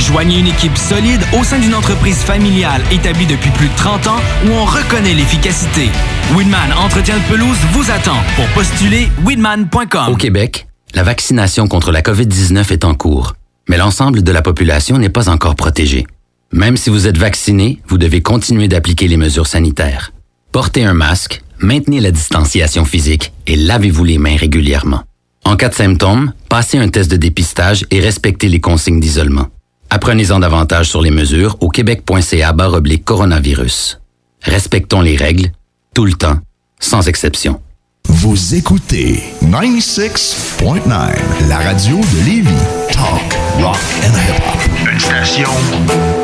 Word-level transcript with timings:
Joignez 0.00 0.38
une 0.38 0.46
équipe 0.46 0.76
solide 0.78 1.20
au 1.38 1.44
sein 1.44 1.58
d'une 1.58 1.74
entreprise 1.74 2.16
familiale 2.16 2.82
établie 2.90 3.26
depuis 3.26 3.50
plus 3.50 3.68
de 3.68 3.76
30 3.76 4.06
ans 4.06 4.20
où 4.46 4.50
on 4.50 4.64
reconnaît 4.64 5.12
l'efficacité. 5.12 5.90
Weedman 6.34 6.72
Entretien 6.72 7.16
de 7.18 7.22
pelouse 7.24 7.58
vous 7.72 7.90
attend 7.90 8.16
pour 8.34 8.46
postuler 8.48 9.08
weedman.com. 9.24 10.08
Au 10.08 10.16
Québec, 10.16 10.66
la 10.94 11.02
vaccination 11.02 11.68
contre 11.68 11.92
la 11.92 12.00
COVID-19 12.00 12.72
est 12.72 12.84
en 12.84 12.94
cours, 12.94 13.34
mais 13.68 13.76
l'ensemble 13.76 14.22
de 14.22 14.32
la 14.32 14.40
population 14.40 14.96
n'est 14.96 15.10
pas 15.10 15.28
encore 15.28 15.54
protégée. 15.54 16.06
Même 16.50 16.78
si 16.78 16.88
vous 16.88 17.06
êtes 17.06 17.18
vacciné, 17.18 17.80
vous 17.86 17.98
devez 17.98 18.22
continuer 18.22 18.68
d'appliquer 18.68 19.06
les 19.06 19.18
mesures 19.18 19.46
sanitaires. 19.46 20.12
Portez 20.50 20.82
un 20.82 20.94
masque, 20.94 21.42
maintenez 21.58 22.00
la 22.00 22.10
distanciation 22.10 22.86
physique 22.86 23.32
et 23.46 23.54
lavez-vous 23.54 24.04
les 24.04 24.18
mains 24.18 24.36
régulièrement. 24.36 25.02
En 25.44 25.56
cas 25.56 25.68
de 25.68 25.74
symptômes, 25.74 26.32
passez 26.48 26.78
un 26.78 26.88
test 26.88 27.10
de 27.10 27.16
dépistage 27.16 27.86
et 27.90 28.00
respectez 28.00 28.48
les 28.48 28.60
consignes 28.60 28.98
d'isolement. 28.98 29.48
Apprenez-en 29.90 30.38
davantage 30.38 30.88
sur 30.88 31.02
les 31.02 31.10
mesures 31.10 31.56
au 31.60 31.68
québec.ca 31.68 32.54
oblique 32.72 33.04
coronavirus. 33.04 33.98
Respectons 34.42 35.00
les 35.00 35.16
règles, 35.16 35.50
tout 35.94 36.04
le 36.04 36.12
temps, 36.12 36.36
sans 36.78 37.08
exception. 37.08 37.60
Vous 38.08 38.54
écoutez 38.54 39.20
96.9, 39.42 41.48
la 41.48 41.58
radio 41.58 41.96
de 41.96 42.24
Lévis. 42.24 42.48
Talk, 42.92 43.36
rock 43.60 43.76
and 44.04 44.16
hip-hop. 44.16 44.60
Une 44.92 45.00
station 45.00 45.50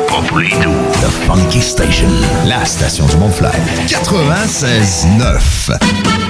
pas 0.07 0.21
pour 0.27 0.39
les 0.39 0.49
doux. 0.49 0.73
The 1.01 1.09
Funky 1.27 1.61
Station, 1.61 2.09
la 2.45 2.65
station 2.65 3.05
du 3.05 3.17
Mont-Fly. 3.17 3.51
96.9. 3.87 6.26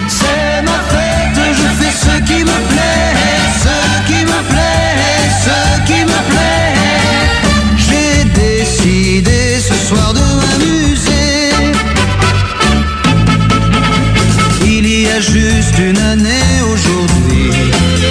une 15.79 15.97
année 15.97 16.61
aujourd'hui 16.73 17.51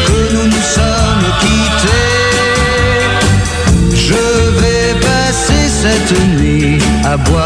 que 0.07 0.35
nous 0.35 0.47
nous 0.47 0.67
sommes 0.79 1.27
quittés. 1.41 2.17
Je 3.93 4.25
vais 4.61 4.95
passer 5.01 5.69
cette 5.69 6.13
nuit 6.29 6.79
à 7.05 7.17
boire 7.17 7.46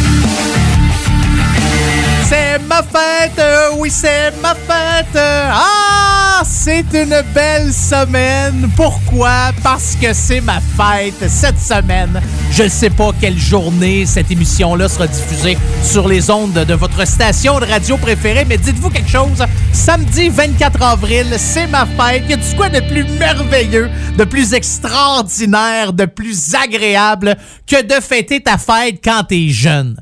C'est 2.31 2.59
ma 2.59 2.81
fête, 2.81 3.37
euh, 3.39 3.71
oui 3.77 3.89
c'est 3.89 4.31
ma 4.41 4.55
fête. 4.55 5.17
Ah, 5.17 6.41
c'est 6.45 6.85
une 6.93 7.21
belle 7.35 7.73
semaine. 7.73 8.71
Pourquoi? 8.73 9.51
Parce 9.61 9.97
que 10.01 10.13
c'est 10.13 10.39
ma 10.39 10.61
fête 10.61 11.29
cette 11.29 11.59
semaine. 11.59 12.21
Je 12.49 12.63
ne 12.63 12.69
sais 12.69 12.89
pas 12.89 13.09
quelle 13.19 13.37
journée 13.37 14.05
cette 14.05 14.31
émission-là 14.31 14.87
sera 14.87 15.07
diffusée 15.07 15.57
sur 15.83 16.07
les 16.07 16.31
ondes 16.31 16.53
de 16.53 16.73
votre 16.73 17.05
station 17.05 17.59
de 17.59 17.65
radio 17.65 17.97
préférée, 17.97 18.45
mais 18.47 18.57
dites-vous 18.57 18.91
quelque 18.91 19.11
chose. 19.11 19.43
Samedi 19.73 20.29
24 20.29 20.81
avril, 20.83 21.35
c'est 21.37 21.67
ma 21.67 21.85
fête. 21.85 22.23
Y 22.29 22.33
a-tu 22.35 22.55
quoi 22.55 22.69
de 22.69 22.79
plus 22.79 23.03
merveilleux, 23.19 23.89
de 24.17 24.23
plus 24.23 24.53
extraordinaire, 24.53 25.91
de 25.91 26.05
plus 26.05 26.55
agréable 26.55 27.35
que 27.67 27.83
de 27.83 28.01
fêter 28.01 28.39
ta 28.39 28.57
fête 28.57 29.01
quand 29.03 29.25
t'es 29.27 29.49
jeune? 29.49 29.97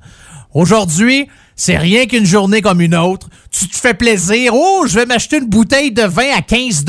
Aujourd'hui, 0.53 1.27
c'est 1.59 1.75
rien 1.75 2.05
qu'une 2.05 2.25
journée 2.25 2.61
comme 2.61 2.79
une 2.79 2.95
autre. 2.95 3.27
Tu 3.51 3.67
te 3.67 3.75
fais 3.75 3.93
plaisir. 3.93 4.53
Oh, 4.55 4.85
je 4.87 4.97
vais 4.97 5.05
m'acheter 5.05 5.39
une 5.39 5.47
bouteille 5.47 5.91
de 5.91 6.03
vin 6.03 6.31
à 6.33 6.41
15 6.41 6.85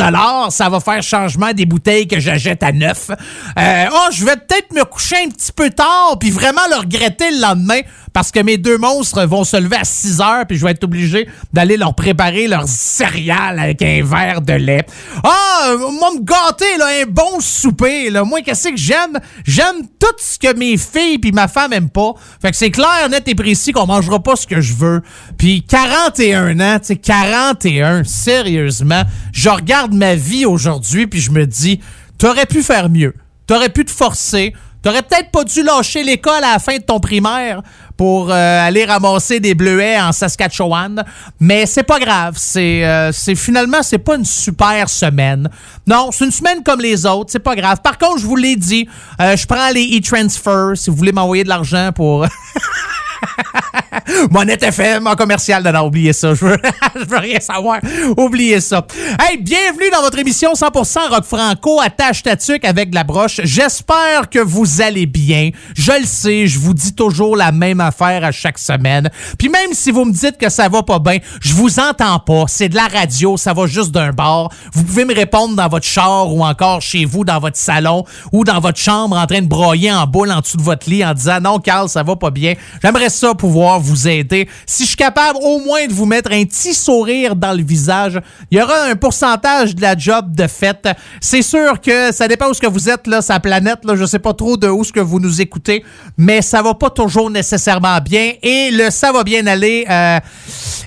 Ça 0.50 0.68
va 0.68 0.78
faire 0.78 1.02
changement 1.02 1.52
des 1.52 1.66
bouteilles 1.66 2.06
que 2.06 2.20
j'achète 2.20 2.62
à 2.62 2.70
9. 2.70 3.10
Euh, 3.58 3.84
oh, 3.92 4.08
je 4.12 4.24
vais 4.24 4.36
peut-être 4.36 4.72
me 4.72 4.84
coucher 4.84 5.16
un 5.26 5.28
petit 5.28 5.50
peu 5.50 5.70
tard 5.70 6.16
puis 6.20 6.30
vraiment 6.30 6.60
le 6.70 6.76
regretter 6.76 7.32
le 7.32 7.40
lendemain 7.40 7.80
parce 8.12 8.30
que 8.30 8.40
mes 8.40 8.58
deux 8.58 8.78
monstres 8.78 9.24
vont 9.24 9.42
se 9.42 9.56
lever 9.56 9.76
à 9.76 9.84
6 9.84 10.20
heures 10.20 10.46
puis 10.46 10.56
je 10.56 10.64
vais 10.64 10.70
être 10.70 10.84
obligé 10.84 11.28
d'aller 11.52 11.76
leur 11.76 11.94
préparer 11.94 12.46
leurs 12.46 12.68
céréales 12.68 13.58
avec 13.58 13.82
un 13.82 14.04
verre 14.04 14.40
de 14.40 14.52
lait. 14.52 14.86
Ah, 15.24 15.74
moi 15.78 16.12
me 16.14 16.22
gâter 16.22 16.76
là, 16.78 16.86
un 17.02 17.06
bon 17.08 17.40
souper 17.40 18.10
là. 18.10 18.22
Moi 18.22 18.42
qu'est-ce 18.42 18.68
que 18.68 18.76
j'aime? 18.76 19.18
J'aime 19.44 19.82
tout 19.98 20.14
ce 20.18 20.38
que 20.38 20.54
mes 20.56 20.76
filles 20.76 21.18
puis 21.18 21.32
ma 21.32 21.48
femme 21.48 21.72
aiment 21.72 21.90
pas. 21.90 22.14
Fait 22.40 22.52
que 22.52 22.56
c'est 22.56 22.70
clair, 22.70 23.08
net 23.10 23.26
et 23.26 23.34
précis 23.34 23.72
qu'on 23.72 23.86
mangera 23.86 24.20
pas 24.20 24.36
ce 24.36 24.46
que 24.46 24.59
je 24.60 24.74
veux. 24.74 25.02
Puis 25.38 25.62
41 25.62 26.60
ans, 26.60 26.78
tu 26.78 26.86
sais 26.86 26.96
41, 26.96 28.04
sérieusement, 28.04 29.02
je 29.32 29.48
regarde 29.48 29.92
ma 29.92 30.14
vie 30.14 30.46
aujourd'hui 30.46 31.06
puis 31.06 31.20
je 31.20 31.30
me 31.30 31.46
dis 31.46 31.80
t'aurais 32.18 32.46
pu 32.46 32.62
faire 32.62 32.88
mieux. 32.88 33.14
T'aurais 33.46 33.70
pu 33.70 33.84
te 33.84 33.90
forcer. 33.90 34.54
T'aurais 34.82 35.02
peut-être 35.02 35.30
pas 35.30 35.44
dû 35.44 35.62
lâcher 35.62 36.02
l'école 36.02 36.42
à 36.42 36.52
la 36.52 36.58
fin 36.58 36.78
de 36.78 36.82
ton 36.82 37.00
primaire 37.00 37.62
pour 37.98 38.30
euh, 38.30 38.66
aller 38.66 38.86
ramasser 38.86 39.38
des 39.38 39.54
bleuets 39.54 40.00
en 40.00 40.10
Saskatchewan, 40.10 41.04
mais 41.38 41.66
c'est 41.66 41.82
pas 41.82 41.98
grave. 41.98 42.36
C'est 42.38 42.82
euh, 42.86 43.12
c'est 43.12 43.34
finalement 43.34 43.82
c'est 43.82 43.98
pas 43.98 44.16
une 44.16 44.24
super 44.24 44.88
semaine. 44.88 45.50
Non, 45.86 46.08
c'est 46.10 46.24
une 46.24 46.30
semaine 46.30 46.62
comme 46.62 46.80
les 46.80 47.04
autres. 47.04 47.30
C'est 47.30 47.40
pas 47.40 47.56
grave. 47.56 47.82
Par 47.82 47.98
contre, 47.98 48.20
je 48.20 48.26
vous 48.26 48.36
l'ai 48.36 48.56
dit, 48.56 48.88
euh, 49.20 49.36
je 49.36 49.46
prends 49.46 49.68
les 49.68 49.98
e-transfers 49.98 50.78
si 50.78 50.88
vous 50.88 50.96
voulez 50.96 51.12
m'envoyer 51.12 51.44
de 51.44 51.50
l'argent 51.50 51.90
pour 51.94 52.24
Monette 54.30 54.62
FM 54.62 55.06
en 55.06 55.14
commercial. 55.14 55.62
Non, 55.62 55.86
oubliez 55.86 56.12
ça. 56.12 56.34
Je 56.34 56.44
veux, 56.44 57.18
rien 57.18 57.40
savoir. 57.40 57.80
Oubliez 58.16 58.60
ça. 58.60 58.86
Hey, 59.18 59.38
bienvenue 59.38 59.90
dans 59.92 60.02
votre 60.02 60.18
émission 60.18 60.52
100% 60.52 61.08
rock 61.10 61.24
franco. 61.24 61.80
Attache 61.80 62.22
ta 62.22 62.34
avec 62.62 62.90
de 62.90 62.94
la 62.94 63.04
broche. 63.04 63.40
J'espère 63.44 64.28
que 64.30 64.38
vous 64.38 64.80
allez 64.80 65.06
bien. 65.06 65.50
Je 65.76 65.92
le 65.92 66.06
sais, 66.06 66.46
je 66.46 66.58
vous 66.58 66.74
dis 66.74 66.94
toujours 66.94 67.36
la 67.36 67.52
même 67.52 67.80
affaire 67.80 68.24
à 68.24 68.32
chaque 68.32 68.58
semaine. 68.58 69.10
Puis 69.38 69.48
même 69.48 69.72
si 69.72 69.90
vous 69.90 70.04
me 70.04 70.12
dites 70.12 70.38
que 70.38 70.48
ça 70.48 70.68
va 70.68 70.82
pas 70.82 70.98
bien, 70.98 71.18
je 71.40 71.54
vous 71.54 71.78
entends 71.78 72.18
pas. 72.18 72.44
C'est 72.48 72.68
de 72.68 72.76
la 72.76 72.86
radio, 72.86 73.36
ça 73.36 73.52
va 73.52 73.66
juste 73.66 73.92
d'un 73.92 74.12
bar. 74.12 74.50
Vous 74.72 74.84
pouvez 74.84 75.04
me 75.04 75.14
répondre 75.14 75.54
dans 75.54 75.68
votre 75.68 75.86
char 75.86 76.32
ou 76.32 76.44
encore 76.44 76.80
chez 76.80 77.04
vous, 77.04 77.24
dans 77.24 77.38
votre 77.38 77.56
salon 77.56 78.04
ou 78.32 78.44
dans 78.44 78.60
votre 78.60 78.78
chambre 78.78 79.16
en 79.16 79.26
train 79.26 79.42
de 79.42 79.48
broyer 79.48 79.92
en 79.92 80.06
boule 80.06 80.32
en 80.32 80.40
dessous 80.40 80.56
de 80.56 80.62
votre 80.62 80.88
lit 80.88 81.04
en 81.04 81.14
disant 81.14 81.40
non, 81.40 81.58
Carl, 81.58 81.88
ça 81.88 82.02
va 82.02 82.16
pas 82.16 82.30
bien. 82.30 82.54
J'aimerais 82.82 83.09
ça 83.10 83.34
pouvoir 83.34 83.80
vous 83.80 84.08
aider. 84.08 84.48
Si 84.66 84.84
je 84.84 84.88
suis 84.88 84.96
capable 84.96 85.38
au 85.42 85.58
moins 85.60 85.86
de 85.86 85.92
vous 85.92 86.06
mettre 86.06 86.32
un 86.32 86.44
petit 86.44 86.74
sourire 86.74 87.36
dans 87.36 87.52
le 87.52 87.62
visage, 87.62 88.20
il 88.50 88.58
y 88.58 88.62
aura 88.62 88.84
un 88.84 88.96
pourcentage 88.96 89.74
de 89.74 89.82
la 89.82 89.96
job 89.96 90.34
de 90.34 90.46
fait. 90.46 90.88
C'est 91.20 91.42
sûr 91.42 91.80
que 91.80 92.12
ça 92.12 92.28
dépend 92.28 92.48
où 92.48 92.54
ce 92.54 92.60
que 92.60 92.66
vous 92.66 92.88
êtes, 92.88 93.06
là, 93.06 93.20
sa 93.20 93.40
planète, 93.40 93.84
là, 93.84 93.96
je 93.96 94.04
sais 94.04 94.18
pas 94.18 94.32
trop 94.32 94.56
de 94.56 94.68
où 94.68 94.84
ce 94.84 94.92
que 94.92 95.00
vous 95.00 95.20
nous 95.20 95.40
écoutez, 95.40 95.84
mais 96.16 96.42
ça 96.42 96.62
va 96.62 96.74
pas 96.74 96.90
toujours 96.90 97.30
nécessairement 97.30 97.98
bien 98.00 98.32
et 98.42 98.70
le 98.70 98.90
ça 98.90 99.12
va 99.12 99.24
bien 99.24 99.46
aller 99.46 99.84
euh, 99.90 100.18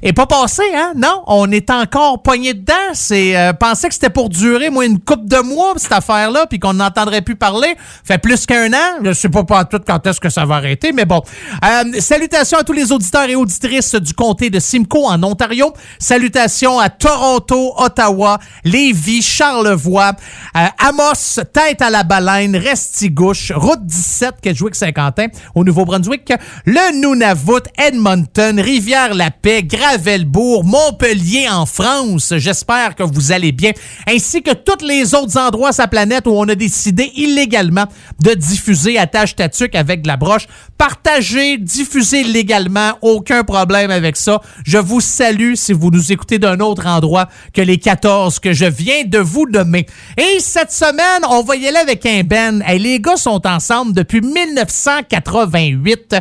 est 0.01 0.13
pas 0.13 0.25
passé, 0.25 0.63
hein? 0.75 0.93
Non, 0.95 1.23
on 1.27 1.49
est 1.51 1.69
encore 1.69 2.21
poigné 2.21 2.53
dedans. 2.53 2.73
C'est 2.93 3.35
euh, 3.37 3.53
pensais 3.53 3.87
que 3.87 3.93
c'était 3.93 4.09
pour 4.09 4.29
durer, 4.29 4.69
moi, 4.69 4.85
une 4.85 4.99
coupe 4.99 5.27
de 5.27 5.37
mois, 5.37 5.73
cette 5.77 5.91
affaire-là, 5.91 6.45
puis 6.47 6.59
qu'on 6.59 6.73
n'entendrait 6.73 7.21
plus 7.21 7.35
parler. 7.35 7.75
Fait 8.03 8.17
plus 8.17 8.45
qu'un 8.45 8.71
an. 8.73 8.99
Je 9.03 9.13
sais 9.13 9.29
pas 9.29 9.43
pas 9.43 9.65
tout 9.65 9.79
quand 9.85 10.05
est-ce 10.05 10.19
que 10.19 10.29
ça 10.29 10.45
va 10.45 10.55
arrêter, 10.55 10.91
mais 10.91 11.05
bon. 11.05 11.21
Euh, 11.63 11.83
Salutations 12.13 12.59
à 12.59 12.63
tous 12.63 12.73
les 12.73 12.91
auditeurs 12.91 13.27
et 13.27 13.35
auditrices 13.35 13.95
du 13.95 14.13
comté 14.13 14.51
de 14.51 14.59
Simcoe 14.59 15.05
en 15.07 15.23
Ontario. 15.23 15.73
Salutations 15.97 16.77
à 16.77 16.87
Toronto, 16.87 17.73
Ottawa, 17.75 18.37
Lévis, 18.63 19.23
Charlevoix, 19.23 20.11
euh, 20.55 20.59
Amos, 20.77 21.41
Tête 21.51 21.81
à 21.81 21.89
la 21.89 22.03
Baleine, 22.03 22.55
Restigouche, 22.55 23.51
Route 23.55 23.83
17, 23.83 24.35
Kedgewick-Saint-Quentin, 24.43 25.25
au 25.55 25.63
Nouveau-Brunswick, 25.63 26.31
le 26.67 27.01
Nunavut, 27.01 27.63
Edmonton, 27.79 28.59
Rivière-la-Paix, 28.59 29.63
Gravelbourg, 29.63 30.63
Montpellier 30.65 31.49
en 31.49 31.65
France. 31.65 32.35
J'espère 32.37 32.93
que 32.93 33.01
vous 33.01 33.31
allez 33.31 33.51
bien, 33.51 33.71
ainsi 34.07 34.43
que 34.43 34.53
tous 34.53 34.85
les 34.85 35.15
autres 35.15 35.39
endroits 35.39 35.73
sur 35.73 35.81
la 35.81 35.87
planète 35.87 36.27
où 36.27 36.33
on 36.33 36.47
a 36.47 36.53
décidé 36.53 37.11
illégalement 37.15 37.87
de 38.21 38.35
diffuser 38.35 38.99
Attache 38.99 39.35
Tatuc 39.35 39.73
avec 39.73 40.03
de 40.03 40.07
la 40.07 40.17
broche. 40.17 40.45
Partagez, 40.77 41.57
diffusez 41.57 42.23
légalement, 42.23 42.97
aucun 43.01 43.45
problème 43.45 43.89
avec 43.89 44.17
ça. 44.17 44.41
Je 44.65 44.77
vous 44.77 44.99
salue 44.99 45.53
si 45.55 45.71
vous 45.71 45.91
nous 45.91 46.11
écoutez 46.11 46.39
d'un 46.39 46.59
autre 46.59 46.87
endroit 46.87 47.29
que 47.53 47.61
les 47.61 47.77
14 47.77 48.39
que 48.39 48.51
je 48.51 48.65
viens 48.65 49.05
de 49.05 49.19
vous 49.19 49.47
nommer. 49.47 49.85
Et 50.17 50.39
cette 50.41 50.73
semaine, 50.73 51.23
on 51.29 51.41
va 51.41 51.55
y 51.55 51.65
aller 51.67 51.77
avec 51.77 52.05
un 52.05 52.23
Ben. 52.23 52.61
les 52.67 52.99
gars 52.99 53.15
sont 53.15 53.47
ensemble 53.47 53.93
depuis 53.93 54.19
1988. 54.19 56.17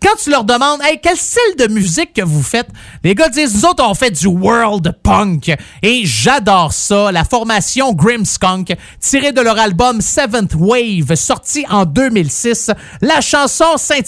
Quand 0.00 0.16
tu 0.22 0.30
leur 0.30 0.44
demandes, 0.44 0.80
hey, 0.82 0.98
quel 1.02 1.18
style 1.18 1.56
de 1.58 1.66
musique 1.66 2.14
que 2.14 2.22
vous 2.22 2.42
faites, 2.42 2.68
les 3.04 3.14
gars 3.14 3.28
disent, 3.28 3.54
nous 3.56 3.66
autres, 3.66 3.84
on 3.86 3.92
fait 3.94 4.12
du 4.12 4.28
world 4.28 4.96
punk. 5.02 5.54
Et 5.82 6.06
j'adore 6.06 6.72
ça. 6.72 7.12
La 7.12 7.24
formation 7.24 7.92
Grimskunk, 7.92 8.74
tirée 8.98 9.32
de 9.32 9.42
leur 9.42 9.58
album 9.58 10.00
Seventh 10.00 10.54
Wave, 10.54 11.14
sorti 11.16 11.66
en 11.68 11.84
2006. 11.84 12.70
La 13.02 13.20
chanson 13.20 13.76
s'intitule 13.76 14.05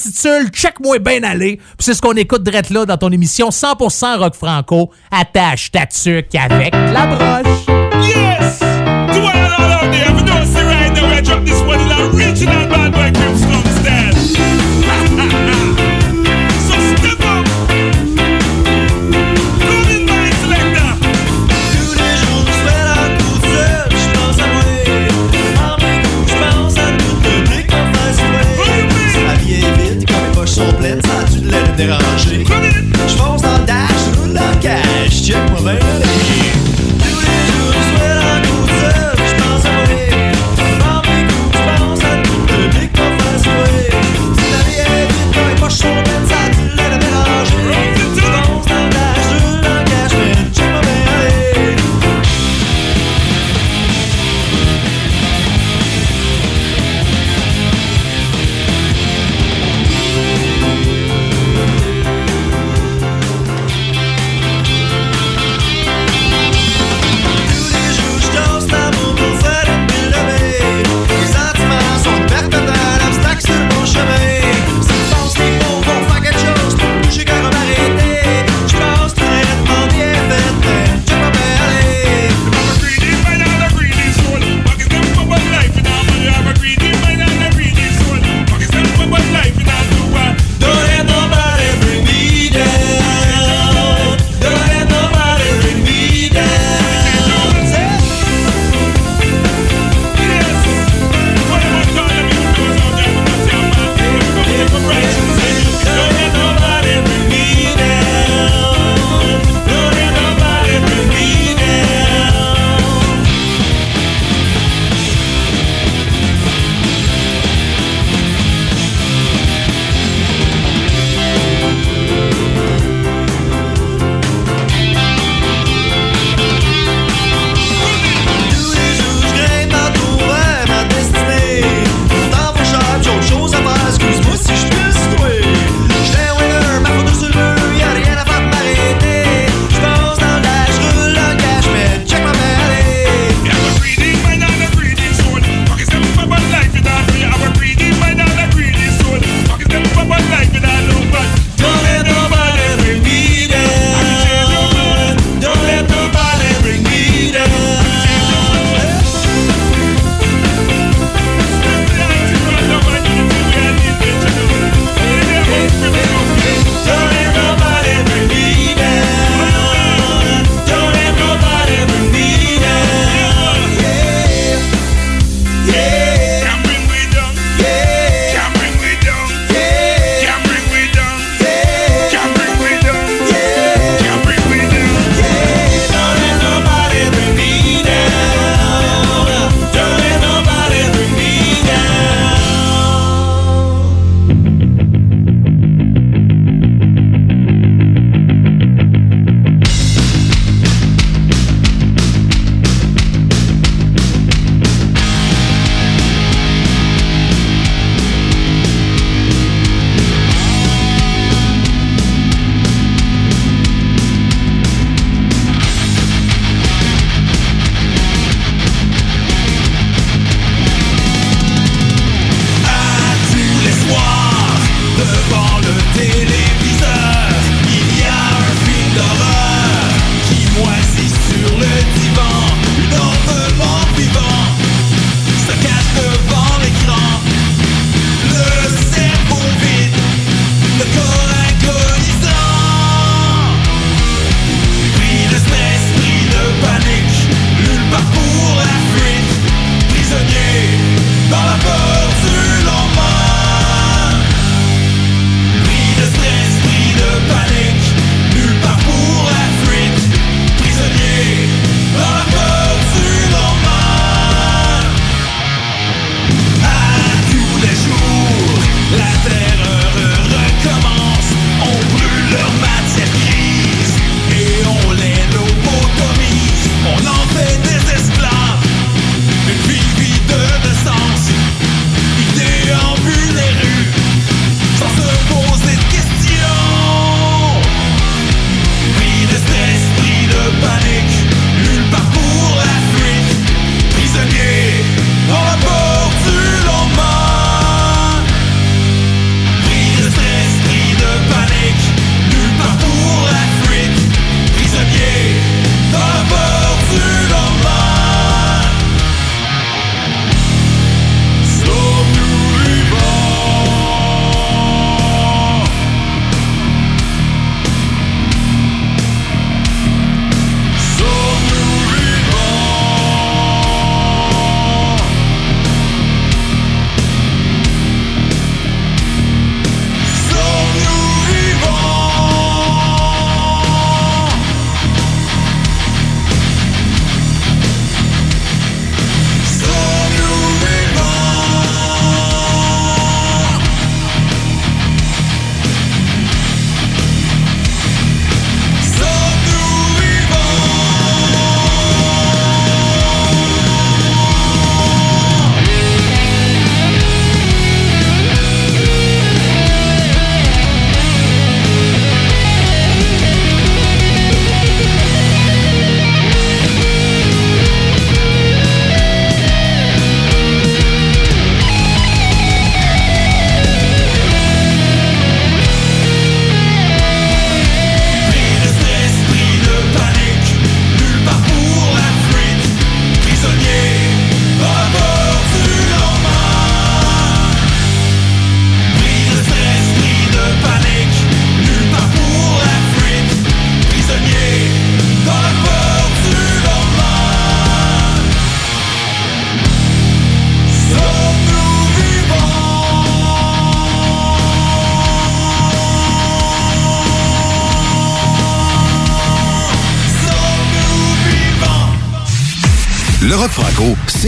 Check-moi 0.53 0.99
bien 0.99 1.23
aller. 1.23 1.61
c'est 1.79 1.95
ce 1.95 2.01
qu'on 2.01 2.15
écoute 2.15 2.43
direct 2.43 2.71
là 2.71 2.87
dans 2.87 2.97
ton 2.97 3.11
émission 3.11 3.49
100% 3.49 4.19
rock 4.19 4.35
franco. 4.35 4.91
Attache 5.11 5.71
ta 5.71 5.87
tuque 5.87 6.35
avec 6.35 6.75
la 6.75 7.07
broche. 7.07 7.67
Yes! 8.07 8.59
To 8.59 8.65
all 8.65 9.27
out 9.27 9.93
there, 9.93 10.11
you 10.11 10.25
don't 10.25 10.47
see 10.47 10.63
right 10.63 10.93
now, 10.95 11.07
I 11.07 11.21
drop 11.21 11.45
this 11.45 11.61
one 11.63 11.81
in 11.81 12.15
original 12.15 12.88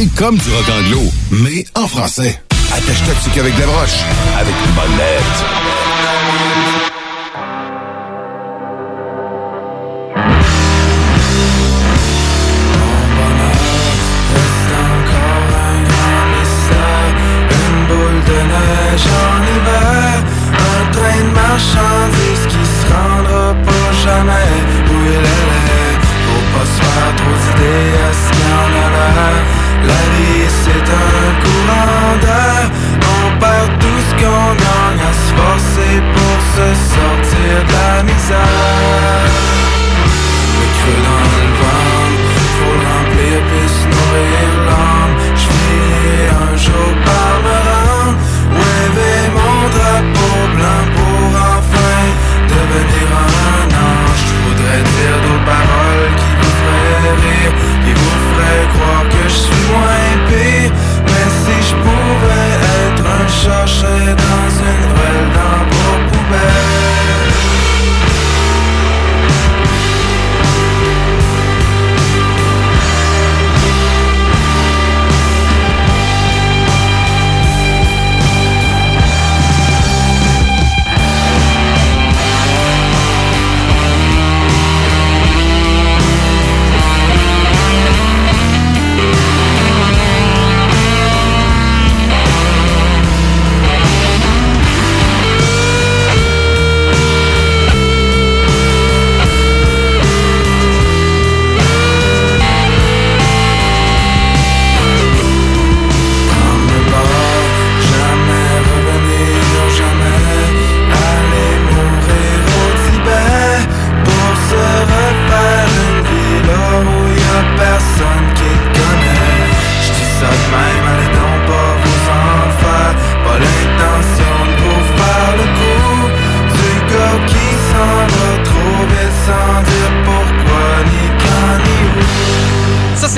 comme 0.09 0.39
du 0.39 0.51
rock 0.51 0.65
anglo, 0.69 1.01
mais 1.31 1.65
en 1.75 1.87
français. 1.87 2.41
Attache 2.73 3.03
ta 3.05 3.41
avec 3.41 3.55
des 3.57 3.65
broches, 3.65 4.05
avec 4.39 4.55
une 4.67 4.75
bonne 4.75 4.97
lettre. 4.97 5.60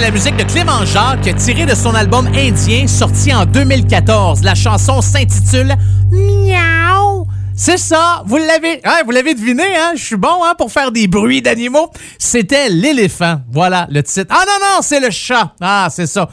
La 0.02 0.10
musique 0.10 0.36
de 0.36 0.42
Clément 0.42 0.84
Jacques, 0.84 1.32
tirée 1.36 1.64
de 1.64 1.76
son 1.76 1.94
album 1.94 2.26
Indien, 2.34 2.88
sorti 2.88 3.32
en 3.32 3.46
2014. 3.46 4.42
La 4.42 4.56
chanson 4.56 5.00
s'intitule 5.00 5.76
Miaou. 6.10 7.24
C'est 7.54 7.76
ça, 7.76 8.24
vous 8.26 8.36
l'avez, 8.36 8.80
hein, 8.84 9.02
vous 9.04 9.12
l'avez 9.12 9.34
deviné, 9.34 9.62
hein? 9.62 9.92
Je 9.94 10.02
suis 10.02 10.16
bon, 10.16 10.42
hein, 10.44 10.54
pour 10.58 10.72
faire 10.72 10.90
des 10.90 11.06
bruits 11.06 11.40
d'animaux. 11.40 11.88
C'était 12.18 12.68
l'éléphant. 12.68 13.42
Voilà 13.52 13.86
le 13.90 14.02
titre. 14.02 14.26
Ah 14.30 14.42
non 14.44 14.58
non, 14.60 14.82
c'est 14.82 14.98
le 14.98 15.10
chat. 15.10 15.54
Ah, 15.60 15.86
c'est 15.88 16.08
ça. 16.08 16.28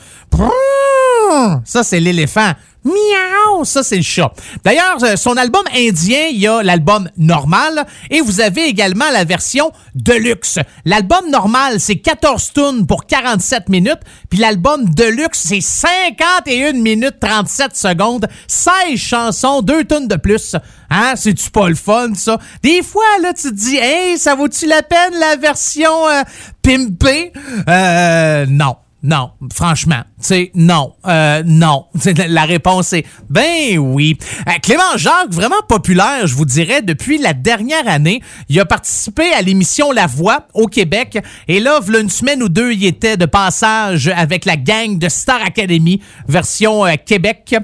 Ça, 1.64 1.84
c'est 1.84 2.00
l'éléphant. 2.00 2.54
Miaou! 2.83 3.65
Ça, 3.65 3.83
c'est 3.83 3.98
le 3.98 4.01
chat. 4.01 4.31
D'ailleurs, 4.63 5.03
euh, 5.03 5.15
son 5.15 5.36
album 5.38 5.63
indien, 5.75 6.27
il 6.31 6.39
y 6.39 6.48
a 6.48 6.63
l'album 6.63 7.09
normal 7.17 7.86
et 8.09 8.21
vous 8.21 8.41
avez 8.41 8.65
également 8.65 9.09
la 9.12 9.24
version 9.25 9.71
deluxe. 9.95 10.59
L'album 10.86 11.29
normal, 11.29 11.79
c'est 11.79 11.98
14 11.98 12.53
tunes 12.53 12.88
pour 12.88 13.05
47 13.05 13.69
minutes, 13.69 14.00
puis 14.29 14.39
l'album 14.39 14.86
deluxe, 14.89 15.43
c'est 15.48 15.62
51 15.62 16.74
minutes 16.74 17.19
37 17.19 17.75
secondes, 17.75 18.27
16 18.48 18.98
chansons, 18.98 19.62
2 19.62 19.83
tunes 19.86 20.07
de 20.07 20.15
plus. 20.15 20.55
Hein? 20.89 21.13
C'est-tu 21.15 21.51
pas 21.51 21.69
le 21.69 21.75
fun, 21.75 22.13
ça? 22.15 22.39
Des 22.63 22.81
fois, 22.81 23.03
là, 23.21 23.33
tu 23.33 23.50
te 23.50 23.53
dis, 23.53 23.77
hey, 23.77 24.17
ça 24.17 24.36
vaut-tu 24.36 24.65
la 24.67 24.83
peine, 24.83 25.13
la 25.19 25.36
version 25.36 26.07
euh, 26.07 26.24
pimpée? 26.62 27.33
Euh, 27.67 28.45
non. 28.48 28.77
Non, 29.01 29.31
franchement, 29.53 30.01
c'est 30.20 30.52
non, 30.54 30.94
euh, 31.08 31.42
non. 31.46 31.86
La 32.28 32.44
réponse 32.44 32.94
est 32.94 33.06
ben 33.30 33.78
oui. 33.78 34.18
Euh, 34.48 34.52
Clément 34.62 34.98
Jacques, 34.98 35.32
vraiment 35.32 35.62
populaire, 35.68 36.28
je 36.28 36.36
vous 36.36 36.46
dirais, 36.46 36.82
depuis 36.82 37.18
la 37.18 37.34
dernière 37.34 37.88
année. 37.88 38.22
Il 38.50 38.60
a 38.60 38.66
participé 38.66 39.32
à 39.34 39.42
l'émission 39.42 39.92
La 39.92 40.08
Voix 40.08 40.48
au 40.54 40.68
Québec. 40.68 41.20
Et 41.48 41.60
là, 41.60 41.80
v'là 41.80 42.00
une 42.00 42.10
semaine 42.10 42.44
ou 42.44 42.50
deux, 42.50 42.74
il 42.74 42.86
était 42.86 43.16
de 43.16 43.26
passage 43.26 44.12
avec 44.14 44.44
la 44.44 44.58
gang 44.58 44.98
de 44.98 45.08
Star 45.08 45.42
Academy, 45.42 46.02
version 46.28 46.86
euh, 46.86 46.94
Québec. 47.04 47.56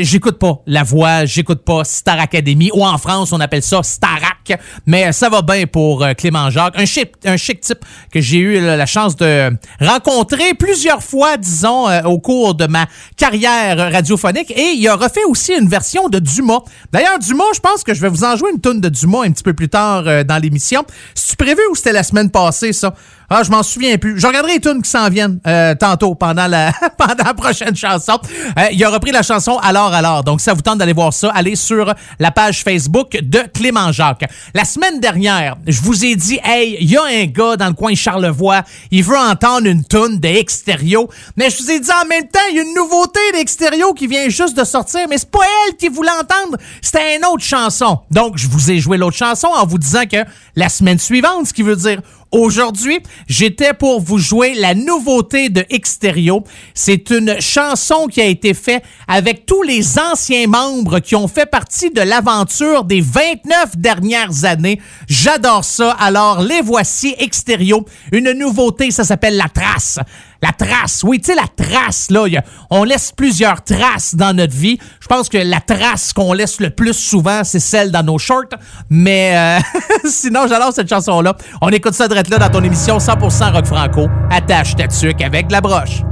J'écoute 0.00 0.38
pas 0.38 0.60
La 0.66 0.82
Voix, 0.82 1.24
j'écoute 1.24 1.64
pas 1.64 1.84
Star 1.84 2.18
Academy, 2.18 2.70
ou 2.74 2.84
en 2.84 2.98
France, 2.98 3.32
on 3.32 3.40
appelle 3.40 3.62
ça 3.62 3.82
Starac. 3.82 4.60
Mais 4.86 5.12
ça 5.12 5.28
va 5.28 5.42
bien 5.42 5.66
pour 5.66 6.04
Clément 6.16 6.50
Jacques. 6.50 6.74
Un 6.76 6.86
chic, 6.86 7.12
un 7.24 7.36
chic 7.36 7.60
type 7.60 7.84
que 8.12 8.20
j'ai 8.20 8.38
eu 8.38 8.60
la 8.60 8.86
chance 8.86 9.16
de 9.16 9.50
rencontrer 9.80 10.54
plusieurs 10.54 11.02
fois, 11.02 11.36
disons, 11.36 11.83
euh, 11.88 12.02
au 12.04 12.18
cours 12.18 12.54
de 12.54 12.66
ma 12.66 12.86
carrière 13.16 13.92
radiophonique. 13.92 14.50
Et 14.50 14.72
il 14.76 14.88
a 14.88 14.96
refait 14.96 15.24
aussi 15.28 15.52
une 15.52 15.68
version 15.68 16.08
de 16.08 16.18
Dumas. 16.18 16.60
D'ailleurs, 16.92 17.18
Dumas, 17.18 17.44
je 17.54 17.60
pense 17.60 17.84
que 17.84 17.94
je 17.94 18.00
vais 18.00 18.08
vous 18.08 18.24
en 18.24 18.36
jouer 18.36 18.50
une 18.52 18.60
tonne 18.60 18.80
de 18.80 18.88
Dumas 18.88 19.24
un 19.24 19.32
petit 19.32 19.42
peu 19.42 19.54
plus 19.54 19.68
tard 19.68 20.04
euh, 20.06 20.24
dans 20.24 20.40
l'émission. 20.42 20.84
C'est-tu 21.14 21.36
prévu 21.36 21.60
ou 21.70 21.74
c'était 21.74 21.92
la 21.92 22.02
semaine 22.02 22.30
passée, 22.30 22.72
ça? 22.72 22.94
Ah, 23.30 23.42
je 23.42 23.50
m'en 23.50 23.62
souviens 23.62 23.96
plus. 23.96 24.18
Je 24.20 24.26
regarderai 24.26 24.54
les 24.54 24.60
tunes 24.60 24.82
qui 24.82 24.90
s'en 24.90 25.08
viennent 25.08 25.40
euh, 25.46 25.74
tantôt 25.74 26.14
pendant 26.14 26.46
la 26.46 26.72
pendant 26.98 27.24
la 27.24 27.34
prochaine 27.34 27.74
chanson. 27.74 28.18
Euh, 28.58 28.66
il 28.72 28.84
a 28.84 28.90
repris 28.90 29.12
la 29.12 29.22
chanson 29.22 29.58
Alors 29.58 29.92
alors. 29.94 30.24
Donc 30.24 30.40
ça 30.40 30.52
vous 30.52 30.60
tente 30.60 30.78
d'aller 30.78 30.92
voir 30.92 31.12
ça, 31.12 31.30
allez 31.34 31.56
sur 31.56 31.92
la 32.18 32.30
page 32.30 32.62
Facebook 32.62 33.18
de 33.22 33.40
Clément 33.52 33.92
Jacques. 33.92 34.24
La 34.52 34.64
semaine 34.64 35.00
dernière, 35.00 35.56
je 35.66 35.80
vous 35.80 36.04
ai 36.04 36.16
dit 36.16 36.38
hey, 36.44 36.76
il 36.80 36.90
y 36.90 36.96
a 36.96 37.04
un 37.04 37.24
gars 37.26 37.56
dans 37.56 37.68
le 37.68 37.72
coin 37.72 37.94
Charlevoix, 37.94 38.62
il 38.90 39.02
veut 39.02 39.16
entendre 39.16 39.66
une 39.66 39.84
tune 39.84 40.20
de 40.20 40.34
Extérieur, 40.34 41.04
mais 41.36 41.48
je 41.48 41.62
vous 41.62 41.70
ai 41.70 41.80
dit 41.80 41.90
en 41.90 42.06
même 42.06 42.28
temps, 42.28 42.40
il 42.50 42.56
y 42.56 42.58
a 42.58 42.62
une 42.62 42.74
nouveauté 42.74 43.20
d'Extérieur 43.32 43.94
qui 43.94 44.06
vient 44.06 44.28
juste 44.28 44.56
de 44.56 44.64
sortir, 44.64 45.02
mais 45.08 45.16
c'est 45.16 45.30
pas 45.30 45.38
elle 45.68 45.76
qui 45.76 45.88
voulait 45.88 46.10
entendre, 46.10 46.58
c'était 46.82 47.16
une 47.16 47.24
autre 47.24 47.44
chanson. 47.44 48.00
Donc 48.10 48.36
je 48.36 48.48
vous 48.48 48.70
ai 48.70 48.78
joué 48.78 48.98
l'autre 48.98 49.16
chanson 49.16 49.48
en 49.48 49.64
vous 49.64 49.78
disant 49.78 50.04
que 50.10 50.24
la 50.56 50.68
semaine 50.68 50.98
suivante, 50.98 51.46
ce 51.46 51.52
qui 51.52 51.62
veut 51.62 51.76
dire 51.76 52.00
Aujourd'hui, 52.34 52.98
j'étais 53.28 53.74
pour 53.74 54.00
vous 54.00 54.18
jouer 54.18 54.54
la 54.54 54.74
nouveauté 54.74 55.50
de 55.50 55.64
Extérieur. 55.70 56.40
C'est 56.74 57.10
une 57.10 57.40
chanson 57.40 58.08
qui 58.08 58.20
a 58.20 58.24
été 58.24 58.54
faite 58.54 58.82
avec 59.06 59.46
tous 59.46 59.62
les 59.62 60.00
anciens 60.00 60.48
membres 60.48 60.98
qui 60.98 61.14
ont 61.14 61.28
fait 61.28 61.46
partie 61.46 61.92
de 61.92 62.00
l'aventure 62.00 62.82
des 62.82 63.00
29 63.00 63.76
dernières 63.76 64.44
années. 64.44 64.80
J'adore 65.08 65.64
ça. 65.64 65.92
Alors, 65.92 66.42
les 66.42 66.60
voici 66.60 67.14
Extérieur. 67.18 67.82
Une 68.10 68.32
nouveauté, 68.32 68.90
ça 68.90 69.04
s'appelle 69.04 69.36
La 69.36 69.48
Trace. 69.48 70.00
La 70.44 70.52
trace, 70.52 71.02
oui, 71.04 71.20
tu 71.20 71.32
sais, 71.32 71.34
la 71.34 71.48
trace, 71.48 72.10
là, 72.10 72.26
on 72.68 72.84
laisse 72.84 73.12
plusieurs 73.12 73.64
traces 73.64 74.14
dans 74.14 74.36
notre 74.36 74.52
vie. 74.52 74.78
Je 75.00 75.06
pense 75.06 75.30
que 75.30 75.38
la 75.38 75.58
trace 75.58 76.12
qu'on 76.12 76.34
laisse 76.34 76.60
le 76.60 76.68
plus 76.68 76.92
souvent, 76.92 77.44
c'est 77.44 77.60
celle 77.60 77.90
dans 77.90 78.02
nos 78.02 78.18
shorts. 78.18 78.52
Mais 78.90 79.32
euh, 79.34 79.58
sinon, 80.04 80.46
j'adore 80.46 80.74
cette 80.74 80.90
chanson-là. 80.90 81.34
On 81.62 81.70
écoute 81.70 81.94
ça 81.94 82.08
direct 82.08 82.28
là 82.28 82.36
dans 82.36 82.50
ton 82.50 82.62
émission 82.62 82.98
100% 82.98 83.52
rock 83.52 83.64
franco. 83.64 84.10
Attache 84.30 84.76
ta 84.76 84.86
tuque 84.86 85.22
avec 85.22 85.50
la 85.50 85.62
broche. 85.62 86.02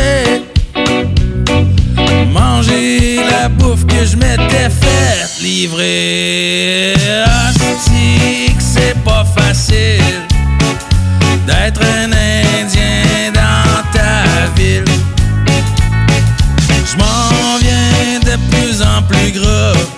Manger 2.31 3.19
la 3.29 3.49
bouffe 3.49 3.85
que 3.85 4.05
je 4.05 4.15
m'étais 4.17 4.69
faite 4.69 5.41
livrer. 5.41 6.93
Hostie 7.25 8.55
c'est 8.59 8.97
pas 9.03 9.25
facile 9.25 10.21
d'être 11.45 11.81
un 11.81 12.11
Indien 12.11 13.31
dans 13.33 13.83
ta 13.93 14.47
ville. 14.55 14.85
Je 16.85 16.97
m'en 16.97 17.57
viens 17.59 18.19
de 18.19 18.37
plus 18.49 18.81
en 18.81 19.01
plus 19.03 19.31
gras. 19.31 19.96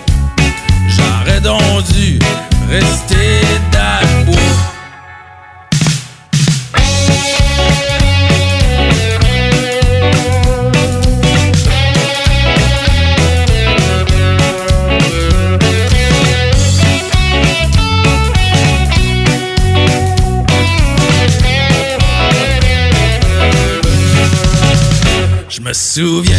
Me 25.70 25.74
souviens, 25.74 26.36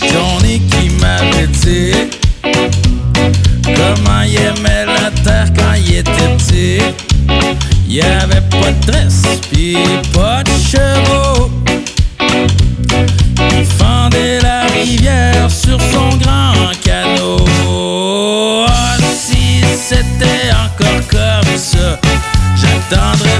Johnny 0.00 0.60
qui 0.60 0.88
m'avait 1.00 1.48
dit 1.48 1.92
comment 3.64 4.22
il 4.24 4.36
aimait 4.36 4.86
la 4.86 5.10
terre 5.24 5.48
quand 5.56 5.74
il 5.74 5.96
était 5.96 6.36
petit. 6.36 6.78
Il 7.88 7.94
y 7.96 8.02
avait 8.02 8.40
pas 8.42 8.70
de 8.70 8.86
tresse, 8.86 9.24
pis 9.50 9.76
pas 10.12 10.44
de 10.44 10.50
chevaux. 10.50 11.50
Il 12.20 13.64
fendait 13.64 14.40
la 14.40 14.66
rivière 14.66 15.50
sur 15.50 15.80
son 15.80 16.16
grand 16.18 16.70
canot. 16.84 17.44
Ah, 18.68 18.96
si 19.12 19.60
c'était 19.76 20.52
encore 20.52 21.08
comme 21.10 21.58
ça, 21.58 21.98
j'attendrais 22.54 23.31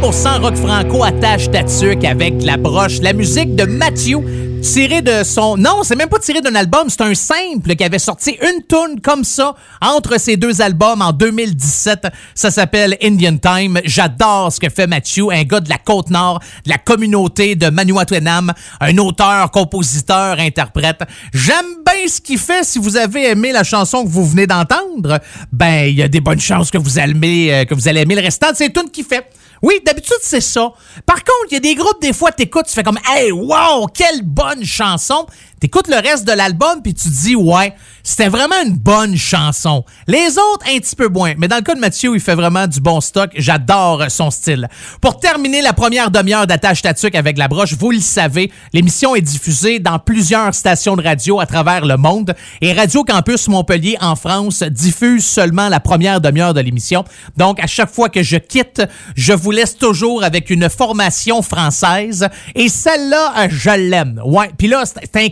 100% 0.00 0.40
rock 0.40 0.54
franco, 0.54 1.02
attache 1.02 1.50
ta 1.50 1.64
tuque 1.64 2.04
avec 2.04 2.34
la 2.42 2.56
broche, 2.56 3.00
la 3.00 3.12
musique 3.12 3.56
de 3.56 3.64
Matthew 3.64 4.22
tiré 4.60 5.02
de 5.02 5.22
son 5.24 5.56
non 5.56 5.82
c'est 5.82 5.94
même 5.94 6.08
pas 6.08 6.18
tiré 6.18 6.40
d'un 6.40 6.54
album 6.54 6.88
c'est 6.88 7.02
un 7.02 7.14
simple 7.14 7.76
qui 7.76 7.84
avait 7.84 7.98
sorti 7.98 8.36
une 8.42 8.62
tune 8.66 9.00
comme 9.00 9.22
ça 9.22 9.54
entre 9.80 10.18
ces 10.18 10.36
deux 10.36 10.60
albums 10.60 11.00
en 11.00 11.12
2017 11.12 12.08
ça 12.34 12.50
s'appelle 12.50 12.96
Indian 13.02 13.36
Time. 13.36 13.80
J'adore 13.84 14.52
ce 14.52 14.60
que 14.60 14.68
fait 14.68 14.86
Matthew 14.86 15.30
un 15.30 15.44
gars 15.44 15.60
de 15.60 15.68
la 15.68 15.78
côte 15.78 16.10
nord 16.10 16.40
de 16.64 16.70
la 16.70 16.78
communauté 16.78 17.54
de 17.54 17.70
Manuatwenam 17.70 18.52
un 18.80 18.98
auteur 18.98 19.50
compositeur 19.50 20.38
interprète. 20.38 21.02
J'aime 21.32 21.82
bien 21.84 22.08
ce 22.08 22.20
qu'il 22.20 22.38
fait. 22.38 22.64
Si 22.64 22.78
vous 22.78 22.96
avez 22.96 23.30
aimé 23.30 23.52
la 23.52 23.64
chanson 23.64 24.04
que 24.04 24.08
vous 24.08 24.26
venez 24.26 24.46
d'entendre 24.46 25.20
ben 25.52 25.84
il 25.86 25.94
y 25.94 26.02
a 26.02 26.08
des 26.08 26.20
bonnes 26.20 26.40
chances 26.40 26.70
que 26.70 26.78
vous 26.78 26.98
allez 26.98 27.50
euh, 27.50 27.64
que 27.64 27.74
vous 27.74 27.88
allez 27.88 28.00
aimer 28.00 28.16
le 28.16 28.22
restant 28.22 28.50
de 28.50 28.56
ces 28.56 28.72
tunes 28.72 28.90
qu'il 28.90 29.04
fait 29.04 29.24
oui, 29.62 29.80
d'habitude, 29.84 30.18
c'est 30.22 30.40
ça. 30.40 30.72
Par 31.06 31.16
contre, 31.16 31.46
il 31.50 31.54
y 31.54 31.56
a 31.56 31.60
des 31.60 31.74
groupes, 31.74 32.00
des 32.00 32.12
fois, 32.12 32.32
t'écoutes, 32.32 32.66
tu 32.66 32.72
fais 32.72 32.82
comme, 32.82 32.98
hey, 33.08 33.32
wow, 33.32 33.86
quelle 33.92 34.22
bonne 34.22 34.64
chanson. 34.64 35.26
T'écoutes 35.60 35.88
le 35.88 35.96
reste 35.96 36.24
de 36.24 36.32
l'album, 36.32 36.82
puis 36.82 36.94
tu 36.94 37.08
te 37.08 37.14
dis, 37.14 37.34
ouais, 37.34 37.74
c'était 38.04 38.28
vraiment 38.28 38.54
une 38.64 38.76
bonne 38.76 39.16
chanson. 39.16 39.84
Les 40.06 40.38
autres, 40.38 40.66
un 40.68 40.78
petit 40.78 40.94
peu 40.94 41.08
moins. 41.08 41.34
Mais 41.36 41.48
dans 41.48 41.56
le 41.56 41.62
cas 41.62 41.74
de 41.74 41.80
Mathieu, 41.80 42.14
il 42.14 42.20
fait 42.20 42.36
vraiment 42.36 42.66
du 42.66 42.80
bon 42.80 43.00
stock. 43.00 43.30
J'adore 43.36 44.04
son 44.08 44.30
style. 44.30 44.68
Pour 45.00 45.18
terminer 45.18 45.60
la 45.60 45.72
première 45.72 46.10
demi-heure 46.10 46.46
d'Attache 46.46 46.82
Tatuc 46.82 47.14
avec 47.16 47.38
la 47.38 47.48
broche, 47.48 47.74
vous 47.74 47.90
le 47.90 48.00
savez, 48.00 48.52
l'émission 48.72 49.16
est 49.16 49.20
diffusée 49.20 49.80
dans 49.80 49.98
plusieurs 49.98 50.54
stations 50.54 50.96
de 50.96 51.02
radio 51.02 51.40
à 51.40 51.46
travers 51.46 51.84
le 51.84 51.96
monde. 51.96 52.34
Et 52.60 52.72
Radio 52.72 53.02
Campus 53.02 53.48
Montpellier 53.48 53.96
en 54.00 54.14
France 54.14 54.62
diffuse 54.62 55.26
seulement 55.26 55.68
la 55.68 55.80
première 55.80 56.20
demi-heure 56.20 56.54
de 56.54 56.60
l'émission. 56.60 57.04
Donc, 57.36 57.58
à 57.60 57.66
chaque 57.66 57.90
fois 57.90 58.08
que 58.08 58.22
je 58.22 58.36
quitte, 58.36 58.82
je 59.16 59.32
vous 59.32 59.50
laisse 59.50 59.76
toujours 59.76 60.22
avec 60.22 60.50
une 60.50 60.68
formation 60.68 61.42
française. 61.42 62.28
Et 62.54 62.68
celle-là, 62.68 63.34
euh, 63.38 63.48
je 63.50 63.70
l'aime. 63.70 64.20
Ouais. 64.24 64.50
Puis 64.56 64.68
là, 64.68 64.84
c'est 64.86 65.16
un. 65.16 65.28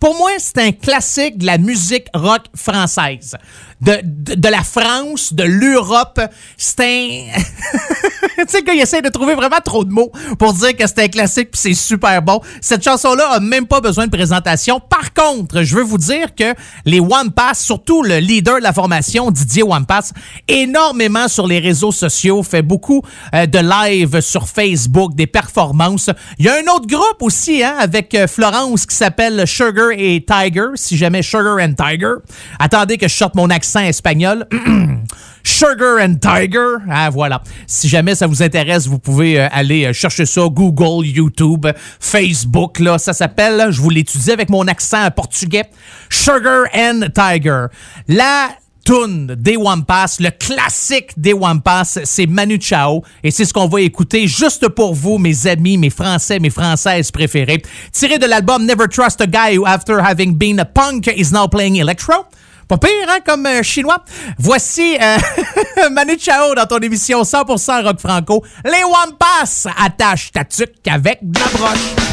Pour 0.00 0.16
moi, 0.16 0.30
c'est 0.38 0.58
un 0.58 0.72
classique 0.72 1.38
de 1.38 1.46
la 1.46 1.58
musique 1.58 2.06
rock 2.14 2.42
française. 2.54 3.36
De, 3.82 4.48
la 4.48 4.62
France, 4.62 5.32
de 5.32 5.42
l'Europe. 5.42 6.20
C'est 6.56 6.80
un... 6.80 7.26
tu 8.38 8.44
sais, 8.46 8.62
qu'il 8.62 8.78
essaie 8.80 9.02
de 9.02 9.08
trouver 9.08 9.34
vraiment 9.34 9.58
trop 9.64 9.84
de 9.84 9.90
mots 9.90 10.12
pour 10.38 10.52
dire 10.52 10.76
que 10.76 10.86
c'est 10.86 11.00
un 11.00 11.08
classique 11.08 11.50
puis 11.50 11.60
c'est 11.60 11.74
super 11.74 12.22
bon. 12.22 12.40
Cette 12.60 12.84
chanson-là 12.84 13.28
a 13.32 13.40
même 13.40 13.66
pas 13.66 13.80
besoin 13.80 14.06
de 14.06 14.10
présentation. 14.10 14.80
Par 14.80 15.12
contre, 15.12 15.62
je 15.62 15.74
veux 15.74 15.82
vous 15.82 15.98
dire 15.98 16.34
que 16.34 16.54
les 16.84 17.00
One 17.00 17.32
Pass, 17.34 17.60
surtout 17.60 18.02
le 18.02 18.18
leader 18.18 18.58
de 18.58 18.62
la 18.62 18.72
formation, 18.72 19.30
Didier 19.30 19.64
One 19.64 19.86
Pass, 19.86 20.12
énormément 20.46 21.26
sur 21.26 21.46
les 21.46 21.58
réseaux 21.58 21.92
sociaux, 21.92 22.42
fait 22.42 22.62
beaucoup 22.62 23.02
euh, 23.34 23.46
de 23.46 23.58
live 23.58 24.20
sur 24.20 24.48
Facebook, 24.48 25.14
des 25.14 25.26
performances. 25.26 26.10
Il 26.38 26.46
y 26.46 26.48
a 26.48 26.54
un 26.54 26.72
autre 26.74 26.86
groupe 26.86 27.20
aussi, 27.20 27.62
hein, 27.62 27.74
avec 27.78 28.14
euh, 28.14 28.26
Florence 28.26 28.86
qui 28.86 28.94
s'appelle 28.94 29.46
Sugar 29.46 29.90
et 29.90 30.24
Tiger, 30.24 30.68
si 30.76 30.96
jamais 30.96 31.22
Sugar 31.22 31.58
and 31.58 31.74
Tiger. 31.74 32.14
Attendez 32.58 32.96
que 32.96 33.08
je 33.08 33.14
sorte 33.14 33.34
mon 33.34 33.50
accent 33.50 33.71
espagnol. 33.80 34.46
Sugar 35.44 35.98
and 36.00 36.16
Tiger. 36.20 36.76
Ah, 36.90 37.10
voilà. 37.10 37.42
Si 37.66 37.88
jamais 37.88 38.14
ça 38.14 38.26
vous 38.26 38.42
intéresse, 38.42 38.86
vous 38.86 38.98
pouvez 38.98 39.40
euh, 39.40 39.48
aller 39.50 39.86
euh, 39.86 39.92
chercher 39.92 40.26
ça. 40.26 40.42
Google, 40.48 41.06
YouTube, 41.06 41.66
Facebook, 42.00 42.78
là. 42.78 42.98
Ça 42.98 43.12
s'appelle, 43.12 43.68
je 43.70 43.80
vous 43.80 43.90
l'étudie 43.90 44.30
avec 44.30 44.48
mon 44.50 44.66
accent 44.68 45.10
portugais. 45.10 45.64
Sugar 46.08 46.64
and 46.74 47.06
Tiger. 47.14 47.66
La 48.08 48.50
tune 48.84 49.34
des 49.38 49.56
Pass, 49.86 50.20
le 50.20 50.30
classique 50.30 51.12
des 51.16 51.34
Pass, 51.64 52.00
c'est 52.04 52.26
Manu 52.26 52.58
Chao. 52.60 53.02
Et 53.22 53.30
c'est 53.30 53.44
ce 53.44 53.52
qu'on 53.52 53.68
va 53.68 53.80
écouter 53.80 54.26
juste 54.26 54.68
pour 54.68 54.94
vous, 54.94 55.18
mes 55.18 55.46
amis, 55.46 55.78
mes 55.78 55.90
Français, 55.90 56.38
mes 56.38 56.50
Françaises 56.50 57.10
préférées. 57.10 57.62
Tiré 57.92 58.18
de 58.18 58.26
l'album 58.26 58.64
Never 58.64 58.88
Trust 58.88 59.20
a 59.20 59.26
Guy 59.26 59.58
Who 59.58 59.66
After 59.66 59.98
Having 60.00 60.36
Been 60.36 60.60
a 60.60 60.64
Punk 60.64 61.08
Is 61.16 61.32
Now 61.32 61.48
Playing 61.48 61.76
Electro. 61.76 62.26
Pas 62.72 62.78
pire, 62.78 63.06
hein, 63.06 63.18
comme 63.22 63.44
euh, 63.44 63.62
chinois. 63.62 64.02
Voici 64.38 64.96
euh, 64.98 65.90
Manu 65.90 66.18
Chao 66.18 66.54
dans 66.54 66.64
ton 66.64 66.78
émission 66.78 67.20
100% 67.20 67.84
rock 67.84 68.00
franco. 68.00 68.42
Les 68.64 68.82
One 68.82 69.14
Pass 69.18 69.66
attache 69.76 70.32
ta 70.32 70.46
tuque 70.46 70.88
avec 70.88 71.18
de 71.20 71.38
la 71.38 71.46
broche. 71.48 72.11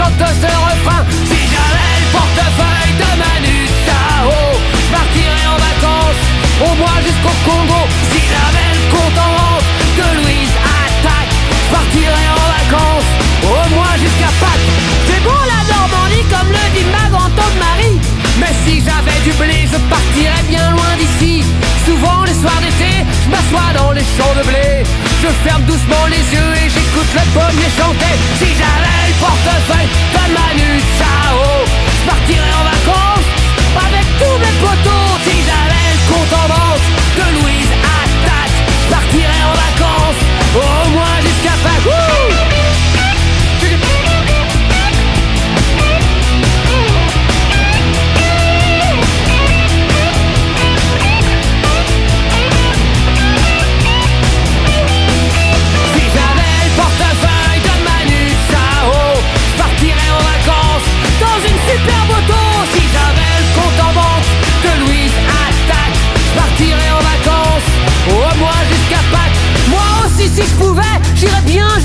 Si 0.00 1.36
j'avais 1.52 1.92
le 2.00 2.08
portefeuille 2.10 2.94
de 2.96 3.10
Manu 3.20 3.68
Sao 3.84 4.32
Je 4.72 4.88
partirais 4.96 5.46
en 5.46 5.58
vacances, 5.60 6.22
au 6.64 6.74
moins 6.76 7.00
jusqu'au 7.04 7.36
Congo. 7.44 7.82
Si 8.10 8.20
j'avais 8.32 8.70
le 8.72 8.84
compte 8.90 9.18
en 9.18 9.30
vente 9.36 9.68
de 9.98 10.06
Louise 10.22 10.54
Attaque 10.64 11.32
Je 11.52 11.74
partirais 11.76 12.28
en 12.32 12.46
vacances, 12.56 13.10
au 13.44 13.74
moins 13.74 13.94
jusqu'à 14.00 14.32
Pâques. 14.40 14.68
C'est 15.06 15.22
bon 15.22 15.40
la 15.52 15.60
Normandie 15.68 16.24
comme 16.32 16.48
le 16.48 16.64
dit 16.74 16.86
ma 16.88 17.10
grand-tante 17.10 17.56
Marie. 17.60 18.00
Mais 18.40 18.54
si 18.64 18.80
j'avais 18.80 19.20
du 19.22 19.32
blé, 19.36 19.68
je 19.70 19.76
partirais 19.76 20.09
de 23.72 24.42
blé. 24.46 24.82
Je 25.22 25.28
ferme 25.46 25.62
doucement 25.62 26.06
les 26.08 26.24
yeux 26.34 26.52
et 26.64 26.68
j'écoute 26.68 27.10
le 27.14 27.24
pommier 27.32 27.70
chanter. 27.78 28.14
Si 28.38 28.48
j'avais 28.58 29.02
le 29.08 29.14
portefeuille 29.20 29.88
de 30.14 30.22
Manu 30.34 30.80
Chao, 30.98 31.38
je 31.94 32.10
partirais 32.10 32.54
en 32.60 32.64
vacances 32.64 33.28
avec 33.86 34.06
tous 34.18 34.38
mes 34.42 34.54
potos. 34.58 35.14
Si 35.24 35.36
j'avais 35.46 35.86
le 35.94 36.02
compte 36.10 36.32
en 36.34 36.48
banque 36.48 36.86
de 37.18 37.26
Louise 37.38 37.72
Attaque, 38.02 38.56
je 38.82 38.94
partirais 38.94 39.42
en 39.46 39.54
vacances 39.54 39.69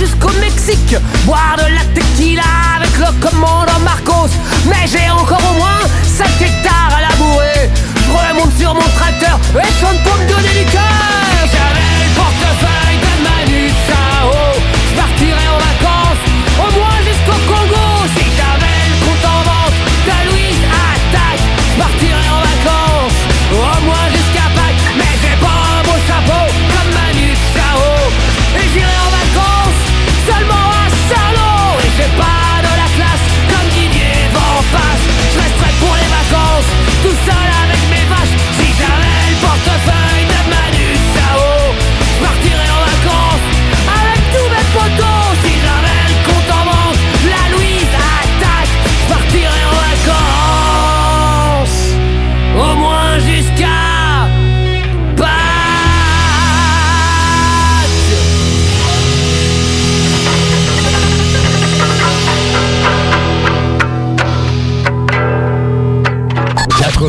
jusqu'au 0.06 0.32
Mexique, 0.40 0.96
boire 1.26 1.56
de 1.58 1.74
la 1.74 1.84
tequila 1.94 2.44
avec 2.78 2.98
le 2.98 3.12
commandant 3.20 3.80
Marcos. 3.84 4.30
Mais 4.68 4.88
j'ai 4.88 5.10
encore 5.10 5.42
au 5.52 5.58
moins 5.58 5.82
5 6.04 6.28
hectares 6.42 6.92
à 6.98 7.02
labourer. 7.02 7.70
Je 7.96 8.12
remonte 8.12 8.58
sur 8.58 8.74
mon 8.74 8.90
tracteur 8.98 9.40
et 9.56 9.82
chante 9.82 10.02
pour 10.04 10.16
me 10.18 10.28
donner 10.28 10.64
du 10.64 10.72
cœur. 10.72 10.95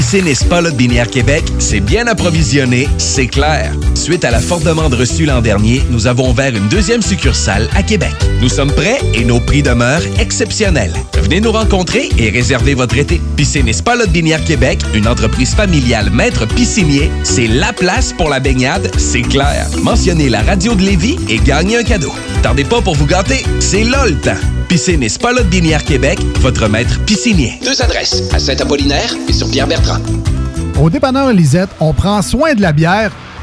Piscine 0.00 0.28
et 0.28 0.34
Spa 0.34 0.62
Lot 0.62 0.74
Binière 0.74 1.10
Québec, 1.10 1.44
c'est 1.58 1.80
bien 1.80 2.06
approvisionné, 2.06 2.88
c'est 2.96 3.26
clair. 3.26 3.70
Suite 3.94 4.24
à 4.24 4.30
la 4.30 4.40
forte 4.40 4.64
demande 4.64 4.94
reçue 4.94 5.26
l'an 5.26 5.42
dernier, 5.42 5.82
nous 5.90 6.06
avons 6.06 6.30
ouvert 6.30 6.56
une 6.56 6.68
deuxième 6.68 7.02
succursale 7.02 7.68
à 7.76 7.82
Québec. 7.82 8.14
Nous 8.40 8.48
sommes 8.48 8.72
prêts 8.72 8.98
et 9.12 9.26
nos 9.26 9.40
prix 9.40 9.62
demeurent 9.62 10.00
exceptionnels. 10.18 10.94
Venez 11.30 11.42
nous 11.42 11.52
rencontrer 11.52 12.08
et 12.18 12.28
réserver 12.28 12.74
votre 12.74 12.98
été. 12.98 13.20
Piscine 13.36 13.68
et 13.68 13.72
Spa 13.72 13.94
Lot 13.94 14.10
Binière 14.10 14.42
Québec, 14.42 14.80
une 14.94 15.06
entreprise 15.06 15.54
familiale 15.54 16.10
maître 16.10 16.44
piscinier, 16.44 17.08
c'est 17.22 17.46
la 17.46 17.72
place 17.72 18.12
pour 18.12 18.28
la 18.28 18.40
baignade, 18.40 18.90
c'est 18.98 19.22
clair. 19.22 19.68
Mentionnez 19.80 20.28
la 20.28 20.42
radio 20.42 20.74
de 20.74 20.82
Lévis 20.82 21.20
et 21.28 21.38
gagnez 21.38 21.76
un 21.76 21.84
cadeau. 21.84 22.12
Tardez 22.42 22.64
pas 22.64 22.80
pour 22.80 22.96
vous 22.96 23.06
gâter, 23.06 23.44
c'est 23.60 23.84
là 23.84 24.06
le 24.06 24.16
temps. 24.16 24.40
Piscine 24.68 25.04
et 25.04 25.08
Spa 25.08 25.30
Lot 25.30 25.46
Binière 25.48 25.84
Québec, 25.84 26.18
votre 26.40 26.66
maître 26.66 26.98
piscinier. 27.04 27.60
Deux 27.64 27.80
adresses, 27.80 28.24
à 28.34 28.40
Saint-Apollinaire 28.40 29.14
et 29.28 29.32
sur 29.32 29.48
Pierre-Bertrand. 29.48 30.00
Au 30.80 30.90
dépanneur 30.90 31.32
Lisette, 31.32 31.70
on 31.78 31.92
prend 31.92 32.22
soin 32.22 32.54
de 32.54 32.60
la 32.60 32.72
bière 32.72 33.12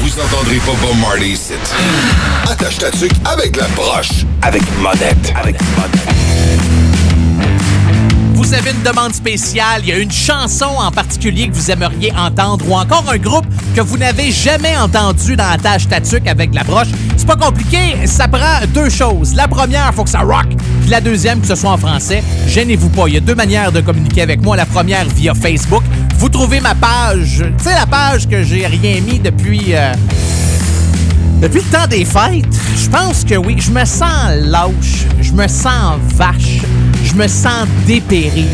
Vous 0.00 0.20
entendrez 0.20 0.56
pas 0.58 0.72
Bob 0.82 0.96
Marley 1.00 1.30
ici. 1.30 1.54
Attache 2.50 2.78
ta 2.78 2.90
tuque 2.90 3.12
avec 3.24 3.56
la 3.56 3.66
broche. 3.68 4.24
Avec 4.42 4.62
monette. 4.80 5.32
Avec 5.34 5.56
Vous 8.50 8.56
avez 8.56 8.72
une 8.72 8.82
demande 8.82 9.14
spéciale, 9.14 9.82
il 9.84 9.90
y 9.90 9.92
a 9.92 9.98
une 9.98 10.10
chanson 10.10 10.64
en 10.64 10.90
particulier 10.90 11.48
que 11.48 11.54
vous 11.54 11.70
aimeriez 11.70 12.12
entendre 12.16 12.68
ou 12.68 12.74
encore 12.74 13.04
un 13.08 13.16
groupe 13.16 13.46
que 13.76 13.80
vous 13.80 13.96
n'avez 13.96 14.32
jamais 14.32 14.76
entendu 14.76 15.36
dans 15.36 15.48
la 15.48 15.56
tâche 15.56 15.86
tatuc 15.86 16.26
avec 16.26 16.52
la 16.52 16.64
broche. 16.64 16.88
C'est 17.16 17.28
pas 17.28 17.36
compliqué, 17.36 17.78
ça 18.06 18.26
prend 18.26 18.66
deux 18.74 18.90
choses. 18.90 19.36
La 19.36 19.46
première, 19.46 19.94
faut 19.94 20.02
que 20.02 20.10
ça 20.10 20.22
rock. 20.22 20.48
Puis 20.80 20.90
la 20.90 21.00
deuxième, 21.00 21.40
que 21.40 21.46
ce 21.46 21.54
soit 21.54 21.70
en 21.70 21.78
français. 21.78 22.24
Gênez-vous 22.48 22.88
pas, 22.88 23.06
il 23.06 23.14
y 23.14 23.16
a 23.18 23.20
deux 23.20 23.36
manières 23.36 23.70
de 23.70 23.82
communiquer 23.82 24.22
avec 24.22 24.42
moi. 24.42 24.56
La 24.56 24.66
première 24.66 25.04
via 25.04 25.32
Facebook. 25.32 25.84
Vous 26.18 26.28
trouvez 26.28 26.58
ma 26.58 26.74
page, 26.74 27.44
tu 27.56 27.64
sais 27.64 27.74
la 27.74 27.86
page 27.86 28.28
que 28.28 28.42
j'ai 28.42 28.66
rien 28.66 29.00
mis 29.00 29.20
depuis 29.20 29.76
euh, 29.76 29.92
depuis 31.40 31.60
le 31.60 31.70
temps 31.70 31.86
des 31.88 32.04
fêtes, 32.04 32.44
je 32.76 32.90
pense 32.90 33.24
que 33.24 33.34
oui, 33.34 33.56
je 33.58 33.70
me 33.70 33.84
sens 33.86 34.30
lâche, 34.42 35.06
je 35.22 35.32
me 35.32 35.48
sens 35.48 35.98
vache, 36.14 36.60
je 37.10 37.16
me 37.16 37.26
sens 37.26 37.66
dépérir. 37.86 38.46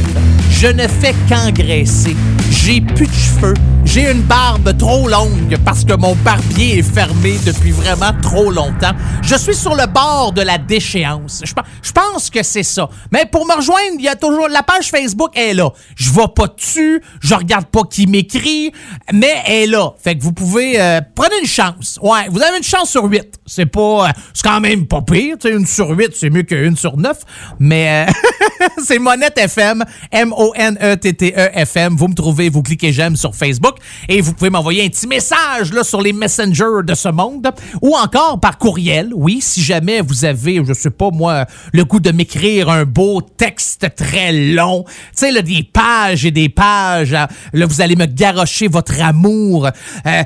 Je 0.51 0.69
ne 0.69 0.89
fais 0.89 1.15
qu'engraisser. 1.29 2.17
J'ai 2.51 2.81
plus 2.81 3.07
de 3.07 3.13
cheveux. 3.13 3.55
J'ai 3.87 4.11
une 4.11 4.23
barbe 4.23 4.77
trop 4.77 5.09
longue 5.09 5.57
parce 5.65 5.85
que 5.85 5.95
mon 5.95 6.15
barbier 6.17 6.79
est 6.79 6.83
fermé 6.83 7.37
depuis 7.47 7.71
vraiment 7.71 8.13
trop 8.21 8.51
longtemps. 8.51 8.93
Je 9.23 9.37
suis 9.37 9.55
sur 9.55 9.75
le 9.75 9.87
bord 9.87 10.33
de 10.33 10.43
la 10.43 10.59
déchéance. 10.59 11.43
Je, 11.45 11.53
je 11.83 11.93
pense 11.93 12.29
que 12.29 12.43
c'est 12.43 12.65
ça. 12.65 12.91
Mais 13.13 13.25
pour 13.27 13.47
me 13.47 13.55
rejoindre, 13.55 13.95
il 13.99 14.05
y 14.05 14.09
a 14.09 14.17
toujours 14.17 14.49
la 14.49 14.63
page 14.63 14.91
Facebook 14.91 15.31
est 15.35 15.55
là. 15.55 15.71
Je 15.95 16.11
vais 16.11 16.29
pas 16.35 16.49
dessus, 16.49 17.01
je 17.21 17.35
regarde 17.35 17.67
pas 17.67 17.83
qui 17.89 18.07
m'écrit, 18.07 18.73
mais 19.13 19.35
elle 19.47 19.55
est 19.55 19.67
là. 19.69 19.95
Fait 20.03 20.17
que 20.17 20.23
vous 20.23 20.33
pouvez 20.33 20.81
euh, 20.81 21.01
prenez 21.15 21.39
une 21.41 21.49
chance. 21.49 21.99
Ouais, 22.03 22.29
vous 22.31 22.43
avez 22.43 22.59
une 22.59 22.65
chance 22.65 22.91
sur 22.91 23.05
8. 23.05 23.41
C'est 23.47 23.67
pas 23.67 24.09
euh, 24.09 24.13
c'est 24.35 24.43
quand 24.47 24.61
même 24.61 24.87
pas 24.87 25.01
pire, 25.01 25.37
tu 25.39 25.49
une 25.49 25.65
sur 25.65 25.91
8, 25.91 26.11
c'est 26.13 26.31
mieux 26.31 26.43
qu'une 26.43 26.77
sur 26.77 26.97
9, 26.97 27.19
mais 27.61 28.07
euh, 28.09 28.67
c'est 28.85 28.99
Monette 28.99 29.39
FM, 29.39 29.85
M 30.11 30.35
O 30.37 30.53
N 30.57 30.77
E 30.83 30.97
T 30.97 31.15
T 31.15 31.35
E 31.37 31.65
F 31.65 31.77
M. 31.77 31.95
Vous 31.97 32.09
me 32.09 32.15
trouvez, 32.15 32.49
vous 32.49 32.63
cliquez 32.63 32.93
j'aime 32.93 33.17
sur 33.17 33.35
Facebook 33.35 33.76
et 34.09 34.21
vous 34.21 34.33
pouvez 34.33 34.51
m'envoyer 34.51 34.85
un 34.85 34.89
petit 34.89 35.07
message 35.07 35.73
là 35.73 35.85
sur 35.85 36.01
les 36.01 36.13
messengers 36.13 36.83
de 36.85 36.95
ce 36.95 37.09
monde 37.09 37.49
ou 37.83 37.95
encore 37.97 38.41
par 38.41 38.59
courriel. 38.59 39.13
Oui, 39.15 39.39
si 39.41 39.63
jamais 39.63 40.01
vous 40.01 40.25
avez, 40.25 40.63
je 40.65 40.73
sais 40.73 40.91
pas 40.91 41.11
moi, 41.11 41.47
le 41.73 41.85
goût 41.85 42.01
de 42.01 42.11
m'écrire 42.11 42.69
un 42.71 42.85
beau 42.85 43.21
texte 43.21 43.87
très 43.97 44.33
long, 44.33 44.85
tu 44.85 44.93
sais 45.15 45.33
là 45.33 45.43
des 45.43 45.63
pages 45.63 46.25
et 46.25 46.31
des 46.31 46.49
pages, 46.49 47.15
hein, 47.15 47.29
là 47.53 47.67
vous 47.67 47.81
allez 47.81 47.97
me 47.97 48.07
garrocher 48.07 48.69
votre 48.69 49.01
amour 49.01 49.67
euh, 49.67 50.23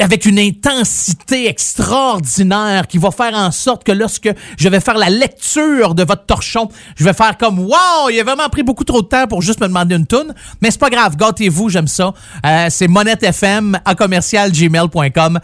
avec 0.00 0.26
une 0.26 0.38
intensité 0.38 1.48
extraordinaire 1.48 2.86
qui 2.86 2.98
va 2.98 3.10
faire 3.10 3.34
en 3.34 3.50
sorte 3.50 3.84
que 3.84 3.92
lorsque 3.92 4.30
je 4.58 4.68
vais 4.68 4.80
faire 4.80 4.98
la 4.98 5.10
lecture 5.10 5.94
de 5.94 6.02
votre 6.04 6.26
torchon, 6.26 6.68
je 6.96 7.04
vais 7.04 7.12
faire 7.12 7.36
comme 7.36 7.58
wow, 7.58 8.10
il 8.10 8.20
a 8.20 8.24
vraiment 8.24 8.48
pris 8.48 8.62
beaucoup 8.62 8.84
trop 8.84 9.02
de 9.02 9.06
temps 9.06 9.26
pour 9.26 9.42
juste 9.42 9.60
me 9.60 9.66
demander 9.66 9.96
une 9.96 10.06
toune, 10.06 10.34
mais 10.60 10.70
c'est 10.70 10.80
pas 10.80 10.90
grave, 10.90 11.16
gâtez-vous, 11.16 11.68
j'aime 11.68 11.88
ça. 11.88 12.14
Euh, 12.44 12.66
c'est 12.70 12.88
monettefm 12.94 13.76
à 13.84 13.96
commercial 13.96 14.52
gmail.com, 14.52 15.40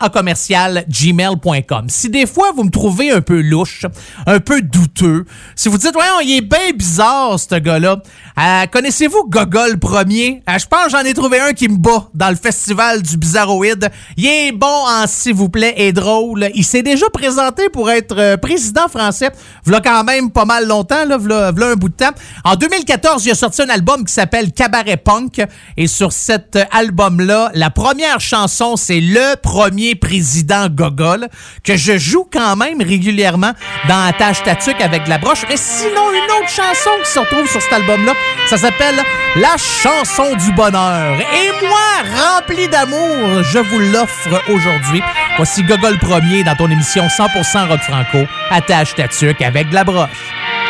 à 0.00 0.08
commercial 0.08 0.84
gmail.com. 0.88 1.86
Si 1.88 2.08
des 2.08 2.26
fois 2.26 2.52
vous 2.56 2.64
me 2.64 2.70
trouvez 2.70 3.10
un 3.10 3.20
peu 3.20 3.42
louche, 3.42 3.84
un 4.26 4.40
peu 4.40 4.62
douteux, 4.62 5.26
si 5.54 5.68
vous 5.68 5.76
dites 5.76 5.92
voyons, 5.92 6.20
il 6.22 6.38
est 6.38 6.40
bien 6.40 6.72
bizarre 6.74 7.38
ce 7.38 7.56
gars-là. 7.56 8.00
Euh, 8.38 8.66
connaissez-vous 8.72 9.28
Gogol 9.28 9.78
premier? 9.78 10.42
Euh, 10.48 10.58
Je 10.58 10.64
pense 10.64 10.90
j'en 10.90 11.00
ai 11.00 11.12
trouvé 11.12 11.40
un 11.40 11.52
qui 11.52 11.68
me 11.68 11.76
bat 11.76 12.08
dans 12.14 12.30
le 12.30 12.36
festival 12.36 13.02
du 13.02 13.18
Bizarroïde. 13.18 13.90
Il 14.16 14.24
est 14.26 14.52
bon 14.52 14.66
en 14.66 15.06
s'il 15.06 15.34
vous 15.34 15.50
plaît 15.50 15.74
et 15.76 15.92
drôle. 15.92 16.48
Il 16.54 16.64
s'est 16.64 16.82
déjà 16.82 17.10
présenté 17.10 17.68
pour 17.68 17.90
être 17.90 18.16
euh, 18.18 18.36
président 18.38 18.88
français. 18.88 19.30
V'là 19.66 19.82
quand 19.82 20.04
même 20.04 20.30
pas 20.30 20.46
mal 20.46 20.66
longtemps, 20.66 21.04
là, 21.04 21.18
v'là, 21.18 21.52
v'là 21.52 21.66
un 21.66 21.74
bout 21.74 21.90
de 21.90 21.96
temps. 21.96 22.12
En 22.44 22.56
2014, 22.56 23.26
il 23.26 23.32
a 23.32 23.34
sorti 23.34 23.60
un 23.60 23.68
album 23.68 24.06
qui 24.06 24.14
s'appelle 24.14 24.52
Cabaret 24.52 24.96
Punk. 24.96 25.42
Et 25.76 25.86
sur 25.86 26.12
cet 26.30 26.56
album-là, 26.70 27.50
la 27.54 27.70
première 27.70 28.20
chanson, 28.20 28.76
c'est 28.76 29.00
Le 29.00 29.34
premier 29.34 29.96
président 29.96 30.68
Gogol, 30.68 31.26
que 31.64 31.76
je 31.76 31.98
joue 31.98 32.24
quand 32.32 32.54
même 32.54 32.80
régulièrement 32.80 33.50
dans 33.88 34.04
la 34.06 34.12
tâche 34.12 34.40
tatuc 34.44 34.80
avec 34.80 35.08
la 35.08 35.18
broche. 35.18 35.42
Mais 35.48 35.56
sinon, 35.56 36.12
une 36.12 36.30
autre 36.38 36.48
chanson 36.48 36.90
qui 37.02 37.10
se 37.10 37.18
retrouve 37.18 37.50
sur 37.50 37.60
cet 37.60 37.72
album-là, 37.72 38.12
ça 38.46 38.58
s'appelle 38.58 38.94
La 39.34 39.56
chanson 39.56 40.36
du 40.36 40.52
bonheur. 40.52 41.18
Et 41.18 41.66
moi, 41.66 42.38
rempli 42.38 42.68
d'amour, 42.68 43.42
je 43.42 43.58
vous 43.58 43.80
l'offre 43.92 44.40
aujourd'hui. 44.48 45.02
Voici 45.36 45.64
Gogol 45.64 45.98
Premier 45.98 46.44
dans 46.44 46.54
ton 46.54 46.70
émission 46.70 47.08
100% 47.08 47.66
Rock 47.66 47.80
Franco. 47.80 48.24
Attache 48.52 48.94
ta 48.94 49.08
tuque 49.08 49.42
avec 49.42 49.70
de 49.70 49.74
la 49.74 49.82
broche. 49.82 50.10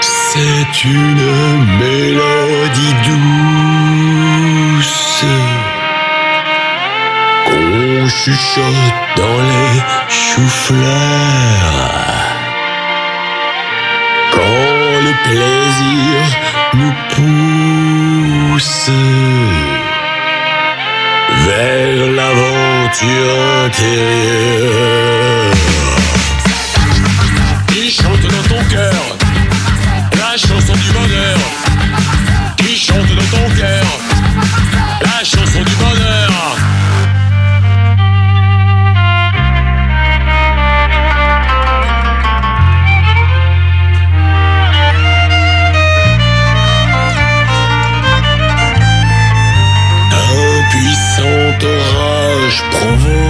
C'est 0.01 0.85
une 0.85 1.77
mélodie 1.79 2.95
douce 3.05 3.60
qu'on 7.47 8.09
chuchote 8.09 8.64
dans 9.16 9.41
les 9.51 9.82
choux-fleurs. 10.09 10.80
Quand 14.32 15.01
le 15.07 15.12
plaisir 15.24 16.16
nous 16.74 16.95
pousse 17.14 18.91
vers 21.47 22.07
l'aventure 22.16 23.34
intérieure. 23.66 25.55
Qui 27.68 27.91
chante 27.91 28.22
dans 28.22 28.47
ton 28.55 28.62
cœur 28.70 29.05
la 30.18 30.36
chanson 30.36 30.72
du 30.72 30.91
bonheur? 30.93 31.38
Qui 32.57 32.76
chante 32.76 33.11
dans 33.16 33.30
ton 33.36 33.55
cœur 33.57 34.10
la 35.01 35.24
chanson 35.24 35.62
du 35.62 35.74
bonheur. 35.76 36.57
Un 50.12 50.68
puissant 50.70 51.66
orage 51.66 52.62
provoque 52.70 53.30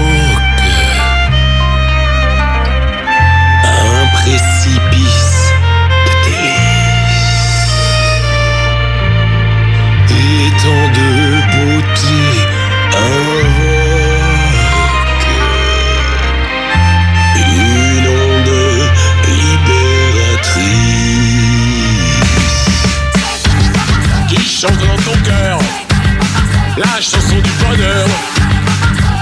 la 27.00 27.06
chanson 27.06 27.36
du 27.36 27.50
bonheur 27.64 28.06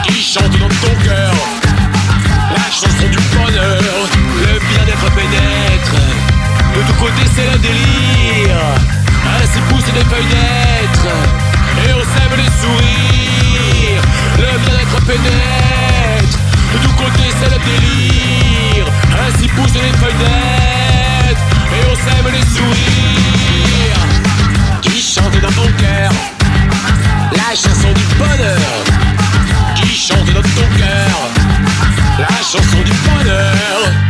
qui 0.03 0.21
chante 0.21 0.51
dans 0.51 0.69
ton 0.69 0.95
cœur. 1.05 1.33
La 2.51 2.71
chanson 2.73 3.07
du 3.09 3.19
bonheur, 3.37 3.79
le 4.43 4.59
bien-être 4.59 5.09
pénètre. 5.15 5.95
De 6.75 6.83
tous 6.89 6.99
côtés, 6.99 7.29
c'est 7.37 7.49
le 7.53 7.59
délire. 7.59 8.59
Ainsi 9.31 9.61
poussent 9.69 9.95
des 9.95 10.05
feuilles 10.11 10.27
d'être. 10.27 11.07
Et 11.87 11.93
on 11.93 12.03
sème 12.03 12.35
les 12.37 12.51
sourires. 12.61 14.03
Le 14.39 14.59
bien-être 14.59 15.01
pénètre. 15.07 16.39
De 16.75 16.79
tous 16.83 16.95
côtés, 16.95 17.31
c'est 17.39 17.51
le 17.55 17.61
délire. 17.63 18.87
Ainsi 19.23 19.47
poussent 19.51 19.75
les 19.75 19.97
feuilles 20.01 20.19
d'être. 20.19 21.43
Et 21.77 21.83
on 21.89 21.95
sème 21.95 22.29
les 22.33 22.47
sourires. 22.57 24.03
Qui 24.83 25.01
chante 25.01 25.41
dans 25.41 25.53
ton 25.53 25.71
cœur 25.79 26.38
la 27.49 27.55
chanson 27.55 27.93
du 27.95 28.05
bonheur 28.19 28.59
qui 29.75 29.89
chante 29.89 30.27
dans 30.35 30.43
ton 30.43 30.69
cœur. 30.77 31.31
La 32.19 32.27
chanson 32.43 32.83
du 32.85 32.93
bonheur. 32.93 34.08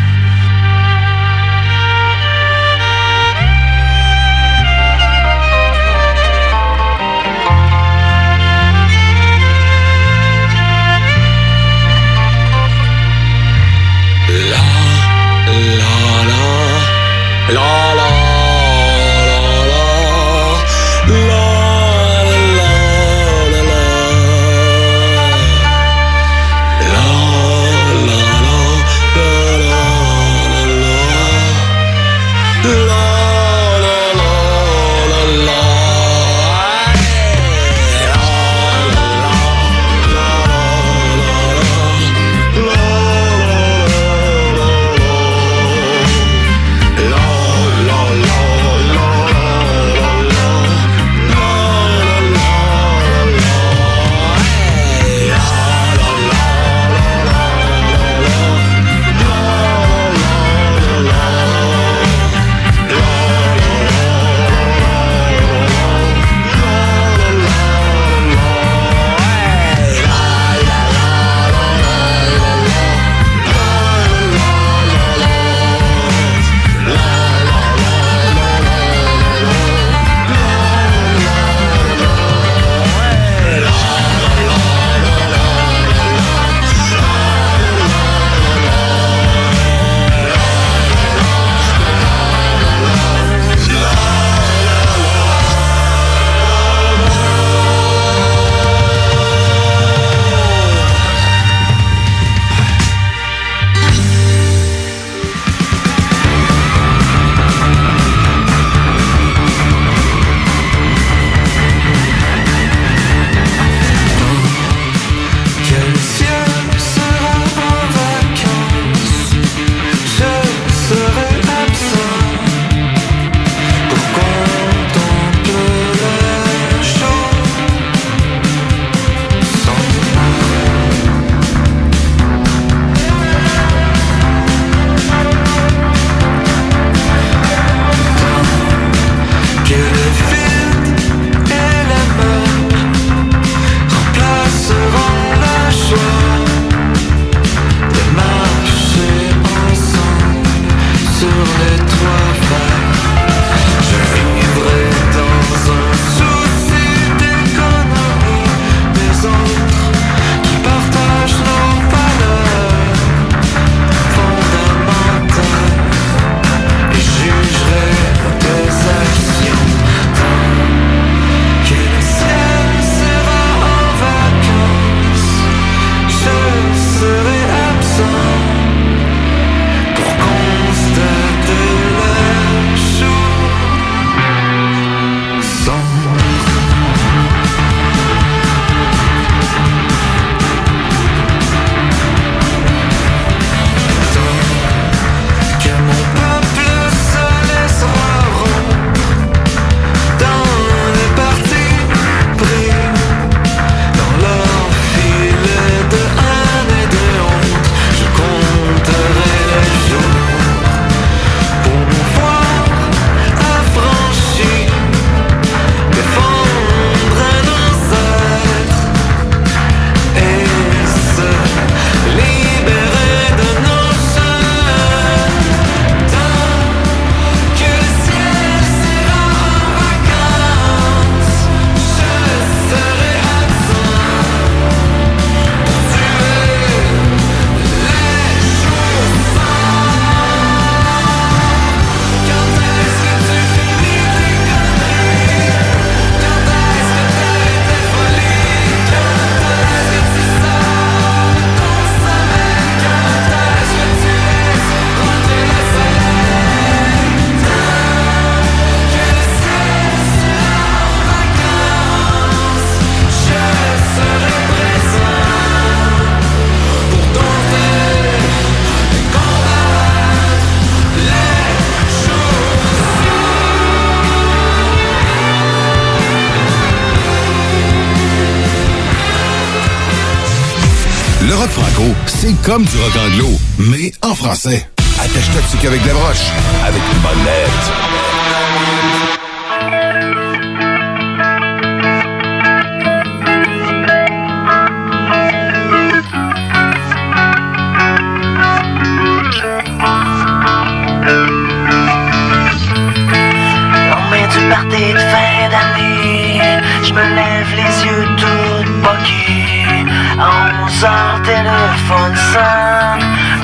Comme 282.49 282.65
du 282.65 282.79
rock 282.79 282.97
anglo, 282.97 283.29
mais 283.59 283.93
en 284.01 284.15
français. 284.15 284.67
Attache-toi 284.99 285.43
dessus 285.43 285.59
qu'avec 285.61 285.85
la 285.85 285.93
broche, 285.93 286.33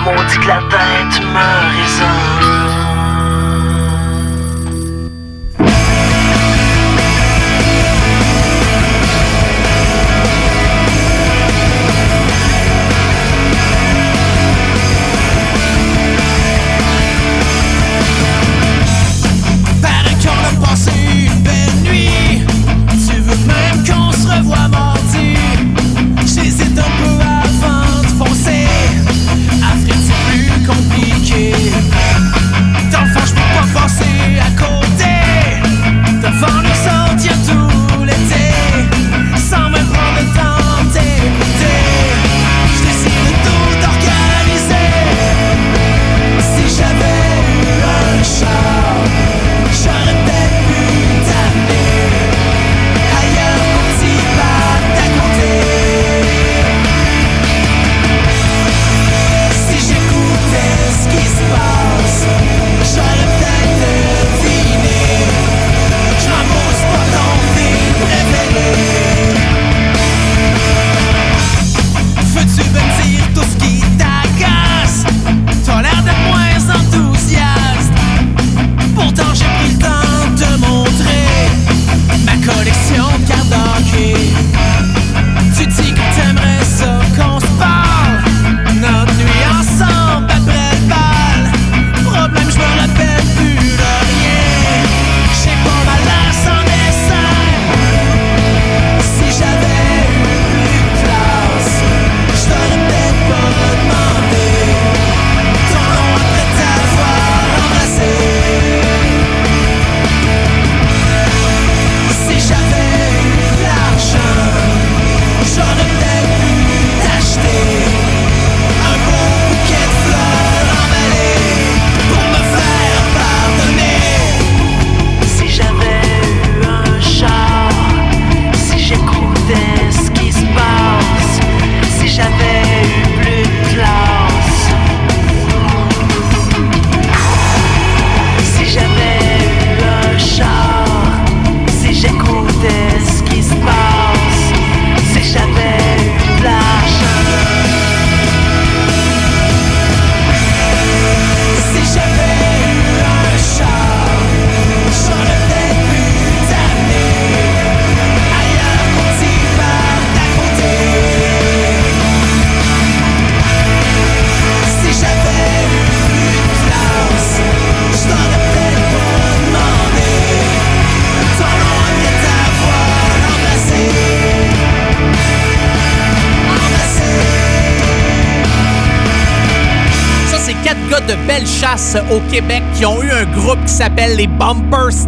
maudit 0.04 0.46
la 0.46 0.60
tête 0.68 1.22
me 1.22 1.46
résonne. 1.76 2.43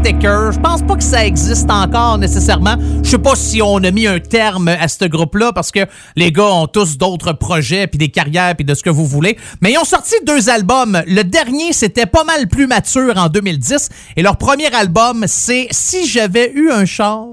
Je 0.09 0.61
pense 0.61 0.83
pas 0.83 0.95
que 0.95 1.03
ça 1.03 1.27
existe 1.27 1.69
encore 1.69 2.17
nécessairement. 2.17 2.77
Je 3.03 3.11
sais 3.11 3.19
pas 3.19 3.35
si 3.35 3.61
on 3.61 3.79
a 3.79 3.91
mis 3.91 4.07
un 4.07 4.21
terme 4.21 4.69
à 4.69 4.87
ce 4.87 5.05
groupe-là 5.05 5.53
parce 5.53 5.73
que 5.73 5.81
les 6.15 6.31
gars 6.31 6.47
ont 6.47 6.69
tous 6.69 6.97
d'autres 6.97 7.33
projets 7.33 7.89
puis 7.89 7.99
des 7.99 8.09
carrières 8.09 8.55
puis 8.55 8.65
de 8.65 8.73
ce 8.75 8.85
que 8.85 8.91
vous 8.91 9.05
voulez. 9.05 9.37
Mais 9.61 9.73
ils 9.73 9.79
ont 9.79 9.85
sorti 9.85 10.15
deux 10.25 10.49
albums. 10.49 11.03
Le 11.09 11.25
dernier, 11.25 11.73
c'était 11.73 12.07
pas 12.07 12.23
mal 12.23 12.47
plus 12.47 12.69
mature 12.69 13.17
en 13.17 13.29
2010 13.29 13.89
et 14.17 14.23
leur 14.23 14.37
premier 14.37 14.73
album, 14.73 15.25
c'est 15.27 15.67
Si 15.73 16.07
j'avais 16.07 16.53
eu 16.53 16.71
un 16.71 16.85
char. 16.85 17.27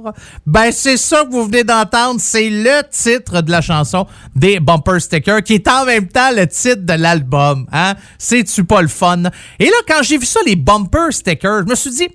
Ben, 0.47 0.71
c'est 0.71 0.97
ça 0.97 1.25
que 1.25 1.29
vous 1.29 1.45
venez 1.45 1.63
d'entendre. 1.63 2.19
C'est 2.19 2.49
le 2.49 2.81
titre 2.89 3.41
de 3.41 3.51
la 3.51 3.61
chanson 3.61 4.07
des 4.35 4.59
Bumper 4.59 4.99
Stickers 4.99 5.43
qui 5.43 5.53
est 5.53 5.67
en 5.67 5.85
même 5.85 6.07
temps 6.07 6.31
le 6.35 6.47
titre 6.47 6.81
de 6.81 6.93
l'album. 6.93 7.67
Hein? 7.71 7.93
C'est-tu 8.17 8.63
pas 8.63 8.81
le 8.81 8.87
fun? 8.87 9.25
Et 9.59 9.65
là, 9.65 9.77
quand 9.87 10.01
j'ai 10.01 10.17
vu 10.17 10.25
ça, 10.25 10.39
les 10.43 10.55
Bumper 10.55 11.11
Stickers, 11.11 11.65
je 11.67 11.69
me 11.69 11.75
suis 11.75 11.91
dit, 11.91 12.07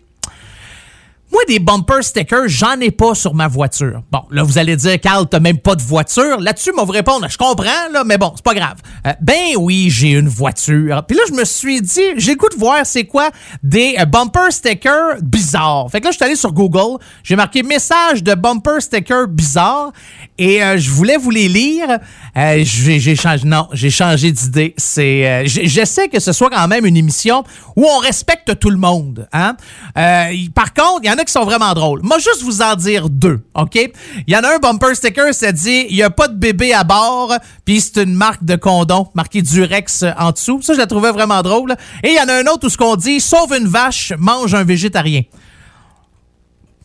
moi, 1.31 1.43
des 1.47 1.59
bumper 1.59 2.03
stickers, 2.03 2.49
j'en 2.49 2.81
ai 2.81 2.91
pas 2.91 3.15
sur 3.15 3.35
ma 3.35 3.49
voiture. 3.49 4.03
Bon, 4.11 4.23
là, 4.31 4.43
vous 4.43 4.57
allez 4.57 4.77
dire, 4.77 4.99
Carl, 4.99 5.27
t'as 5.29 5.41
même 5.41 5.59
pas 5.59 5.75
de 5.75 5.83
voiture. 5.83 6.41
Là-dessus, 6.41 6.73
moi, 6.75 6.85
vous 6.85 6.93
répondre, 6.93 7.27
je 7.29 7.37
comprends, 7.37 7.89
là, 7.93 8.03
mais 8.05 8.17
bon, 8.17 8.33
c'est 8.35 8.45
pas 8.45 8.55
grave. 8.55 8.77
Euh, 9.07 9.13
ben 9.21 9.57
oui, 9.59 9.91
j'ai 9.91 10.13
une 10.13 10.29
voiture. 10.29 11.05
Puis 11.07 11.17
là, 11.17 11.23
je 11.29 11.35
me 11.35 11.45
suis 11.45 11.83
dit, 11.83 12.01
j'ai 12.17 12.35
goût 12.35 12.49
de 12.49 12.57
voir 12.57 12.79
c'est 12.85 13.05
quoi 13.05 13.31
des 13.63 13.97
euh, 13.99 14.07
bumper 14.07 14.51
stickers 14.51 15.17
bizarres. 15.23 15.91
Fait 15.91 16.01
que 16.01 16.07
là, 16.07 16.13
je 16.13 16.17
suis 16.17 16.25
allé 16.25 16.35
sur 16.35 16.53
Google, 16.53 16.99
j'ai 17.23 17.37
marqué 17.37 17.63
message 17.63 18.23
de 18.23 18.35
bumper 18.35 18.81
stickers 18.81 19.29
bizarres 19.29 19.93
et 20.39 20.63
euh, 20.63 20.79
je 20.79 20.91
voulais 20.91 21.19
vous 21.19 21.31
les 21.31 21.49
lire. 21.49 21.99
Euh, 22.39 22.61
j'ai 22.63 23.17
changé, 23.17 23.45
non, 23.47 23.67
j'ai 23.73 23.91
changé 23.91 24.31
d'idée. 24.31 24.73
C'est, 24.77 25.27
euh, 25.27 25.43
j'essaie 25.47 26.09
que 26.09 26.21
ce 26.21 26.33
soit 26.33 26.51
quand 26.51 26.69
même 26.69 26.87
une 26.87 26.97
émission 26.97 27.43
où 27.75 27.85
on 27.85 27.99
respecte 27.99 28.61
tout 28.61 28.71
le 28.71 28.77
monde. 28.77 29.27
Hein? 29.33 29.57
Euh, 29.97 30.29
y- 30.31 30.49
par 30.49 30.73
contre, 30.73 31.01
il 31.03 31.09
y 31.09 31.11
en 31.11 31.17
a 31.19 31.25
qui 31.25 31.33
sont 31.33 31.45
vraiment 31.45 31.73
drôles. 31.75 32.01
Moi, 32.05 32.19
juste 32.19 32.43
vous 32.43 32.63
en 32.63 32.77
dire 32.77 33.09
deux, 33.09 33.41
OK? 33.55 33.75
Il 33.75 34.33
y 34.33 34.37
en 34.37 34.41
a 34.41 34.55
un 34.55 34.59
bumper 34.59 34.95
sticker, 34.95 35.35
ça 35.35 35.51
dit 35.51 35.87
«Il 35.91 35.97
n'y 35.97 36.03
a 36.05 36.11
pas 36.11 36.29
de 36.29 36.37
bébé 36.37 36.73
à 36.73 36.85
bord», 36.85 37.35
puis 37.65 37.81
c'est 37.81 38.05
une 38.05 38.15
marque 38.15 38.45
de 38.45 38.55
condom, 38.55 39.09
marqué 39.15 39.43
Durex 39.43 40.05
euh, 40.05 40.13
en 40.17 40.31
dessous. 40.31 40.63
Ça, 40.63 40.75
je 40.75 40.79
la 40.79 40.87
trouvais 40.87 41.11
vraiment 41.11 41.43
drôle. 41.43 41.75
Et 42.05 42.11
il 42.11 42.15
y 42.15 42.21
en 42.21 42.29
a 42.29 42.35
un 42.35 42.47
autre 42.47 42.69
où 42.69 42.71
ce 42.71 42.77
qu'on 42.77 42.95
dit 42.95 43.19
«Sauve 43.21 43.53
une 43.59 43.67
vache, 43.67 44.13
mange 44.17 44.55
un 44.55 44.63
végétarien». 44.63 45.23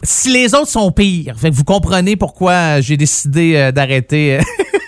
Si 0.02 0.32
les 0.34 0.54
autres 0.56 0.68
sont 0.70 0.92
pires, 0.92 1.36
fait 1.40 1.50
que 1.50 1.56
vous 1.56 1.64
comprenez 1.64 2.16
pourquoi 2.18 2.82
j'ai 2.82 2.98
décidé 2.98 3.56
euh, 3.56 3.72
d'arrêter 3.72 4.40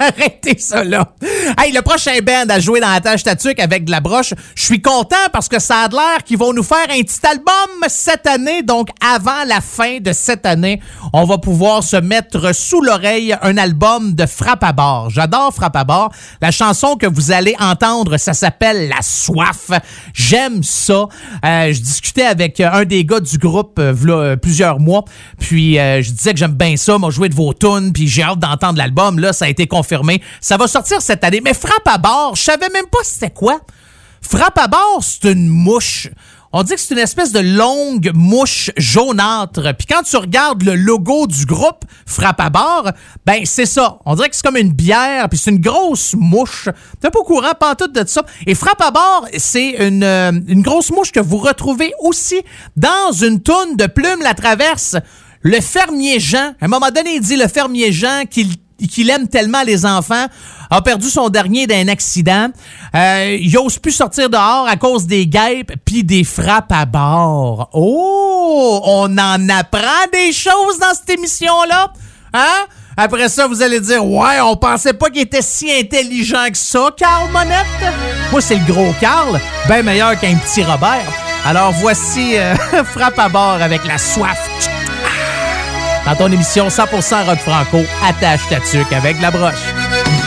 euh, 0.00 0.10
Arrêtez 0.20 0.58
ça 0.58 0.84
là. 0.84 1.12
Hey, 1.58 1.72
le 1.72 1.82
prochain 1.82 2.18
band 2.22 2.46
à 2.48 2.60
jouer 2.60 2.80
dans 2.80 2.90
la 2.90 3.00
tâche 3.00 3.22
tatuque 3.22 3.58
avec 3.60 3.84
de 3.84 3.90
la 3.90 4.00
broche, 4.00 4.34
je 4.54 4.62
suis 4.62 4.82
content 4.82 5.16
parce 5.32 5.48
que 5.48 5.58
ça 5.58 5.80
a 5.80 5.88
l'air 5.88 6.24
qu'ils 6.24 6.38
vont 6.38 6.52
nous 6.52 6.62
faire 6.62 6.86
un 6.90 7.00
petit 7.02 7.26
album 7.26 7.88
cette 7.88 8.26
année. 8.26 8.62
Donc, 8.62 8.88
avant 9.00 9.44
la 9.46 9.60
fin 9.60 9.98
de 9.98 10.12
cette 10.12 10.46
année, 10.46 10.80
on 11.12 11.24
va 11.24 11.38
pouvoir 11.38 11.82
se 11.82 11.96
mettre 11.96 12.54
sous 12.54 12.80
l'oreille 12.80 13.36
un 13.42 13.56
album 13.56 14.14
de 14.14 14.26
Frappe 14.26 14.64
à 14.64 14.72
bord. 14.72 15.10
J'adore 15.10 15.52
Frappe 15.54 15.76
à 15.76 15.84
bord. 15.84 16.12
La 16.40 16.50
chanson 16.50 16.96
que 16.96 17.06
vous 17.06 17.32
allez 17.32 17.54
entendre, 17.58 18.16
ça 18.16 18.34
s'appelle 18.34 18.88
La 18.88 19.02
Soif. 19.02 19.70
J'aime 20.14 20.62
ça. 20.62 21.08
Euh, 21.44 21.72
je 21.72 21.80
discutais 21.80 22.24
avec 22.24 22.60
un 22.60 22.84
des 22.84 23.04
gars 23.04 23.20
du 23.20 23.38
groupe 23.38 23.78
euh, 23.78 23.94
euh, 24.08 24.36
plusieurs 24.36 24.80
mois, 24.80 25.04
puis 25.38 25.78
euh, 25.78 26.02
je 26.02 26.10
disais 26.10 26.32
que 26.32 26.38
j'aime 26.38 26.52
bien 26.52 26.76
ça, 26.76 26.98
m'a 26.98 27.10
joué 27.10 27.28
de 27.28 27.34
vos 27.34 27.52
tunes, 27.52 27.92
puis 27.92 28.08
j'ai 28.08 28.22
hâte 28.22 28.38
d'entendre 28.38 28.78
l'album. 28.78 29.18
Là, 29.18 29.32
ça 29.32 29.46
a 29.46 29.48
été 29.48 29.66
confirmé. 29.66 29.89
Ça 30.40 30.56
va 30.56 30.68
sortir 30.68 31.02
cette 31.02 31.24
année. 31.24 31.40
Mais 31.42 31.54
Frappe 31.54 31.86
à 31.86 31.98
bord, 31.98 32.36
je 32.36 32.42
savais 32.42 32.68
même 32.68 32.86
pas 32.86 32.98
c'était 33.02 33.30
quoi. 33.30 33.60
Frappe 34.22 34.58
à 34.58 34.68
bord, 34.68 35.02
c'est 35.02 35.32
une 35.32 35.48
mouche. 35.48 36.08
On 36.52 36.64
dit 36.64 36.74
que 36.74 36.80
c'est 36.80 36.94
une 36.94 37.00
espèce 37.00 37.30
de 37.30 37.38
longue 37.38 38.10
mouche 38.12 38.72
jaunâtre. 38.76 39.72
Puis 39.78 39.86
quand 39.86 40.02
tu 40.02 40.16
regardes 40.16 40.64
le 40.64 40.74
logo 40.74 41.28
du 41.28 41.46
groupe 41.46 41.84
Frappe 42.06 42.40
à 42.40 42.50
bord, 42.50 42.90
ben 43.24 43.42
c'est 43.44 43.66
ça. 43.66 43.98
On 44.04 44.16
dirait 44.16 44.28
que 44.28 44.34
c'est 44.34 44.44
comme 44.44 44.56
une 44.56 44.72
bière, 44.72 45.28
puis 45.28 45.38
c'est 45.38 45.52
une 45.52 45.60
grosse 45.60 46.14
mouche. 46.14 46.68
T'es 47.00 47.08
pas 47.08 47.20
au 47.20 47.24
courant, 47.24 47.52
pas 47.58 47.76
tout 47.76 47.86
de 47.86 48.04
ça. 48.04 48.24
Et 48.46 48.56
Frappe 48.56 48.82
à 48.82 48.90
bord, 48.90 49.28
c'est 49.38 49.86
une, 49.86 50.02
euh, 50.02 50.32
une 50.48 50.62
grosse 50.62 50.90
mouche 50.90 51.12
que 51.12 51.20
vous 51.20 51.38
retrouvez 51.38 51.92
aussi 52.00 52.42
dans 52.76 53.12
une 53.12 53.40
toune 53.40 53.76
de 53.76 53.86
Plume 53.86 54.20
la 54.22 54.34
Traverse. 54.34 54.96
Le 55.42 55.60
fermier 55.60 56.18
Jean, 56.18 56.54
à 56.60 56.64
un 56.64 56.68
moment 56.68 56.90
donné, 56.90 57.14
il 57.14 57.20
dit 57.20 57.36
le 57.36 57.46
fermier 57.46 57.92
Jean 57.92 58.24
qu'il 58.28 58.56
qu'il 58.88 59.10
aime 59.10 59.28
tellement 59.28 59.62
les 59.62 59.84
enfants, 59.86 60.26
a 60.70 60.82
perdu 60.82 61.08
son 61.08 61.28
dernier 61.28 61.66
d'un 61.66 61.88
accident. 61.88 62.48
Euh, 62.94 63.36
il 63.40 63.52
n'ose 63.52 63.78
plus 63.78 63.92
sortir 63.92 64.30
dehors 64.30 64.66
à 64.68 64.76
cause 64.76 65.06
des 65.06 65.26
guêpes 65.26 65.72
puis 65.84 66.04
des 66.04 66.24
frappes 66.24 66.72
à 66.72 66.86
bord. 66.86 67.70
Oh, 67.72 68.80
on 68.84 69.18
en 69.18 69.48
apprend 69.48 70.06
des 70.12 70.32
choses 70.32 70.78
dans 70.78 70.94
cette 70.94 71.10
émission-là. 71.18 71.92
Hein? 72.32 72.66
Après 72.96 73.28
ça, 73.28 73.46
vous 73.46 73.62
allez 73.62 73.80
dire, 73.80 74.04
ouais, 74.04 74.40
on 74.42 74.56
pensait 74.56 74.92
pas 74.92 75.10
qu'il 75.10 75.22
était 75.22 75.42
si 75.42 75.70
intelligent 75.72 76.48
que 76.50 76.58
ça, 76.58 76.90
Carl 76.96 77.30
Monette. 77.30 77.94
Moi, 78.30 78.40
c'est 78.40 78.56
le 78.56 78.72
gros 78.72 78.92
Carl, 79.00 79.40
bien 79.66 79.82
meilleur 79.82 80.18
qu'un 80.18 80.36
petit 80.36 80.62
Robert. 80.62 81.10
Alors 81.44 81.72
voici 81.72 82.36
euh, 82.36 82.54
Frappe 82.84 83.18
à 83.18 83.28
bord 83.28 83.62
avec 83.62 83.84
la 83.86 83.96
soif 83.96 84.38
dans 86.10 86.16
ton 86.16 86.32
émission 86.32 86.66
100% 86.68 87.24
rock 87.24 87.38
franco, 87.38 87.84
attache 88.04 88.40
ta 88.48 88.58
tuque 88.60 88.92
avec 88.92 89.20
la 89.20 89.30
broche. 89.30 90.19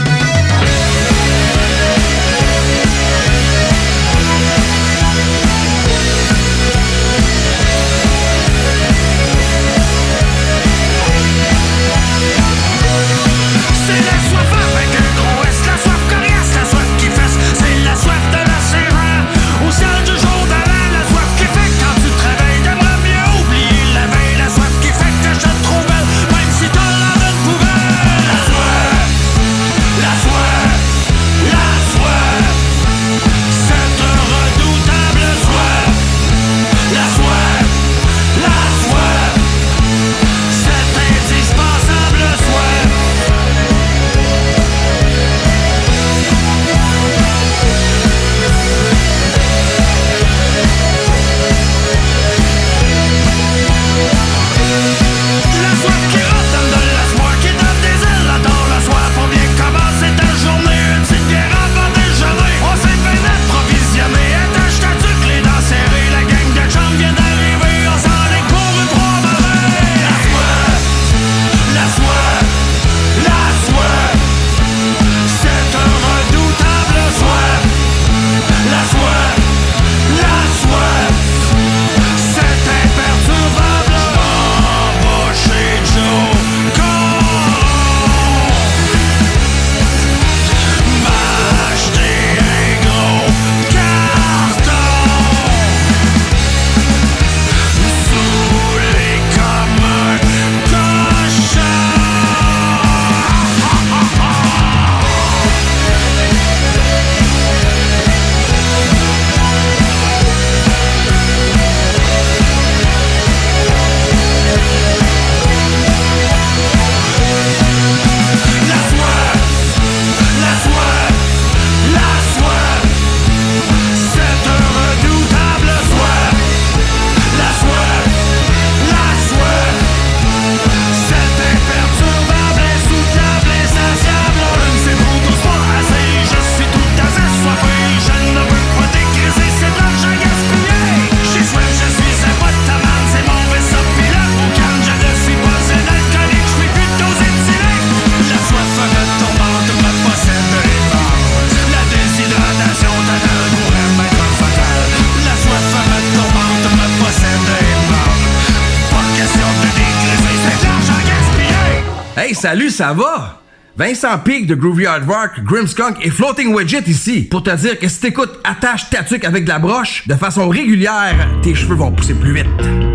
Salut, 162.43 162.71
ça 162.71 162.91
va? 162.91 163.41
Vincent 163.77 164.19
Peak 164.19 164.47
de 164.47 164.55
Groovy 164.55 164.85
Hard 164.85 165.05
Rock, 165.07 165.45
Grimskunk 165.45 166.05
et 166.05 166.09
Floating 166.09 166.53
Widget 166.53 166.83
ici 166.87 167.21
pour 167.21 167.41
te 167.41 167.55
dire 167.55 167.79
que 167.79 167.87
si 167.87 168.01
t'écoutes 168.01 168.37
Attache 168.43 168.89
ta 168.89 169.01
tuque 169.01 169.23
avec 169.23 169.45
de 169.45 169.49
la 169.49 169.59
broche 169.59 170.05
de 170.09 170.15
façon 170.15 170.49
régulière, 170.49 171.25
tes 171.41 171.55
cheveux 171.55 171.75
vont 171.75 171.93
pousser 171.93 172.13
plus 172.13 172.33
vite. 172.33 172.92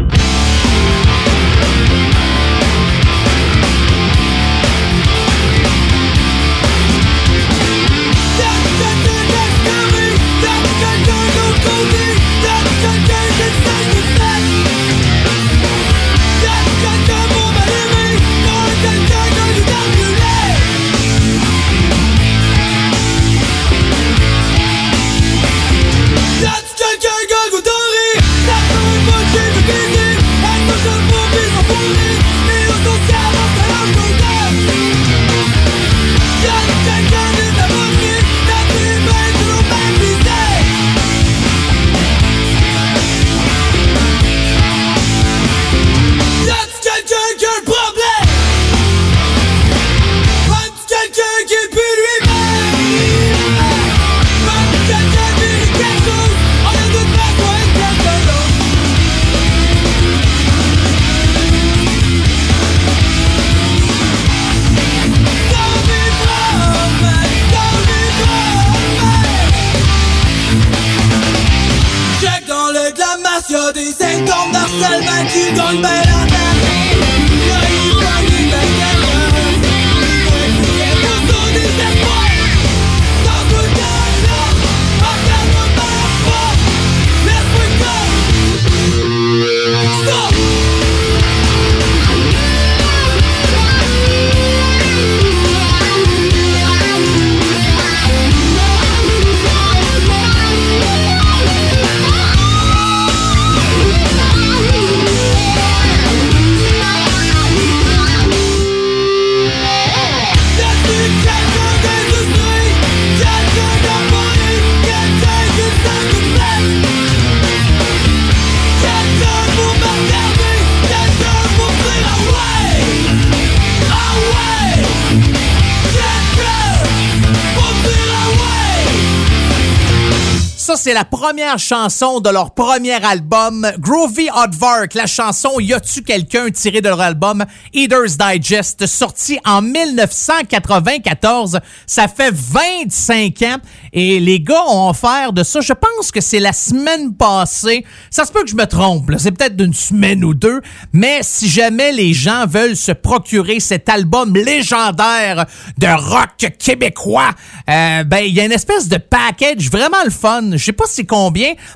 Première 131.38 131.58
chanson 131.60 132.18
de 132.18 132.30
leur 132.30 132.52
premier 132.52 132.94
album, 133.04 133.64
Groovy 133.78 134.28
Aardvark. 134.28 134.94
La 134.94 135.06
chanson 135.06 135.60
Y 135.60 135.72
a-tu 135.72 136.02
quelqu'un 136.02 136.50
tiré 136.50 136.80
de 136.80 136.88
leur 136.88 137.00
album 137.00 137.44
Eater's 137.72 138.16
Digest, 138.18 138.84
sorti 138.86 139.38
en 139.44 139.62
1994. 139.62 141.60
Ça 141.86 142.08
fait 142.08 142.34
25 142.34 143.42
ans 143.42 143.58
et 143.92 144.18
les 144.18 144.40
gars 144.40 144.64
ont 144.68 144.90
offert 144.90 145.32
de 145.32 145.44
ça. 145.44 145.60
Je 145.60 145.74
pense 145.74 146.10
que 146.10 146.20
c'est 146.20 146.40
la 146.40 146.52
semaine 146.52 147.14
passée. 147.14 147.84
Ça 148.10 148.24
se 148.24 148.32
peut 148.32 148.42
que 148.42 148.50
je 148.50 148.56
me 148.56 148.66
trompe. 148.66 149.12
C'est 149.18 149.30
peut-être 149.30 149.54
d'une 149.54 149.74
semaine 149.74 150.24
ou 150.24 150.34
deux. 150.34 150.60
Mais 150.92 151.20
si 151.22 151.48
jamais 151.48 151.92
les 151.92 152.14
gens 152.14 152.46
veulent 152.48 152.76
se 152.76 152.90
procurer 152.90 153.60
cet 153.60 153.88
album 153.88 154.34
légendaire 154.34 155.46
de 155.78 155.86
rock 155.86 156.52
québécois, 156.58 157.30
euh, 157.70 158.02
ben 158.02 158.24
il 158.26 158.34
y 158.34 158.40
a 158.40 158.44
une 158.44 158.50
espèce 158.50 158.88
de 158.88 158.96
package 158.96 159.70
vraiment 159.70 160.02
le 160.04 160.10
fun. 160.10 160.50
Je 160.52 160.64
sais 160.64 160.72
pas 160.72 160.86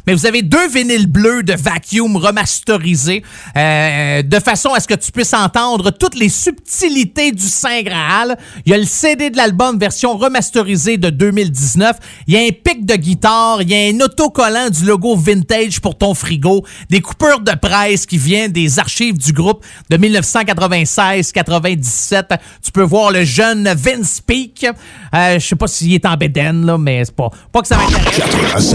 mais 0.06 0.14
vous 0.14 0.26
avez 0.26 0.42
deux 0.42 0.68
vinyles 0.68 1.06
bleus 1.06 1.42
de 1.42 1.54
Vacuum 1.54 2.16
remasterisés 2.16 3.22
euh, 3.56 4.22
de 4.22 4.40
façon 4.40 4.70
à 4.70 4.80
ce 4.80 4.88
que 4.88 4.94
tu 4.94 5.12
puisses 5.12 5.34
entendre 5.34 5.90
toutes 5.90 6.14
les 6.14 6.28
subtilités 6.28 7.32
du 7.32 7.46
Saint 7.46 7.82
Graal. 7.82 8.36
Il 8.64 8.72
y 8.72 8.74
a 8.74 8.78
le 8.78 8.84
CD 8.84 9.30
de 9.30 9.36
l'album 9.36 9.78
version 9.78 10.16
remasterisée 10.16 10.96
de 10.96 11.10
2019. 11.10 11.96
Il 12.26 12.34
y 12.34 12.36
a 12.36 12.40
un 12.40 12.50
pic 12.50 12.86
de 12.86 12.94
guitare, 12.94 13.62
il 13.62 13.70
y 13.70 13.74
a 13.74 13.94
un 13.94 14.00
autocollant 14.00 14.70
du 14.70 14.84
logo 14.84 15.16
vintage 15.16 15.80
pour 15.80 15.96
ton 15.96 16.14
frigo, 16.14 16.64
des 16.90 17.00
coupures 17.00 17.40
de 17.40 17.52
presse 17.52 18.06
qui 18.06 18.18
viennent 18.18 18.52
des 18.52 18.78
archives 18.78 19.18
du 19.18 19.32
groupe 19.32 19.64
de 19.90 19.96
1996-97. 19.96 22.38
Tu 22.62 22.70
peux 22.72 22.82
voir 22.82 23.10
le 23.10 23.24
jeune 23.24 23.72
Vince 23.74 24.20
Peak. 24.20 24.66
Euh, 25.14 25.38
je 25.38 25.46
sais 25.46 25.56
pas 25.56 25.66
s'il 25.66 25.94
est 25.94 26.04
en 26.06 26.16
bédaine, 26.16 26.66
là, 26.66 26.78
mais 26.78 27.04
c'est 27.04 27.14
pas, 27.14 27.30
pas 27.52 27.62
que 27.62 27.68
ça 27.68 27.76
m'intéresse. 27.76 28.74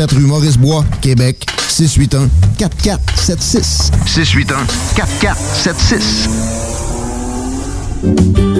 rue 0.09 0.21
Maurice-Bois, 0.21 0.83
Québec, 1.01 1.45
681 1.67 2.29
4476. 2.57 3.91
681 4.05 4.65
4476. 4.95 6.29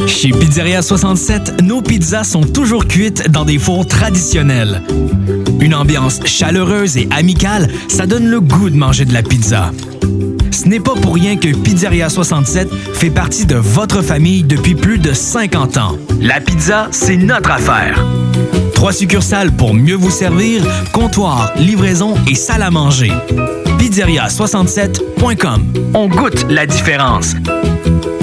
Chez 0.06 0.30
Pizzeria 0.32 0.82
67, 0.82 1.64
nos 1.64 1.82
pizzas 1.82 2.24
sont 2.24 2.44
toujours 2.44 2.86
cuites 2.86 3.30
dans 3.32 3.46
des 3.46 3.58
fours 3.58 3.88
traditionnels. 3.88 4.84
Une 5.60 5.74
ambiance 5.74 6.20
chaleureuse 6.26 6.98
et 6.98 7.08
amicale, 7.12 7.70
ça 7.88 8.06
donne 8.06 8.30
le 8.30 8.39
goût 8.39 8.70
de 8.70 8.76
manger 8.76 9.06
de 9.06 9.14
la 9.14 9.24
pizza. 9.24 9.72
Ce 10.52 10.68
n'est 10.68 10.80
pas 10.80 10.94
pour 10.94 11.16
rien 11.16 11.38
que 11.38 11.56
Pizzeria 11.56 12.10
67 12.10 12.70
fait 12.94 13.10
partie 13.10 13.46
de 13.46 13.56
votre 13.56 14.02
famille 14.04 14.44
depuis 14.44 14.76
plus 14.76 15.00
de 15.00 15.14
50 15.14 15.78
ans. 15.78 15.98
La 16.20 16.39
pizza, 16.39 16.88
c'est 16.92 17.18
notre 17.18 17.50
affaire. 17.52 18.06
Trois 18.82 18.93
succursales 18.93 19.51
pour 19.51 19.75
mieux 19.75 19.93
vous 19.93 20.09
servir, 20.09 20.63
comptoir, 20.91 21.51
livraison 21.55 22.15
et 22.27 22.34
salle 22.34 22.63
à 22.63 22.71
manger. 22.71 23.11
Pizzeria67.com. 23.77 25.91
On 25.93 26.07
goûte 26.07 26.47
la 26.49 26.65
différence. 26.65 27.36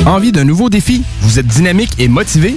Envie 0.05 0.33
d'un 0.33 0.43
nouveau 0.43 0.69
défi? 0.69 1.05
Vous 1.21 1.39
êtes 1.39 1.47
dynamique 1.47 1.93
et 2.01 2.09
motivé? 2.09 2.57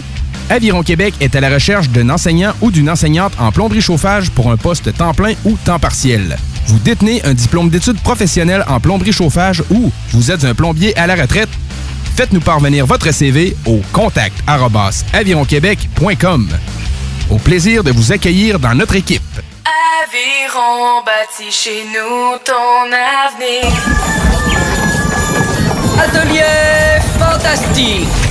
Aviron 0.50 0.82
Québec 0.82 1.14
est 1.20 1.36
à 1.36 1.42
la 1.42 1.52
recherche 1.52 1.90
d'un 1.90 2.10
enseignant 2.10 2.54
ou 2.62 2.72
d'une 2.72 2.90
enseignante 2.90 3.34
en 3.38 3.52
plomberie 3.52 3.82
chauffage 3.82 4.32
pour 4.32 4.52
un 4.52 4.58
poste 4.58 4.92
temps 4.98 5.14
plein 5.14 5.36
ou 5.46 5.56
temps 5.64 5.78
partiel. 5.78 6.38
Vous 6.66 6.80
détenez 6.80 7.24
un 7.24 7.36
diplôme 7.36 7.70
d'études 7.70 8.02
professionnelles 8.02 8.66
en 8.68 8.80
plomberie 8.80 9.14
chauffage 9.14 9.62
ou 9.70 9.92
vous 10.14 10.32
êtes 10.32 10.44
un 10.44 10.56
plombier 10.56 10.98
à 10.98 11.06
la 11.06 11.14
retraite? 11.14 11.50
Faites-nous 12.16 12.42
parvenir 12.42 12.88
votre 12.88 13.12
CV 13.12 13.56
au 13.68 13.80
contact 13.94 14.44
avironquebec.com. 15.14 16.48
Au 17.30 17.38
plaisir 17.38 17.84
de 17.84 17.92
vous 17.92 18.12
accueillir 18.12 18.60
dans 18.60 18.74
notre 18.74 18.96
équipe. 18.96 19.22
Aviron 20.04 21.04
bâti 21.06 21.52
chez 21.52 21.84
nous 21.86 22.38
ton 22.44 22.92
avenir. 22.92 23.72
Atelier 26.00 27.02
fantastique. 27.20 28.31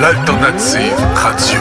l'alternative 0.00 0.96
radio. 1.14 1.60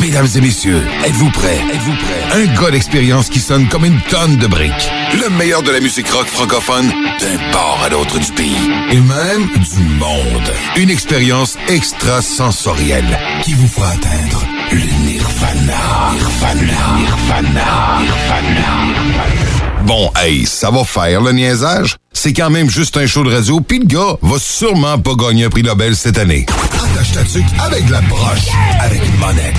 Mesdames 0.00 0.28
et 0.36 0.40
messieurs, 0.40 0.82
êtes-vous 1.04 1.30
prêts? 1.30 1.60
Êtes-vous 1.72 1.94
prêts? 1.94 2.42
Un 2.42 2.60
gars 2.60 2.70
d'expérience 2.70 3.28
qui 3.28 3.38
sonne 3.38 3.68
comme 3.68 3.84
une 3.84 4.00
tonne 4.02 4.36
de 4.36 4.46
briques. 4.46 4.90
Le 5.20 5.30
meilleur 5.30 5.62
de 5.62 5.70
la 5.70 5.80
musique 5.80 6.08
rock 6.10 6.26
francophone 6.26 6.88
d'un 6.88 7.52
port 7.52 7.80
à 7.84 7.88
l'autre 7.88 8.18
du 8.18 8.32
pays. 8.32 8.70
Et 8.90 9.00
même 9.00 9.48
du 9.48 9.82
monde. 9.98 10.52
Une 10.76 10.90
expérience 10.90 11.56
extrasensorielle 11.68 13.18
qui 13.42 13.54
vous 13.54 13.68
fera 13.68 13.90
atteindre 13.90 14.44
le 14.72 15.06
nirvana. 15.06 16.12
Nirvana. 16.12 16.96
Nirvana. 16.96 17.98
Nirvana. 18.00 19.59
Bon, 19.86 20.10
hey, 20.16 20.46
ça 20.46 20.70
va 20.70 20.84
faire 20.84 21.20
le 21.20 21.32
niaisage. 21.32 21.96
C'est 22.12 22.32
quand 22.32 22.50
même 22.50 22.68
juste 22.68 22.96
un 22.96 23.06
show 23.06 23.24
de 23.24 23.32
radio, 23.32 23.60
puis 23.60 23.78
le 23.78 23.86
gars 23.86 24.16
va 24.20 24.38
sûrement 24.38 24.98
pas 24.98 25.14
gagner 25.14 25.44
un 25.44 25.50
prix 25.50 25.62
Nobel 25.62 25.96
cette 25.96 26.18
année. 26.18 26.46
Attache 26.48 27.12
ta 27.12 27.24
tuque 27.24 27.44
avec 27.58 27.88
la 27.88 28.00
broche, 28.02 28.48
avec 28.80 29.00
une 29.04 29.16
monette. 29.16 29.56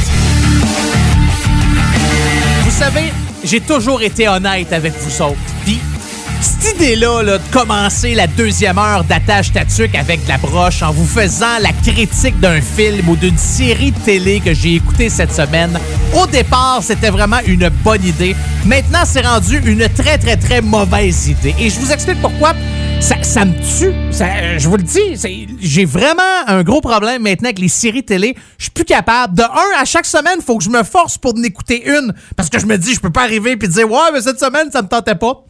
Vous 2.64 2.72
savez, 2.72 3.12
j'ai 3.44 3.62
toujours 3.62 4.02
été 4.02 4.28
honnête 4.28 4.72
avec 4.72 4.94
vous 5.00 5.22
autres. 5.24 5.38
Puis, 5.66 5.80
cette 6.42 6.76
idée-là 6.76 7.22
là, 7.24 7.38
de 7.38 7.44
commencer 7.52 8.16
la 8.16 8.28
deuxième 8.28 8.78
heure 8.78 9.04
d'attache 9.04 9.52
tatuc 9.52 9.94
avec 9.96 10.20
la 10.28 10.38
broche 10.38 10.82
en 10.82 10.92
vous 10.92 11.06
faisant 11.06 11.60
la 11.62 11.72
critique 11.72 12.40
d'un 12.40 12.62
film 12.62 13.08
ou 13.10 13.16
d'une 13.16 13.38
série 13.38 13.92
télé 13.92 14.40
que 14.40 14.54
j'ai 14.54 14.76
écouté 14.76 15.10
cette 15.10 15.34
semaine, 15.34 15.78
au 16.16 16.26
départ, 16.28 16.80
c'était 16.82 17.10
vraiment 17.10 17.40
une 17.46 17.70
bonne 17.84 18.04
idée. 18.04 18.36
Maintenant, 18.66 19.04
c'est 19.06 19.26
rendu 19.26 19.60
une 19.66 19.88
très, 19.90 20.18
très, 20.18 20.36
très 20.38 20.62
mauvaise 20.62 21.28
idée. 21.28 21.56
Et 21.60 21.70
je 21.70 21.80
vous 21.80 21.92
explique 21.92 22.22
pourquoi. 22.22 22.54
Ça, 23.00 23.16
ça 23.24 23.46
me 23.46 23.54
tue. 23.54 23.94
Ça- 24.12 24.58
je 24.60 24.70
vous 24.70 24.78
le 24.78 24.84
dis, 24.84 25.18
j'ai 25.60 25.86
vraiment 25.86 26.22
un 26.46 26.62
gros 26.62 26.82
problème 26.82 27.24
maintenant 27.24 27.48
avec 27.48 27.58
les 27.58 27.68
séries 27.68 28.04
télé. 28.04 28.36
Je 28.60 28.66
suis 28.66 28.72
plus 28.72 28.86
capable. 28.86 29.36
De 29.36 29.42
un, 29.42 29.82
à 29.82 29.86
chaque 29.86 30.06
semaine, 30.06 30.40
faut 30.46 30.58
que 30.58 30.64
je 30.64 30.70
me 30.70 30.84
force 30.84 31.18
pour 31.18 31.34
en 31.36 31.42
écouter 31.44 31.84
une. 31.88 32.14
Parce 32.36 32.50
que 32.50 32.60
je 32.60 32.68
me 32.68 32.78
dis, 32.78 32.94
je 32.94 33.00
peux 33.00 33.10
pas 33.10 33.24
arriver 33.24 33.58
puis 33.58 33.68
dire, 33.68 33.90
ouais, 33.90 34.12
mais 34.14 34.22
cette 34.22 34.40
semaine, 34.40 34.70
ça 34.72 34.84
me 34.84 34.88
tentait 34.88 35.16
pas. 35.16 35.44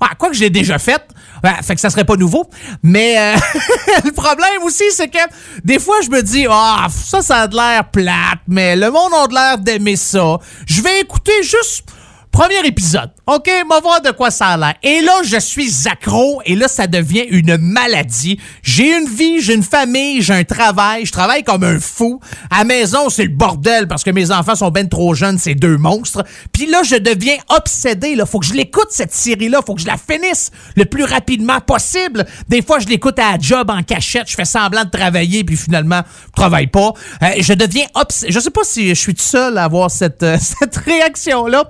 Ouais, 0.00 0.08
quoi 0.18 0.30
que 0.30 0.34
je 0.34 0.40
l'ai 0.40 0.50
déjà 0.50 0.78
fait, 0.78 1.02
ouais, 1.44 1.62
fait 1.62 1.74
que 1.74 1.80
ça 1.80 1.90
serait 1.90 2.04
pas 2.04 2.16
nouveau. 2.16 2.48
Mais 2.82 3.18
euh, 3.18 3.36
le 4.04 4.12
problème 4.12 4.62
aussi, 4.62 4.84
c'est 4.92 5.08
que 5.08 5.18
des 5.62 5.78
fois, 5.78 5.96
je 6.02 6.08
me 6.08 6.22
dis, 6.22 6.46
ah, 6.48 6.86
ça, 6.90 7.20
ça 7.20 7.36
a 7.42 7.46
de 7.46 7.56
l'air 7.56 7.90
plate, 7.90 8.40
mais 8.48 8.76
le 8.76 8.90
monde 8.90 9.12
a 9.14 9.26
de 9.26 9.34
l'air 9.34 9.58
d'aimer 9.58 9.96
ça. 9.96 10.38
Je 10.66 10.80
vais 10.80 11.00
écouter 11.00 11.42
juste 11.42 11.84
premier 12.30 12.64
épisode. 12.64 13.10
OK, 13.26 13.48
va 13.68 13.80
voir 13.80 14.00
de 14.00 14.10
quoi 14.10 14.30
ça 14.30 14.48
a 14.48 14.56
l'air. 14.56 14.74
Et 14.82 15.00
là, 15.02 15.22
je 15.24 15.38
suis 15.38 15.88
accro 15.88 16.42
et 16.44 16.54
là, 16.54 16.68
ça 16.68 16.86
devient 16.86 17.24
une 17.30 17.56
maladie. 17.58 18.40
J'ai 18.62 18.96
une 18.96 19.08
vie, 19.08 19.40
j'ai 19.40 19.54
une 19.54 19.62
famille, 19.62 20.22
j'ai 20.22 20.34
un 20.34 20.44
travail, 20.44 21.06
je 21.06 21.12
travaille 21.12 21.44
comme 21.44 21.64
un 21.64 21.78
fou. 21.78 22.20
À 22.50 22.64
maison, 22.64 23.08
c'est 23.08 23.24
le 23.24 23.30
bordel 23.30 23.88
parce 23.88 24.02
que 24.02 24.10
mes 24.10 24.30
enfants 24.30 24.54
sont 24.54 24.70
ben 24.70 24.88
trop 24.88 25.14
jeunes, 25.14 25.38
c'est 25.38 25.54
deux 25.54 25.76
monstres. 25.76 26.24
Puis 26.52 26.66
là, 26.66 26.82
je 26.82 26.96
deviens 26.96 27.36
obsédé. 27.48 28.14
Là, 28.14 28.26
faut 28.26 28.40
que 28.40 28.46
je 28.46 28.54
l'écoute 28.54 28.88
cette 28.90 29.14
série-là, 29.14 29.60
faut 29.64 29.74
que 29.74 29.80
je 29.82 29.86
la 29.86 29.96
finisse 29.96 30.50
le 30.76 30.84
plus 30.84 31.04
rapidement 31.04 31.60
possible. 31.60 32.26
Des 32.48 32.62
fois, 32.62 32.78
je 32.78 32.86
l'écoute 32.86 33.18
à 33.18 33.38
job 33.38 33.70
en 33.70 33.82
cachette, 33.82 34.28
je 34.28 34.34
fais 34.34 34.44
semblant 34.44 34.84
de 34.84 34.90
travailler, 34.90 35.44
puis 35.44 35.56
finalement, 35.56 36.02
je 36.26 36.32
travaille 36.32 36.68
pas. 36.68 36.92
Euh, 37.22 37.28
je 37.38 37.52
deviens 37.52 37.86
obsédé. 37.94 38.32
Je 38.32 38.40
sais 38.40 38.50
pas 38.50 38.64
si 38.64 38.88
je 38.88 38.94
suis 38.94 39.14
tout 39.14 39.22
seul 39.22 39.58
à 39.58 39.64
avoir 39.64 39.90
cette, 39.90 40.22
euh, 40.22 40.36
cette 40.40 40.76
réaction-là. 40.76 41.68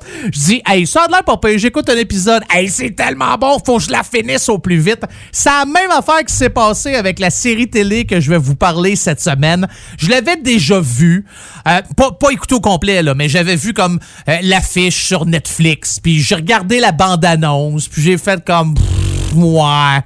Hey, 0.66 0.86
ça 0.86 1.04
a 1.04 1.08
l'air 1.08 1.24
pas 1.24 1.36
pire. 1.36 1.58
J'écoute 1.58 1.88
un 1.88 1.96
épisode. 1.96 2.42
Hey, 2.50 2.68
c'est 2.68 2.90
tellement 2.90 3.36
bon, 3.36 3.58
faut 3.64 3.78
que 3.78 3.84
je 3.84 3.90
la 3.90 4.02
finisse 4.02 4.48
au 4.48 4.58
plus 4.58 4.78
vite. 4.78 5.02
C'est 5.32 5.50
la 5.50 5.64
même 5.64 5.90
affaire 5.90 6.24
qui 6.26 6.34
s'est 6.34 6.50
passée 6.50 6.94
avec 6.94 7.18
la 7.18 7.30
série 7.30 7.68
télé 7.68 8.04
que 8.04 8.20
je 8.20 8.30
vais 8.30 8.38
vous 8.38 8.56
parler 8.56 8.96
cette 8.96 9.20
semaine. 9.20 9.68
Je 9.98 10.08
l'avais 10.08 10.36
déjà 10.36 10.80
vue. 10.80 11.24
Euh, 11.68 11.80
pas, 11.96 12.12
pas 12.12 12.30
écouté 12.30 12.54
au 12.54 12.60
complet, 12.60 13.02
là, 13.02 13.14
mais 13.14 13.28
j'avais 13.28 13.56
vu 13.56 13.72
comme 13.72 13.98
euh, 14.28 14.36
l'affiche 14.42 15.04
sur 15.04 15.26
Netflix. 15.26 16.00
Puis 16.00 16.20
j'ai 16.20 16.34
regardé 16.34 16.80
la 16.80 16.92
bande-annonce. 16.92 17.88
Puis 17.88 18.02
j'ai 18.02 18.18
fait 18.18 18.44
comme, 18.44 18.74
ouais 19.34 20.00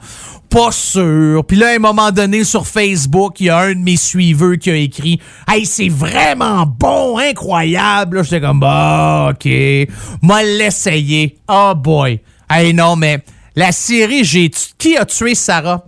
pas 0.48 0.70
sûr. 0.72 1.44
Puis 1.44 1.56
là, 1.56 1.68
à 1.68 1.74
un 1.76 1.78
moment 1.78 2.10
donné, 2.10 2.44
sur 2.44 2.66
Facebook, 2.66 3.40
il 3.40 3.46
y 3.46 3.50
a 3.50 3.58
un 3.58 3.74
de 3.74 3.80
mes 3.80 3.96
suiveurs 3.96 4.58
qui 4.58 4.70
a 4.70 4.76
écrit 4.76 5.20
Hey, 5.48 5.66
c'est 5.66 5.88
vraiment 5.88 6.66
bon, 6.66 7.18
incroyable. 7.18 8.24
J'étais 8.24 8.40
comme 8.40 8.60
Bah, 8.60 9.32
ok. 9.32 9.50
Moi, 10.22 10.42
l'essayer. 10.42 11.38
Oh 11.48 11.72
boy. 11.76 12.20
Hey, 12.50 12.72
non, 12.72 12.96
mais 12.96 13.24
la 13.56 13.72
série, 13.72 14.24
j'ai. 14.24 14.50
Qui 14.78 14.96
a 14.96 15.04
tué 15.04 15.34
Sarah? 15.34 15.84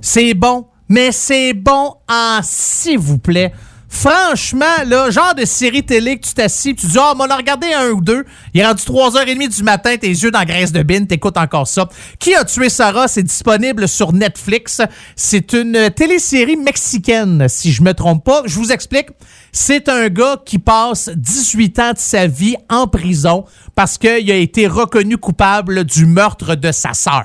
C'est 0.00 0.34
bon, 0.34 0.66
mais 0.88 1.12
c'est 1.12 1.52
bon 1.52 1.94
en 2.08 2.40
s'il 2.42 2.98
vous 2.98 3.18
plaît. 3.18 3.52
Franchement, 3.92 4.64
là, 4.86 5.10
genre 5.10 5.34
de 5.34 5.44
série 5.44 5.82
télé 5.82 6.16
que 6.16 6.26
tu 6.26 6.32
t'assis, 6.32 6.74
tu 6.76 6.86
dis, 6.86 6.96
ah, 6.98 7.12
on 7.18 7.28
a 7.28 7.36
regardé 7.36 7.72
un 7.72 7.90
ou 7.90 8.00
deux. 8.00 8.24
Il 8.54 8.60
est 8.60 8.66
rendu 8.66 8.82
3h30 8.82 9.54
du 9.54 9.62
matin, 9.64 9.96
tes 9.96 10.08
yeux 10.08 10.30
dans 10.30 10.44
graisse 10.44 10.70
de 10.70 10.82
bine, 10.82 11.08
t'écoutes 11.08 11.36
encore 11.36 11.66
ça. 11.66 11.88
Qui 12.18 12.34
a 12.34 12.44
tué 12.44 12.70
Sarah? 12.70 13.08
C'est 13.08 13.24
disponible 13.24 13.88
sur 13.88 14.12
Netflix. 14.12 14.80
C'est 15.16 15.52
une 15.52 15.90
télésérie 15.90 16.56
mexicaine, 16.56 17.46
si 17.48 17.72
je 17.72 17.82
me 17.82 17.92
trompe 17.92 18.24
pas. 18.24 18.42
Je 18.46 18.54
vous 18.54 18.70
explique. 18.70 19.08
C'est 19.52 19.88
un 19.88 20.08
gars 20.08 20.40
qui 20.46 20.60
passe 20.60 21.10
18 21.14 21.78
ans 21.80 21.92
de 21.92 21.98
sa 21.98 22.28
vie 22.28 22.56
en 22.70 22.86
prison 22.86 23.44
parce 23.74 23.98
qu'il 23.98 24.30
a 24.30 24.36
été 24.36 24.68
reconnu 24.68 25.18
coupable 25.18 25.84
du 25.84 26.06
meurtre 26.06 26.54
de 26.54 26.70
sa 26.70 26.94
sœur. 26.94 27.24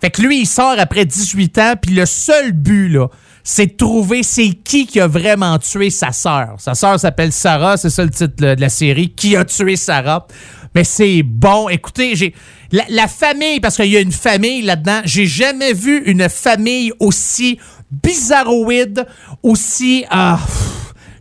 Fait 0.00 0.10
que 0.10 0.22
lui, 0.22 0.40
il 0.40 0.46
sort 0.46 0.76
après 0.78 1.04
18 1.04 1.58
ans, 1.58 1.74
puis 1.80 1.92
le 1.92 2.06
seul 2.06 2.52
but, 2.52 2.88
là, 2.88 3.08
c'est 3.42 3.76
trouver 3.76 4.22
c'est 4.22 4.50
qui 4.50 4.86
qui 4.86 5.00
a 5.00 5.06
vraiment 5.06 5.58
tué 5.58 5.90
sa 5.90 6.12
sœur. 6.12 6.56
Sa 6.58 6.74
sœur 6.74 6.98
s'appelle 6.98 7.32
Sarah, 7.32 7.76
c'est 7.76 7.90
ça 7.90 8.04
le 8.04 8.10
titre 8.10 8.34
de 8.36 8.60
la 8.60 8.68
série. 8.68 9.10
Qui 9.10 9.36
a 9.36 9.44
tué 9.44 9.76
Sarah? 9.76 10.26
Mais 10.74 10.84
c'est 10.84 11.22
bon. 11.22 11.68
Écoutez, 11.68 12.14
j'ai 12.14 12.34
la, 12.70 13.08
famille, 13.08 13.60
parce 13.60 13.76
qu'il 13.76 13.86
y 13.86 13.96
a 13.96 14.00
une 14.00 14.12
famille 14.12 14.62
là-dedans, 14.62 15.00
j'ai 15.04 15.26
jamais 15.26 15.72
vu 15.72 16.02
une 16.04 16.28
famille 16.28 16.92
aussi 17.00 17.58
bizarroïde, 17.90 19.06
aussi... 19.42 20.04
ah, 20.10 20.38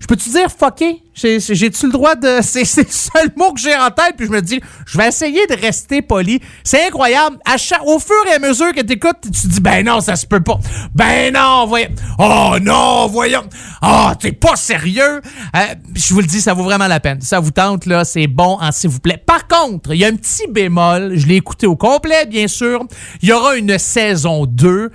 peux-tu 0.07 0.29
dire 0.29 0.47
fucké? 0.49 1.01
J'ai- 1.13 1.39
J'ai-tu 1.39 1.87
le 1.87 1.91
droit 1.91 2.15
de. 2.15 2.39
C'est 2.41 2.61
le 2.61 2.85
seul 2.89 3.31
mot 3.35 3.51
que 3.51 3.59
j'ai 3.59 3.75
en 3.75 3.89
tête, 3.89 4.13
puis 4.17 4.27
je 4.27 4.31
me 4.31 4.41
dis, 4.41 4.61
je 4.85 4.97
vais 4.97 5.07
essayer 5.07 5.45
de 5.47 5.55
rester 5.59 6.01
poli. 6.03 6.39
C'est 6.63 6.85
incroyable. 6.87 7.37
À 7.45 7.55
au 7.85 7.97
fur 7.99 8.15
et 8.29 8.33
à 8.35 8.39
mesure 8.39 8.71
que 8.73 8.81
t'écoutes, 8.81 9.17
tu 9.23 9.31
te 9.31 9.47
dis, 9.47 9.59
ben 9.59 9.83
non, 9.85 9.99
ça 9.99 10.15
se 10.15 10.25
peut 10.27 10.41
pas. 10.41 10.59
Ben 10.93 11.33
non, 11.33 11.65
voyons. 11.65 11.89
Oh 12.19 12.55
non, 12.61 13.07
voyons. 13.07 13.43
Oh, 13.81 14.09
t'es 14.19 14.31
pas 14.31 14.55
sérieux. 14.55 15.21
Euh, 15.55 15.59
je 15.95 16.13
vous 16.13 16.21
le 16.21 16.27
dis, 16.27 16.39
ça 16.41 16.53
vaut 16.53 16.63
vraiment 16.63 16.87
la 16.87 16.99
peine. 16.99 17.19
Ça 17.21 17.39
vous 17.39 17.51
tente, 17.51 17.85
là, 17.87 18.05
c'est 18.05 18.27
bon, 18.27 18.57
hein, 18.61 18.71
s'il 18.71 18.91
vous 18.91 18.99
plaît. 18.99 19.17
Par 19.17 19.47
contre, 19.47 19.93
il 19.93 19.97
y 19.99 20.05
a 20.05 20.07
un 20.09 20.15
petit 20.15 20.47
bémol. 20.49 21.13
Je 21.15 21.25
l'ai 21.25 21.35
écouté 21.37 21.65
au 21.67 21.75
complet, 21.75 22.25
bien 22.27 22.47
sûr. 22.47 22.83
Il 23.23 23.29
y 23.29 23.31
aura 23.33 23.55
une 23.55 23.77
saison 23.79 24.45
2. 24.45 24.91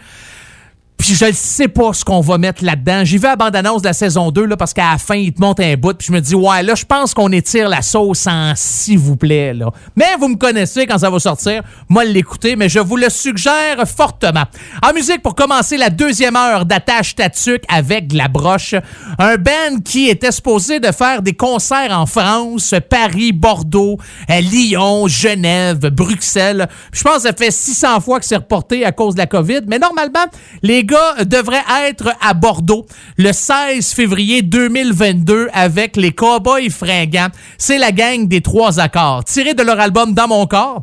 Puis 1.03 1.17
je 1.17 1.25
ne 1.25 1.33
sais 1.33 1.67
pas 1.67 1.93
ce 1.93 2.05
qu'on 2.05 2.21
va 2.21 2.39
mettre 2.39 2.65
là-dedans. 2.65 3.05
J'ai 3.05 3.19
vu 3.19 3.25
la 3.25 3.35
bande-annonce 3.35 3.83
de 3.83 3.89
la 3.89 3.93
saison 3.93 4.31
2 4.31 4.45
là, 4.45 4.57
parce 4.57 4.73
qu'à 4.73 4.93
la 4.93 4.99
fin, 4.99 5.17
il 5.17 5.33
te 5.33 5.41
monte 5.41 5.59
un 5.59 5.75
bout. 5.75 5.95
Puis 5.95 6.07
je 6.07 6.13
me 6.13 6.21
dis, 6.21 6.37
ouais, 6.37 6.63
là, 6.63 6.77
je 6.77 6.85
pense 6.85 7.13
qu'on 7.13 7.33
étire 7.33 7.69
la 7.69 7.83
sauce 7.83 8.29
en 8.29 8.53
s'il 8.55 9.01
vous 9.01 9.17
plaît. 9.17 9.53
Là. 9.53 9.73
Mais 9.97 10.15
vous 10.21 10.29
me 10.29 10.37
connaissez 10.37 10.87
quand 10.87 10.99
ça 10.99 11.11
va 11.11 11.19
sortir. 11.19 11.63
Moi, 11.89 12.05
l'écouter, 12.05 12.55
mais 12.55 12.69
je 12.69 12.79
vous 12.79 12.97
le 12.97 13.11
suggère 13.11 13.83
fortement. 13.85 14.45
En 14.81 14.93
musique, 14.95 15.23
pour 15.23 15.35
commencer 15.35 15.77
la 15.77 15.91
deuxième 15.91 16.37
heure 16.37 16.67
d'attache 16.67 17.17
tatuc 17.17 17.65
avec 17.69 18.07
de 18.07 18.17
la 18.17 18.29
broche, 18.29 18.77
un 19.19 19.39
band 19.39 19.81
qui 19.85 20.09
était 20.09 20.31
supposé 20.31 20.79
de 20.79 20.93
faire 20.93 21.21
des 21.21 21.35
concerts 21.35 21.91
en 21.91 22.07
France, 22.07 22.77
Paris, 22.89 23.33
Bordeaux, 23.33 23.99
euh, 24.31 24.41
Lyon, 24.41 25.09
Genève, 25.09 25.81
Bruxelles. 25.91 26.69
Je 26.93 27.03
pense 27.03 27.17
que 27.17 27.23
ça 27.23 27.33
fait 27.33 27.51
600 27.51 27.99
fois 28.03 28.21
que 28.21 28.25
c'est 28.25 28.37
reporté 28.37 28.85
à 28.85 28.93
cause 28.93 29.15
de 29.15 29.19
la 29.19 29.27
COVID. 29.27 29.63
Mais 29.67 29.81
normalement, 29.81 30.27
les 30.63 30.85
gars 30.93 31.25
devraient 31.25 31.65
être 31.89 32.15
à 32.21 32.35
Bordeaux 32.35 32.87
le 33.17 33.33
16 33.33 33.93
février 33.93 34.43
2022 34.43 35.49
avec 35.53 35.97
les 35.97 36.13
Cowboys 36.13 36.71
fringants. 36.71 37.31
C'est 37.57 37.79
la 37.79 37.93
gang 37.93 38.29
des 38.29 38.43
trois 38.43 38.79
accords. 38.79 39.25
Tiré 39.25 39.55
de 39.55 39.63
leur 39.63 39.81
album 39.81 40.13
Dans 40.13 40.29
mon 40.29 40.47
corps, 40.47 40.83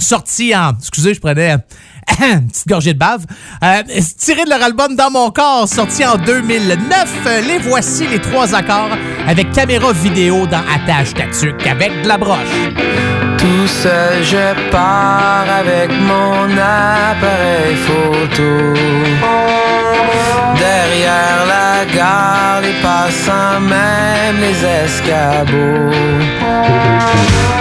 sorti 0.00 0.56
en... 0.56 0.72
Excusez, 0.78 1.14
je 1.14 1.20
prenais 1.20 1.50
une 2.22 2.48
petite 2.48 2.66
gorgée 2.66 2.94
de 2.94 2.98
bave. 2.98 3.26
Euh, 3.62 3.82
tiré 4.18 4.44
de 4.44 4.50
leur 4.50 4.62
album 4.62 4.96
Dans 4.96 5.10
mon 5.10 5.30
corps, 5.30 5.68
sorti 5.68 6.04
en 6.04 6.16
2009, 6.16 7.26
euh, 7.26 7.40
les 7.42 7.58
voici 7.58 8.06
les 8.06 8.20
trois 8.20 8.54
accords 8.54 8.96
avec 9.26 9.52
caméra 9.52 9.92
vidéo 9.92 10.46
dans 10.46 10.62
Attache 10.74 11.12
Tatuc 11.12 11.66
avec 11.66 12.02
de 12.02 12.08
la 12.08 12.16
broche. 12.16 13.31
Seul, 13.80 14.22
je 14.22 14.70
pars 14.70 15.46
avec 15.60 15.90
mon 15.90 16.44
appareil 16.56 17.74
photo. 17.86 18.74
Derrière 20.56 21.40
la 21.54 21.84
gare, 21.96 22.60
les 22.62 22.76
passants, 22.80 23.60
même 23.60 24.36
les 24.44 24.58
escabeaux. 24.84 25.90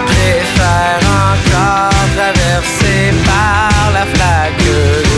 Préfère 0.10 1.04
encore 1.30 2.06
traverser 2.16 3.14
par 3.26 3.92
la 3.96 4.06
flaque 4.14 5.11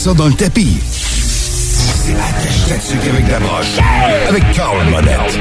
ça 0.00 0.14
dans 0.14 0.28
le 0.28 0.32
tapis. 0.32 0.78
C'est 0.80 2.14
attache 2.14 2.64
ta 2.66 3.10
avec 3.10 3.28
la 3.28 3.38
broche. 3.38 3.76
Avec 4.30 4.50
Carl 4.52 4.78
Monette. 4.88 5.38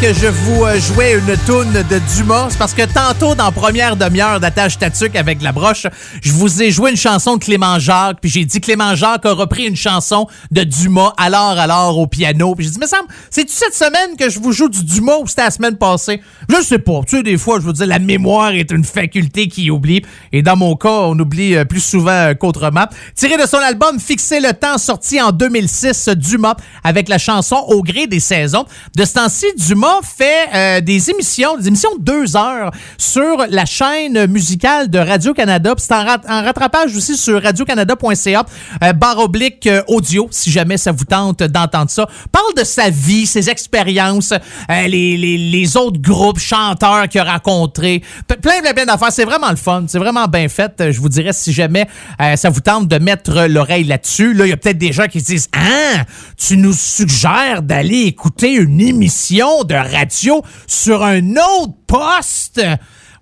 Que 0.00 0.14
je 0.14 0.28
vous 0.28 0.64
euh, 0.64 0.80
jouais 0.80 1.12
une 1.12 1.36
toune 1.44 1.72
de 1.72 2.00
Dumas. 2.16 2.46
C'est 2.50 2.58
parce 2.58 2.72
que 2.72 2.82
tantôt, 2.82 3.34
dans 3.34 3.52
première 3.52 3.96
demi-heure 3.96 4.40
d'attache 4.40 4.78
tatuc 4.78 5.14
avec 5.14 5.42
la 5.42 5.52
broche, 5.52 5.86
je 6.22 6.32
vous 6.32 6.62
ai 6.62 6.70
joué 6.70 6.90
une 6.90 6.96
chanson 6.96 7.36
de 7.36 7.44
Clément 7.44 7.78
Jacques, 7.78 8.18
puis 8.22 8.30
j'ai 8.30 8.46
dit 8.46 8.62
Clément 8.62 8.94
Jacques 8.94 9.26
a 9.26 9.32
repris 9.32 9.66
une 9.66 9.76
chanson 9.76 10.26
de 10.50 10.62
Dumas, 10.62 11.12
alors, 11.18 11.58
alors, 11.58 11.98
au 11.98 12.06
piano. 12.06 12.54
Puis 12.54 12.64
j'ai 12.64 12.70
dit, 12.72 12.78
mais 12.80 12.86
Sam, 12.86 13.04
c'est-tu 13.30 13.52
cette 13.52 13.74
semaine 13.74 14.16
que 14.18 14.30
je 14.30 14.40
vous 14.40 14.52
joue 14.52 14.70
du 14.70 14.82
Dumas 14.82 15.18
ou 15.18 15.26
c'était 15.26 15.42
la 15.42 15.50
semaine 15.50 15.76
passée? 15.76 16.22
Je 16.48 16.62
sais 16.62 16.78
pas. 16.78 17.00
Tu 17.06 17.18
sais, 17.18 17.22
des 17.22 17.36
fois, 17.36 17.58
je 17.60 17.64
vous 17.64 17.72
dis, 17.74 17.84
la 17.84 17.98
mémoire 17.98 18.52
est 18.52 18.70
une 18.70 18.84
faculté 18.84 19.48
qui 19.48 19.70
oublie. 19.70 20.02
Et 20.32 20.40
dans 20.40 20.56
mon 20.56 20.76
cas, 20.76 20.88
on 20.88 21.18
oublie 21.18 21.56
euh, 21.56 21.66
plus 21.66 21.84
souvent 21.84 22.10
euh, 22.10 22.34
qu'autrement. 22.34 22.86
Tiré 23.14 23.36
de 23.36 23.46
son 23.46 23.58
album 23.58 24.00
Fixer 24.00 24.40
le 24.40 24.54
temps, 24.54 24.78
sorti 24.78 25.20
en 25.20 25.30
2006, 25.30 26.08
Dumas, 26.16 26.56
avec 26.84 27.10
la 27.10 27.18
chanson 27.18 27.56
Au 27.68 27.82
gré 27.82 28.06
des 28.06 28.20
saisons. 28.20 28.64
De 28.96 29.04
ce 29.04 29.12
temps-ci, 29.12 29.44
Dumas 29.58 30.00
fait 30.02 30.48
euh, 30.54 30.80
des 30.80 31.10
émissions, 31.10 31.56
des 31.56 31.66
émissions 31.66 31.94
de 31.98 32.02
deux 32.04 32.36
heures 32.36 32.70
sur 32.96 33.44
la 33.50 33.64
chaîne 33.66 34.26
musicale 34.28 34.88
de 34.88 34.98
Radio-Canada. 35.00 35.74
C'est 35.78 35.92
en, 35.92 36.04
rat- 36.04 36.20
en 36.28 36.42
rattrapage 36.44 36.94
aussi 36.96 37.16
sur 37.16 37.42
radiocanada.ca, 37.42 38.44
euh, 38.84 38.92
barre 38.92 39.18
oblique 39.18 39.66
euh, 39.66 39.82
audio, 39.88 40.28
si 40.30 40.52
jamais 40.52 40.76
ça 40.76 40.92
vous 40.92 41.04
tente 41.04 41.42
d'entendre 41.42 41.90
ça. 41.90 42.06
Parle 42.30 42.54
de 42.56 42.62
sa 42.62 42.88
vie, 42.88 43.26
ses 43.26 43.50
expériences, 43.50 44.32
euh, 44.32 44.86
les, 44.86 45.76
autres 45.76 46.00
groupes, 46.00 46.38
chanteurs 46.38 47.08
qu'il 47.08 47.20
a 47.20 47.24
rencontrés. 47.32 48.02
Plein, 48.28 48.60
plein, 48.62 48.72
plein 48.72 48.86
d'affaires. 48.86 49.10
C'est 49.12 49.24
vraiment 49.24 49.50
le 49.50 49.56
fun. 49.56 49.84
C'est 49.88 49.98
vraiment 49.98 50.26
bien 50.26 50.48
fait. 50.48 50.80
Euh, 50.80 50.92
Je 50.92 51.00
vous 51.00 51.08
dirais, 51.08 51.32
si 51.32 51.52
jamais 51.52 51.88
ça 52.36 52.48
vous 52.50 52.60
tente 52.60 52.86
de 52.88 52.98
mettre 52.98 53.46
l'oreille 53.48 53.84
là-dessus, 53.84 54.34
là, 54.34 54.46
il 54.46 54.50
y 54.50 54.52
a 54.52 54.56
peut-être 54.56 54.78
des 54.78 54.92
gens 54.92 55.06
qui 55.06 55.20
se 55.20 55.26
disent 55.26 55.48
Ah, 55.52 56.04
tu 56.36 56.56
nous 56.56 56.72
suggères 56.72 57.62
d'aller 57.62 58.02
écouter 58.02 58.52
une 58.52 58.80
émission 58.80 59.47
de 59.64 59.74
radio 59.74 60.42
sur 60.66 61.02
un 61.02 61.36
autre 61.36 61.74
poste. 61.86 62.60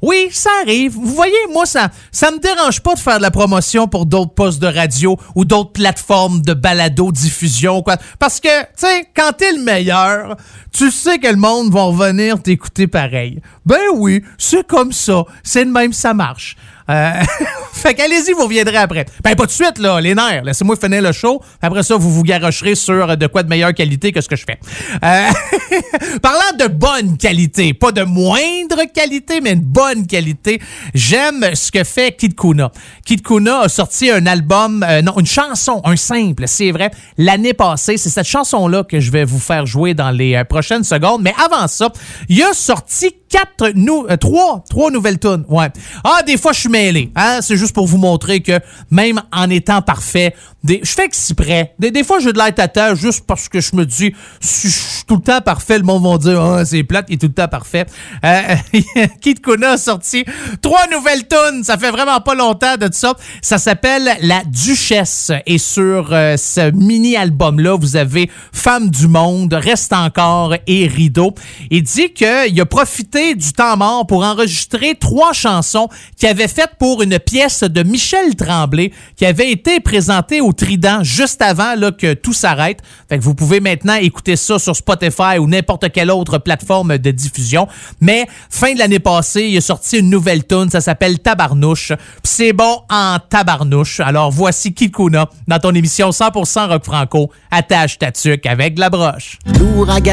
Oui, 0.03 0.29
ça 0.31 0.51
arrive. 0.63 0.93
Vous 0.93 1.15
voyez, 1.15 1.35
moi, 1.53 1.65
ça 1.65 1.89
ça 2.13 2.31
me 2.31 2.39
dérange 2.39 2.81
pas 2.81 2.95
de 2.95 2.99
faire 2.99 3.17
de 3.17 3.23
la 3.23 3.31
promotion 3.31 3.89
pour 3.89 4.07
d'autres 4.07 4.35
postes 4.35 4.61
de 4.61 4.67
radio 4.67 5.17
ou 5.35 5.45
d'autres 5.45 5.73
plateformes 5.73 6.43
de 6.43 6.53
balado-diffusion, 6.53 7.83
quoi. 7.83 7.97
Parce 8.19 8.41
que, 8.41 8.61
tu 8.63 8.67
sais, 8.77 9.09
quand 9.17 9.33
t'es 9.37 9.53
le 9.53 9.63
meilleur, 9.63 10.37
tu 10.73 10.91
sais 10.91 11.19
que 11.19 11.29
le 11.29 11.37
monde 11.37 11.73
va 11.73 11.85
revenir 11.85 12.43
t'écouter 12.43 12.87
pareil. 12.87 13.41
Ben 13.65 13.81
oui, 13.95 14.23
c'est 14.39 14.67
comme 14.67 14.93
ça. 14.93 15.25
C'est 15.43 15.65
de 15.65 15.71
même, 15.71 15.93
ça 15.93 16.13
marche. 16.13 16.57
Euh, 16.91 17.23
fait 17.77 17.95
qu'allez-y, 17.95 18.33
vous 18.33 18.45
reviendrez 18.45 18.77
après. 18.77 19.07
Ben, 19.23 19.35
pas 19.35 19.47
de 19.47 19.51
suite, 19.51 19.79
là, 19.79 20.01
les 20.01 20.15
nerfs. 20.15 20.45
Laissez-moi 20.45 20.77
finir 20.77 21.03
le 21.03 21.13
show. 21.13 21.41
Après 21.63 21.83
ça, 21.83 21.97
vous 21.97 22.13
vous 22.13 22.23
garocherez 22.23 22.75
sur 22.75 23.17
de 23.17 23.27
quoi 23.27 23.43
de 23.43 23.49
meilleure 23.49 23.75
qualité 23.75 24.13
que 24.13 24.21
ce 24.21 24.29
que 24.29 24.37
je 24.37 24.45
fais. 24.45 24.59
Euh, 25.05 25.29
parlant 26.23 26.57
de 26.59 26.67
bonne 26.67 27.17
qualité, 27.17 27.75
pas 27.75 27.93
de 27.93 28.03
moindre 28.03 28.85
qualité, 28.93 29.41
mais 29.41 29.53
une 29.53 29.61
bonne 29.61 30.07
qualité, 30.07 30.61
j'aime 30.95 31.55
ce 31.55 31.71
que 31.71 31.85
fait 31.85 32.17
Kid 32.17 32.35
Kuna. 32.35 32.71
Kid 33.05 33.23
Kuna 33.23 33.61
a 33.61 33.69
sorti 33.69 34.11
un 34.11 34.27
album, 34.27 34.85
euh, 34.89 35.03
non, 35.03 35.19
une 35.19 35.27
chanson, 35.27 35.81
un 35.85 35.97
simple, 35.97 36.45
c'est 36.47 36.71
vrai, 36.71 36.91
l'année 37.19 37.55
passée. 37.55 37.97
C'est 37.97 38.11
cette 38.11 38.27
chanson-là 38.27 38.85
que 38.85 39.01
je 39.01 39.11
vais 39.11 39.25
vous 39.25 39.39
faire 39.39 39.67
jouer 39.67 39.95
dans 39.95 40.11
les 40.11 40.35
euh, 40.35 40.45
prochaines 40.45 40.85
secondes. 40.85 41.23
Mais 41.23 41.35
avant 41.45 41.69
ça, 41.69 41.93
il 42.29 42.43
a 42.43 42.53
sorti 42.53 43.15
quatre, 43.29 43.73
nou 43.75 44.07
euh, 44.09 44.17
trois, 44.17 44.65
trois 44.69 44.91
nouvelles 44.91 45.19
tunes. 45.19 45.45
Ouais. 45.49 45.69
Ah, 46.05 46.23
des 46.27 46.37
fois, 46.37 46.53
je 46.53 46.61
suis 46.61 46.69
mêlé. 46.69 47.11
Hein? 47.17 47.41
C'est 47.43 47.57
juste 47.57 47.66
pour 47.73 47.87
vous 47.87 47.99
montrer 47.99 48.41
que 48.41 48.61
même 48.91 49.23
en 49.33 49.51
étant 49.51 49.83
parfait, 49.83 50.35
je 50.69 50.91
fais 50.91 51.05
exprès. 51.05 51.75
Des, 51.79 51.91
des 51.91 52.05
fois, 52.05 52.19
j'ai 52.19 52.33
de 52.33 52.39
l'air 52.39 52.55
tata 52.55 52.95
juste 52.95 53.25
parce 53.27 53.49
que 53.49 53.61
je 53.61 53.75
me 53.75 53.85
dis, 53.85 54.13
si 54.41 54.69
je 54.69 54.75
suis 54.75 55.05
tout 55.07 55.17
le 55.17 55.23
temps 55.23 55.41
parfait, 55.41 55.79
le 55.79 55.85
monde 55.85 56.03
va 56.03 56.19
dire, 56.19 56.41
ah, 56.41 56.65
c'est 56.65 56.83
plate, 56.83 57.07
il 57.09 57.15
est 57.15 57.19
tout 57.19 57.27
le 57.27 57.33
temps 57.33 57.49
parfait. 57.49 57.87
Euh, 58.25 58.57
Kid 59.21 59.41
Kuna 59.41 59.73
a 59.73 59.77
sorti 59.77 60.25
trois 60.63 60.87
nouvelles 60.89 61.27
tunes. 61.29 61.65
Ça 61.65 61.77
fait 61.77 61.91
vraiment 61.91 62.21
pas 62.21 62.35
longtemps 62.35 62.77
de 62.77 62.89
ça. 62.93 63.15
Ça 63.43 63.59
s'appelle 63.59 64.11
La 64.23 64.43
Duchesse. 64.45 65.33
Et 65.47 65.59
sur 65.59 66.13
euh, 66.13 66.37
ce 66.37 66.71
mini-album-là, 66.71 67.77
vous 67.77 67.97
avez 67.97 68.31
Femme 68.53 68.91
du 68.91 69.09
Monde, 69.09 69.53
Reste 69.55 69.93
encore 69.93 70.55
et 70.67 70.87
Rideau. 70.87 71.35
Il 71.71 71.83
dit 71.83 72.13
qu'il 72.13 72.61
a 72.61 72.67
profité 72.67 73.35
du 73.35 73.53
temps 73.53 73.77
mort 73.77 74.07
pour 74.07 74.25
enregistrer 74.25 74.97
trois 74.99 75.33
chansons 75.33 75.89
qu'il 76.17 76.29
avait 76.29 76.49
faites 76.49 76.73
pour 76.79 77.03
une 77.03 77.19
pièce 77.19 77.63
de 77.63 77.83
Michel 77.83 78.35
Tremblay 78.35 78.93
qui 79.17 79.27
avait 79.27 79.51
été 79.51 79.81
présentée 79.81 80.41
au 80.41 80.53
Trident 80.57 81.03
juste 81.03 81.43
avant 81.43 81.75
là, 81.77 81.93
que 81.93 82.15
tout 82.15 82.33
s'arrête. 82.33 82.81
Vous 83.11 83.35
pouvez 83.35 83.61
maintenant 83.61 83.95
écouter 83.95 84.37
ça 84.37 84.59
sur 84.59 84.75
Spotify 84.75 85.39
ou 85.39 85.47
n'importe 85.47 85.93
quelle 85.93 86.11
autre 86.11 86.39
plateforme 86.39 86.99
de 86.99 87.11
diffusion. 87.11 87.69
Mais 88.01 88.27
fin 88.51 88.75
de 88.75 88.79
l'année 88.79 88.99
passée, 88.99 89.45
il 89.45 89.57
a 89.57 89.61
sorti 89.61 89.99
une 89.99 90.11
nouvelle 90.11 90.47
tune, 90.47 90.71
ça 90.71 90.81
s'appelle 90.81 91.19
Tabarnouche. 91.19 91.93
C'est 92.23 92.53
bon 92.53 92.81
en 92.91 93.19
tabarnouche. 93.19 94.01
Alors 94.01 94.31
voici 94.31 94.75
Kikuna 94.75 95.29
dans 95.47 95.59
ton 95.59 95.75
émission 95.75 96.11
100% 96.11 96.69
rock 96.69 96.85
franco. 96.85 97.31
Attache 97.51 97.99
ta 97.99 98.13
tuque 98.13 98.47
avec 98.47 98.79
la 98.79 98.91
broche. 98.91 99.39
L'ouragan 99.59 100.13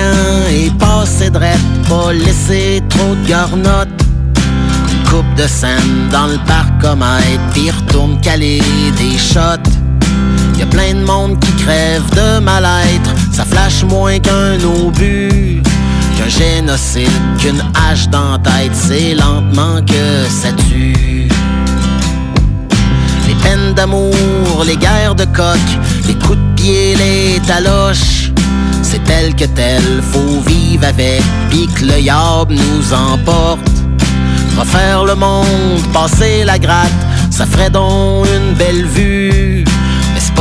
est 0.50 0.78
passé 0.78 1.30
drette, 1.30 1.60
pas 1.90 2.14
laissé 2.14 2.82
trop 2.90 3.16
de 3.16 3.28
garnottes. 3.28 3.90
Coupe 5.10 5.36
de 5.36 5.48
scène 5.48 6.10
dans 6.12 6.28
le 6.28 6.38
parc 6.46 6.82
comète, 6.82 7.40
puis 7.54 7.70
retourne 7.70 8.20
caler 8.22 8.62
des 8.98 9.18
shots. 9.18 9.83
Y 10.64 10.66
a 10.66 10.70
plein 10.70 10.94
de 10.94 11.04
monde 11.04 11.38
qui 11.42 11.52
crève 11.66 12.10
de 12.16 12.40
mal-être, 12.40 13.14
ça 13.34 13.44
flash 13.44 13.84
moins 13.84 14.18
qu'un 14.20 14.56
obus. 14.64 15.62
Qu'un 16.16 16.30
génocide, 16.30 17.10
qu'une 17.38 17.62
hache 17.76 18.08
dans 18.08 18.40
tête, 18.40 18.72
c'est 18.72 19.14
lentement 19.14 19.82
que 19.86 20.26
ça 20.30 20.54
tue. 20.54 21.28
Les 23.28 23.36
peines 23.44 23.74
d'amour, 23.74 24.64
les 24.66 24.78
guerres 24.78 25.16
de 25.16 25.26
coq, 25.26 25.60
les 26.08 26.14
coups 26.14 26.38
de 26.38 26.56
pied, 26.56 26.96
les 26.96 27.42
taloches. 27.46 28.32
C'est 28.84 29.04
tel 29.04 29.36
que 29.36 29.46
tel, 29.46 29.84
faut 30.14 30.40
vivre 30.48 30.86
avec, 30.86 31.24
pis 31.50 31.68
que 31.76 31.84
le 31.84 32.00
yab 32.00 32.50
nous 32.52 32.94
emporte. 32.94 33.70
Refaire 34.58 35.04
le 35.04 35.16
monde, 35.16 35.84
passer 35.92 36.46
la 36.46 36.58
gratte, 36.58 37.06
ça 37.32 37.46
ferait 37.46 37.70
donc 37.70 38.28
une 38.28 38.54
belle 38.54 38.86
vue. 38.86 39.66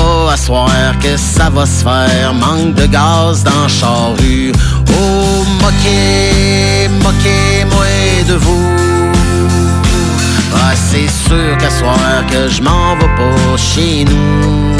Pas 0.02 0.32
à 0.32 0.36
soir 0.36 0.68
que 1.00 1.16
ça 1.16 1.48
va 1.48 1.64
se 1.64 1.84
faire, 1.84 2.34
manque 2.34 2.74
de 2.74 2.86
gaz 2.86 3.44
dans 3.44 3.68
charrue. 3.68 4.52
Oh, 4.88 5.44
moquez, 5.62 6.88
moquez-moi 7.04 8.24
de 8.28 8.34
vous. 8.34 9.12
Ah, 10.54 10.74
c'est 10.74 11.10
sûr 11.26 11.56
qu'à 11.60 11.70
soir 11.70 12.14
que 12.30 12.48
je 12.48 12.60
m'en 12.62 12.96
vais 12.96 13.14
pas 13.20 13.56
chez 13.56 14.04
nous. 14.04 14.76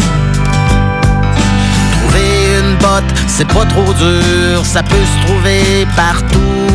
Trouver 1.94 2.30
une 2.60 2.74
botte, 2.78 3.12
c'est 3.28 3.48
pas 3.56 3.66
trop 3.66 3.92
dur, 4.04 4.64
ça 4.64 4.82
peut 4.82 5.06
se 5.12 5.26
trouver 5.26 5.86
partout. 5.94 6.68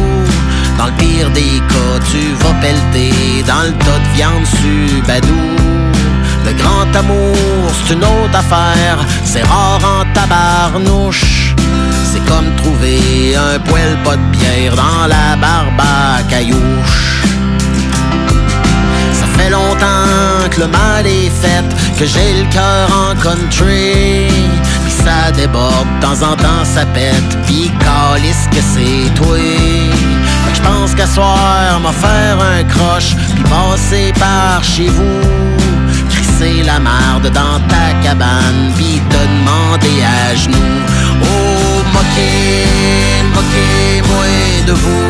Dans 0.77 0.85
le 0.85 0.93
pire 0.93 1.29
des 1.31 1.59
cas, 1.71 1.97
tu 2.11 2.21
vas 2.41 2.55
pelleter 2.61 3.43
dans 3.45 3.63
le 3.63 3.73
tas 3.83 3.99
de 4.05 4.09
viande 4.15 4.45
subadou. 4.45 5.96
Le 6.47 6.53
grand 6.53 6.95
amour, 6.95 7.35
c'est 7.73 7.93
une 7.93 8.05
autre 8.05 8.33
affaire, 8.33 8.99
c'est 9.25 9.43
rare 9.43 9.81
en 9.83 10.05
tabarnouche. 10.13 11.53
C'est 12.09 12.23
comme 12.25 12.55
trouver 12.55 13.35
un 13.35 13.59
poêle 13.59 13.97
pas 14.05 14.15
de 14.15 14.23
bière 14.31 14.73
dans 14.73 15.07
la 15.07 15.35
barbe 15.35 15.81
caillouche. 16.29 17.23
Ça 19.11 19.25
fait 19.37 19.49
longtemps 19.49 20.47
que 20.49 20.61
le 20.61 20.67
mal 20.67 21.05
est 21.05 21.29
fait, 21.41 21.67
que 21.99 22.05
j'ai 22.05 22.41
le 22.41 22.49
cœur 22.49 22.87
en 22.93 23.13
country. 23.21 24.27
Pis 24.85 24.93
ça 25.03 25.31
déborde, 25.33 25.87
de 25.97 26.05
temps 26.05 26.21
en 26.31 26.35
temps 26.37 26.63
ça 26.63 26.85
pète, 26.85 27.37
pis 27.45 27.69
calisse 27.81 28.47
que 28.49 28.61
c'est 28.73 29.13
toi. 29.15 29.37
Je 30.53 30.61
pense 30.61 30.95
qu'à 30.95 31.07
soir, 31.07 31.79
m'a 31.81 31.91
faire 31.91 32.37
un 32.41 32.63
croche, 32.63 33.15
pis 33.35 33.43
passer 33.43 34.13
par 34.19 34.63
chez 34.63 34.87
vous. 34.87 35.21
Crisser 36.09 36.63
la 36.63 36.79
marde 36.79 37.29
dans 37.29 37.59
ta 37.67 37.93
cabane, 38.03 38.71
pis 38.77 39.01
te 39.09 39.21
demander 39.35 40.03
à 40.03 40.35
genoux. 40.35 40.79
Oh, 41.21 41.83
moquez, 41.93 42.65
moquez-moi 43.35 44.25
de 44.67 44.73
vous. 44.73 45.09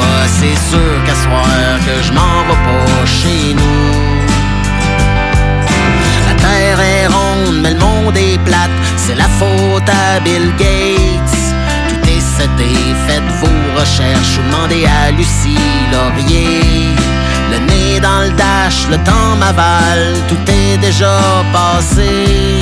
Ah, 0.00 0.26
c'est 0.26 0.58
sûr 0.70 0.94
qu'à 1.06 1.14
soir 1.14 1.78
que 1.86 2.02
je 2.06 2.12
m'en 2.12 2.42
vais 2.46 2.60
pas 2.66 3.06
chez 3.06 3.54
nous. 3.54 4.24
La 6.28 6.34
terre 6.34 6.80
est 6.80 7.06
ronde, 7.06 7.60
mais 7.62 7.70
le 7.70 7.78
monde 7.78 8.16
est 8.16 8.38
plate. 8.44 8.70
C'est 8.96 9.14
la 9.14 9.28
faute 9.38 9.88
à 9.88 10.20
Bill 10.20 10.52
Gates. 10.58 11.33
Faites 13.06 13.22
vos 13.40 13.80
recherches. 13.80 14.38
Ou 14.38 14.42
demandez 14.50 14.86
à 14.86 15.10
Lucie 15.10 15.58
Laurier. 15.92 16.94
Le 17.50 17.58
nez 17.58 18.00
dans 18.00 18.22
le 18.22 18.30
dash, 18.30 18.88
le 18.90 18.96
temps 18.98 19.36
m'avale. 19.38 20.14
Tout 20.28 20.50
est 20.50 20.78
déjà 20.78 21.18
passé. 21.52 22.60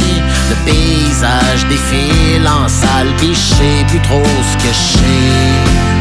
Le 0.51 0.57
paysage 0.65 1.67
défile 1.69 2.47
en 2.47 2.69
salle, 2.69 3.09
sais 3.35 3.85
plus 3.89 4.01
trop 4.01 4.23
ce 4.51 4.57
que 4.63 4.73
je. 4.73 5.92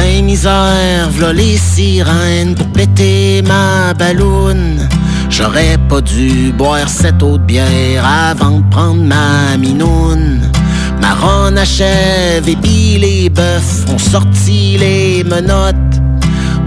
Ben 0.00 0.24
misère, 0.24 1.10
v'là 1.10 1.32
les 1.32 1.56
sirènes 1.56 2.54
pour 2.54 2.68
péter 2.68 3.42
ma 3.42 3.94
balloune. 3.94 4.88
J'aurais 5.28 5.76
pas 5.88 6.00
dû 6.00 6.52
boire 6.52 6.88
cette 6.88 7.20
eau 7.20 7.36
de 7.36 7.42
bière 7.42 8.04
avant 8.06 8.60
de 8.60 8.70
prendre 8.70 9.02
ma 9.02 9.56
minoune. 9.58 10.52
Ma 11.02 11.14
ronde 11.14 11.58
achève 11.58 12.48
et 12.48 12.54
puis 12.54 12.98
les 12.98 13.28
bœufs 13.28 13.86
ont 13.92 13.98
sorti 13.98 14.76
les 14.78 15.24
menottes. 15.24 15.96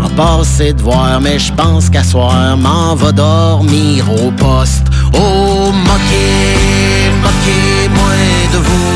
On 0.04 0.10
passé 0.10 0.74
de 0.74 0.82
voir, 0.82 1.22
mais 1.22 1.40
je 1.40 1.54
pense 1.54 1.90
qu'à 1.90 2.04
soir, 2.04 2.58
m'en 2.58 2.96
va 2.96 3.14
dormir 3.14 4.12
au 4.12 4.32
poste. 4.32 4.88
Oh, 5.14 5.72
moquez, 5.72 7.10
moquez-moi 7.24 8.14
de 8.52 8.58
vous. 8.58 8.91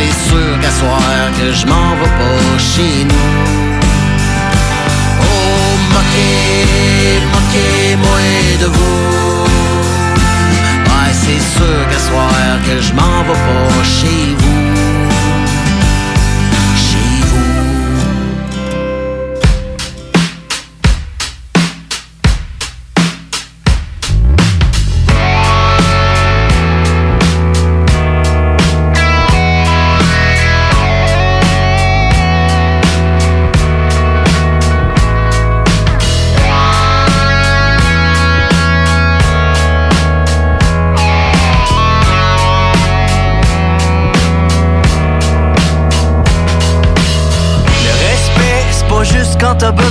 C'est 0.00 0.30
sûr 0.30 0.58
qu'à 0.62 0.70
soir 0.70 0.98
que 1.38 1.52
je 1.52 1.66
m'en 1.66 1.94
vais 1.96 2.08
pas 2.20 2.58
chez 2.58 3.04
nous. 3.04 3.28
Oh, 5.20 5.76
moquez, 5.92 7.20
moquez-moi 7.34 8.20
de 8.60 8.66
vous. 8.66 9.44
Ouais, 10.86 11.12
c'est 11.12 11.42
sûr 11.54 11.80
qu'à 11.90 11.98
soir 11.98 12.32
que 12.66 12.80
je 12.80 12.94
m'en 12.94 13.24
vais 13.24 13.40
pas 13.48 13.84
chez 13.84 14.34
vous. 14.38 14.59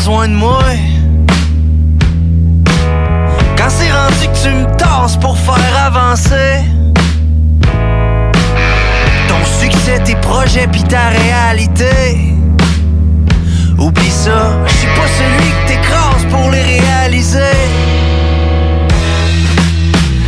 De 0.07 0.34
moi. 0.34 0.63
Quand 3.57 3.69
c'est 3.69 3.91
rendu 3.91 4.27
que 4.27 4.43
tu 4.43 4.49
me 4.49 4.65
tasses 4.77 5.17
pour 5.17 5.38
faire 5.38 5.85
avancer 5.85 6.63
ton 9.27 9.43
succès, 9.59 9.99
tes 10.03 10.15
projets 10.15 10.67
puis 10.71 10.84
ta 10.84 11.09
réalité. 11.09 12.34
Oublie 13.77 14.09
ça, 14.09 14.57
je 14.65 14.73
suis 14.73 14.88
pas 14.88 15.07
celui 15.19 15.51
que 15.51 15.67
t'écrases 15.67 16.26
pour 16.31 16.49
les 16.49 16.80
réaliser. 16.80 17.57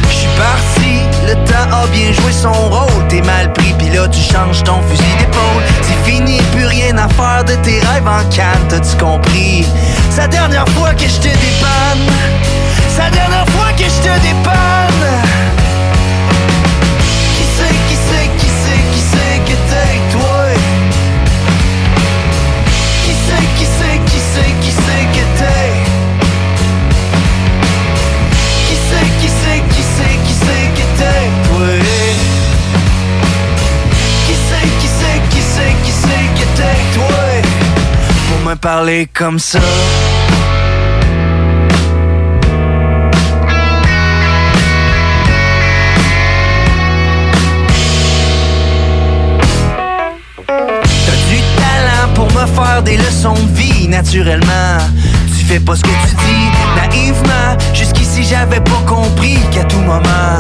Je 0.10 0.14
suis 0.14 0.30
parti, 0.38 0.99
le 1.27 1.34
temps 1.45 1.84
a 1.84 1.88
bien 1.88 2.11
joué 2.11 2.31
son 2.31 2.52
rôle. 2.52 3.07
T'es 3.07 3.22
mal 3.22 3.52
pris, 3.53 3.73
puis 3.77 3.89
là 3.89 4.07
tu 4.10 4.19
changes 4.19 4.64
ton 4.64 4.81
fusil 4.81 5.15
d'épaule. 5.18 5.64
C'est 5.81 6.11
fini, 6.11 6.39
plus 6.53 6.65
rien 6.65 6.98
à 6.98 7.07
faire 7.07 7.43
de 7.45 7.56
tes 7.64 7.70
rêves 7.91 8.07
en 8.07 8.23
canne, 8.30 8.68
t'as-tu 8.69 8.95
compris? 8.97 9.65
La 10.18 10.27
dernière 10.27 10.68
fois 10.69 10.93
que 10.93 11.07
je 11.07 11.18
te 11.18 11.27
dépanne. 11.27 12.07
La 12.97 13.09
dernière 13.09 13.47
fois 13.49 13.72
que 13.76 13.84
je 13.84 14.01
te 14.01 14.19
dépanne. 14.22 15.31
Parler 38.62 39.10
comme 39.12 39.40
ça. 39.40 39.60
T'as 50.48 51.18
du 51.28 51.42
talent 51.58 52.14
pour 52.14 52.26
me 52.28 52.46
faire 52.46 52.84
des 52.84 52.98
leçons 52.98 53.34
de 53.34 53.58
vie 53.58 53.88
naturellement. 53.88 54.78
Tu 55.38 55.46
fais 55.46 55.60
pas 55.60 55.76
ce 55.76 55.82
que 55.82 55.88
tu 55.88 56.16
dis 56.28 56.50
naïvement. 56.76 57.58
Jusqu'ici 57.74 58.24
j'avais 58.24 58.62
pas 58.62 58.84
compris 58.86 59.40
qu'à 59.52 59.64
tout 59.64 59.80
moment 59.80 60.38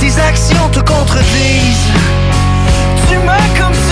tes 0.00 0.18
actions 0.20 0.68
te 0.72 0.80
contredisent. 0.80 1.92
Tu 3.08 3.16
m'as 3.18 3.36
comme 3.56 3.76
tu 3.88 3.89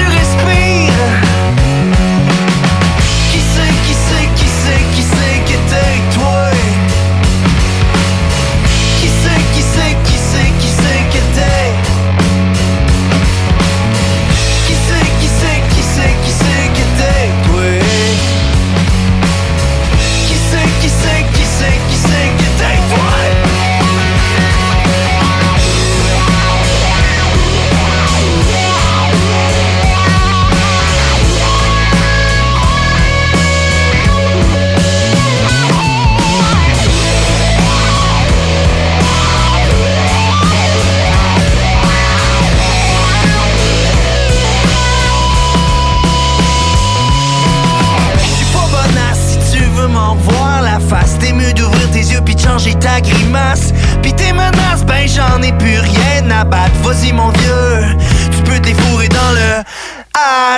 Vas-y 56.88 57.12
mon 57.12 57.28
vieux, 57.28 57.96
tu 58.34 58.42
peux 58.44 58.58
te 58.58 58.66
les 58.66 58.72
fourrer 58.72 59.08
dans 59.08 59.32
le. 59.32 59.62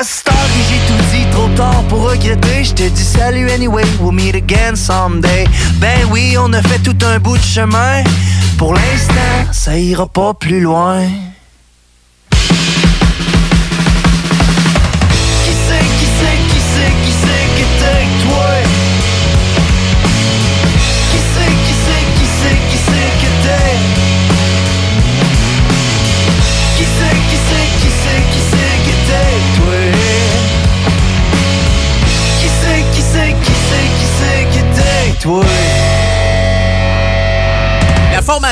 Star, 0.03 0.33
et 0.35 0.63
j'ai 0.69 0.79
tout 0.87 1.03
dit 1.13 1.27
trop 1.33 1.49
tard 1.57 1.83
pour 1.89 2.09
regretter. 2.09 2.63
Je 2.63 2.73
te 2.73 2.89
dis 2.89 3.03
salut 3.03 3.51
anyway, 3.51 3.83
we'll 4.01 4.13
meet 4.13 4.37
again 4.37 4.77
someday. 4.77 5.45
Ben 5.81 6.07
oui, 6.13 6.37
on 6.39 6.53
a 6.53 6.63
fait 6.63 6.79
tout 6.79 6.97
un 7.05 7.19
bout 7.19 7.37
de 7.37 7.43
chemin. 7.43 8.05
Pour 8.59 8.75
l'instant, 8.75 9.53
ça 9.53 9.77
ira 9.77 10.07
pas 10.07 10.33
plus 10.33 10.61
loin. 10.61 11.03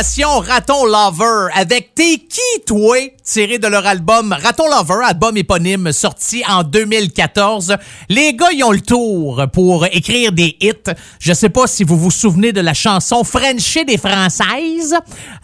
Raton 0.01 0.85
Lover 0.85 1.49
avec 1.57 1.93
T'es 1.97 2.19
qui, 2.19 2.63
toi? 2.65 2.97
tiré 3.25 3.59
de 3.59 3.67
leur 3.67 3.85
album 3.85 4.33
Raton 4.33 4.69
Lover, 4.71 5.05
album 5.05 5.37
éponyme 5.37 5.91
sorti 5.93 6.43
en 6.49 6.63
2014. 6.63 7.77
Les 8.09 8.33
gars, 8.33 8.53
ils 8.53 8.63
ont 8.63 8.71
le 8.71 8.81
tour 8.81 9.45
pour 9.53 9.87
écrire 9.87 10.31
des 10.31 10.57
hits. 10.61 10.73
Je 11.19 11.33
sais 11.33 11.49
pas 11.49 11.67
si 11.67 11.83
vous 11.83 11.99
vous 11.99 12.13
souvenez 12.13 12.53
de 12.53 12.61
la 12.61 12.75
chanson 12.75 13.25
Frenchie 13.25 13.85
des 13.85 13.99
Françaises. 13.99 14.95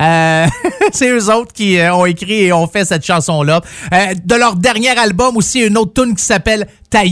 Euh, 0.01 0.47
c'est 0.93 1.11
eux 1.11 1.31
autres 1.31 1.53
qui 1.53 1.79
euh, 1.79 1.93
ont 1.93 2.07
écrit 2.07 2.45
et 2.45 2.53
ont 2.53 2.69
fait 2.69 2.85
cette 2.85 3.05
chanson-là. 3.05 3.61
Euh, 3.93 4.15
de 4.25 4.35
leur 4.37 4.55
dernier 4.55 4.97
album 4.97 5.37
aussi, 5.37 5.61
une 5.63 5.77
autre 5.77 6.01
tune 6.01 6.15
qui 6.15 6.25
s'appelle 6.25 6.69
Ta 6.95 7.03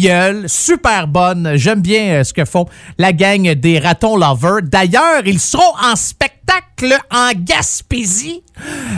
super 0.47 1.09
bonne. 1.09 1.55
J'aime 1.57 1.81
bien 1.81 2.21
euh, 2.21 2.23
ce 2.23 2.33
que 2.33 2.45
font 2.45 2.67
la 2.99 3.13
gang 3.13 3.53
des 3.55 3.81
Ratons 3.81 4.17
Lovers. 4.17 4.63
D'ailleurs, 4.63 5.27
ils 5.27 5.41
seront 5.41 5.75
en 5.83 5.97
spectacle 5.97 6.97
en 7.11 7.33
Gaspésie 7.35 8.45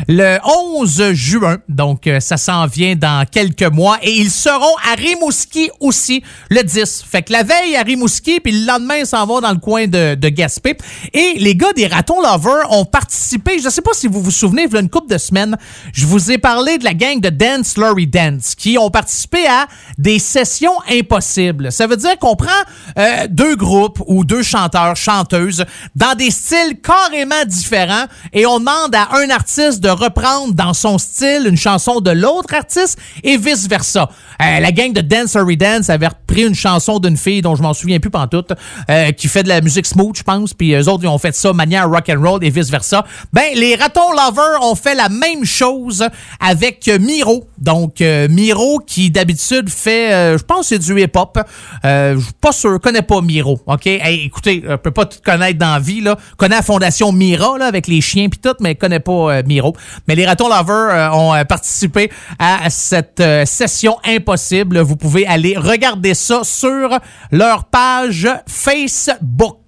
le 0.09 0.39
11 0.45 1.13
juin. 1.13 1.59
Donc, 1.69 2.07
euh, 2.07 2.21
ça 2.21 2.37
s'en 2.37 2.67
vient 2.67 2.97
dans 2.97 3.27
quelques 3.29 3.63
mois. 3.63 3.99
Et 4.03 4.13
ils 4.13 4.31
seront 4.31 4.77
à 4.91 4.95
Rimouski 4.95 5.71
aussi 5.81 6.23
le 6.51 6.63
10. 6.63 7.05
Fait 7.09 7.23
que 7.23 7.33
la 7.33 7.43
veille 7.43 7.77
à 7.77 7.83
Rimouski, 7.83 8.41
puis 8.41 8.53
le 8.53 8.67
lendemain, 8.67 8.97
ils 8.97 9.07
s'en 9.07 9.27
vont 9.27 9.41
dans 9.41 9.53
le 9.53 9.59
coin 9.59 9.87
de, 9.87 10.15
de 10.15 10.29
Gaspé. 10.29 10.77
Et 11.13 11.35
les 11.39 11.55
gars 11.55 11.73
des 11.73 11.87
Ratons 11.87 12.21
Lovers 12.21 12.71
ont 12.71 12.85
participé, 12.85 13.59
je 13.59 13.67
ne 13.67 13.71
sais 13.71 13.83
pas 13.83 13.93
si 13.95 14.07
vous 14.07 14.21
vous 14.21 14.31
souvenez, 14.31 14.65
il 14.65 14.73
y 14.73 14.77
a 14.77 14.81
une 14.81 14.91
couple 14.91 15.13
de 15.13 15.19
semaines, 15.19 15.57
je 15.93 16.07
vous 16.07 16.31
ai 16.31 16.39
parlé 16.39 16.79
de 16.79 16.85
la 16.85 16.95
gang 16.95 17.21
de 17.21 17.29
Dance 17.29 17.77
Lorry 17.77 18.07
Dance 18.07 18.55
qui 18.55 18.79
ont 18.79 18.91
participé 18.91 19.47
à 19.47 19.67
des 19.99 20.19
sessions 20.19 20.75
impossibles. 20.91 21.71
Ça 21.73 21.87
veut 21.87 21.97
dire 21.97 22.19
qu'on 22.19 22.37
prend 22.37 22.51
euh, 22.99 23.27
deux 23.29 23.57
groupes 23.57 24.03
ou 24.07 24.25
deux 24.25 24.43
chanteurs, 24.43 24.97
chanteuses 24.97 25.65
dans 25.95 26.15
des 26.15 26.31
styles 26.31 26.81
carrément 26.83 27.45
différents 27.47 28.07
et 28.33 28.47
on 28.47 28.59
demande 28.59 28.95
à 28.95 29.17
un 29.17 29.31
artiste 29.31 29.44
de 29.47 29.89
reprendre 29.89 30.55
dans 30.55 30.73
son 30.73 30.99
style 30.99 31.47
une 31.47 31.57
chanson 31.57 32.01
de 32.01 32.11
l'autre 32.11 32.55
artiste 32.55 32.99
et 33.23 33.37
vice-versa. 33.37 34.09
Euh, 34.43 34.61
la 34.61 34.73
gang 34.73 34.93
de 34.93 35.01
Dance 35.01 35.37
Dance 35.37 35.91
avait 35.91 36.09
repris 36.09 36.45
une 36.45 36.55
chanson 36.55 36.99
d'une 36.99 37.17
fille 37.17 37.43
dont 37.43 37.55
je 37.55 37.63
m'en 37.63 37.75
souviens 37.75 38.01
plus 38.01 38.11
pantoute, 38.11 38.53
euh, 38.91 39.13
qui 39.13 39.29
fait 39.29 39.43
de 39.43 39.49
la 39.49 39.61
musique 39.61 39.87
smooth, 39.87 40.17
je 40.17 40.23
pense, 40.23 40.55
puis 40.55 40.73
eux 40.75 40.89
autres, 40.89 41.05
ils 41.05 41.09
ont 41.09 41.19
fait 41.19 41.35
ça 41.35 41.53
manière 41.53 41.89
rock 41.89 42.09
and 42.09 42.21
roll 42.21 42.45
et 42.45 42.51
vice-versa. 42.51 43.05
Ben, 43.33 43.55
les 43.55 43.75
Ratons 43.75 44.13
Lovers 44.13 44.63
ont 44.63 44.75
fait 44.75 44.95
la 44.95 45.09
même 45.09 45.45
chose 45.45 46.05
avec 46.41 46.89
euh, 46.89 46.99
Miro. 46.99 47.47
Donc, 47.59 48.01
euh, 48.01 48.29
Miro 48.29 48.81
qui 48.81 49.11
d'habitude 49.11 49.69
fait, 49.69 50.37
je 50.39 50.43
pense 50.43 50.65
c'est 50.69 50.79
du 50.79 51.01
hip-hop. 51.01 51.39
Euh, 51.85 52.17
je 52.17 52.25
suis 52.25 52.33
pas 52.41 52.53
sûr, 52.53 52.81
connais 52.81 53.03
pas 53.03 53.21
Miro, 53.21 53.61
OK? 53.67 53.87
Hey, 53.87 54.25
écoutez, 54.25 54.63
je 54.67 54.77
peux 54.77 54.91
pas 54.91 55.05
tout 55.05 55.19
connaître 55.25 55.59
dans 55.59 55.75
la 55.75 55.79
vie, 55.79 56.01
là. 56.01 56.17
Connais 56.37 56.57
la 56.57 56.63
fondation 56.63 57.13
Mira, 57.13 57.59
là, 57.59 57.67
avec 57.67 57.87
les 57.87 58.01
chiens 58.01 58.29
pis 58.29 58.39
tout, 58.39 58.55
mais 58.61 58.75
connais 58.75 59.01
pas 59.01 59.34
Miro. 59.43 59.75
Mais 60.09 60.15
les 60.15 60.27
Ratons 60.27 60.49
Lovers 60.49 60.91
euh, 60.91 61.11
ont 61.11 61.35
euh, 61.35 61.45
participé 61.45 62.11
à 62.39 62.71
cette 62.71 63.21
euh, 63.21 63.45
session 63.45 63.97
impossible. 64.05 64.81
Vous 64.81 64.97
pouvez 64.97 65.27
aller 65.27 65.57
regarder 65.57 66.15
ça 66.15 66.41
sur 66.45 66.99
leur 67.31 67.65
page 67.65 68.29
Facebook. 68.47 69.59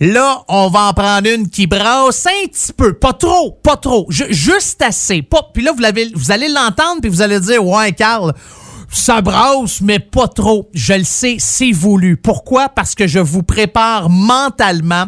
Là, 0.00 0.42
on 0.48 0.68
va 0.68 0.80
en 0.88 0.92
prendre 0.92 1.28
une 1.30 1.48
qui 1.48 1.66
brasse 1.68 2.26
un 2.26 2.48
petit 2.48 2.72
peu, 2.72 2.94
pas 2.94 3.12
trop, 3.12 3.52
pas 3.62 3.76
trop, 3.76 4.06
ju- 4.10 4.26
juste 4.32 4.82
assez. 4.82 5.22
Puis 5.54 5.62
là, 5.62 5.70
vous, 5.72 5.82
vous 6.14 6.32
allez 6.32 6.48
l'entendre, 6.48 7.00
puis 7.00 7.08
vous 7.08 7.22
allez 7.22 7.38
dire, 7.38 7.64
ouais, 7.64 7.92
Carl, 7.92 8.32
Ça 8.90 9.20
brasse, 9.20 9.80
mais 9.80 9.98
pas 9.98 10.28
trop. 10.28 10.68
Je 10.72 10.94
le 10.94 11.04
sais, 11.04 11.36
c'est 11.38 11.72
voulu. 11.72 12.16
Pourquoi? 12.16 12.68
Parce 12.68 12.94
que 12.94 13.06
je 13.08 13.18
vous 13.18 13.42
prépare 13.42 14.08
mentalement 14.08 15.06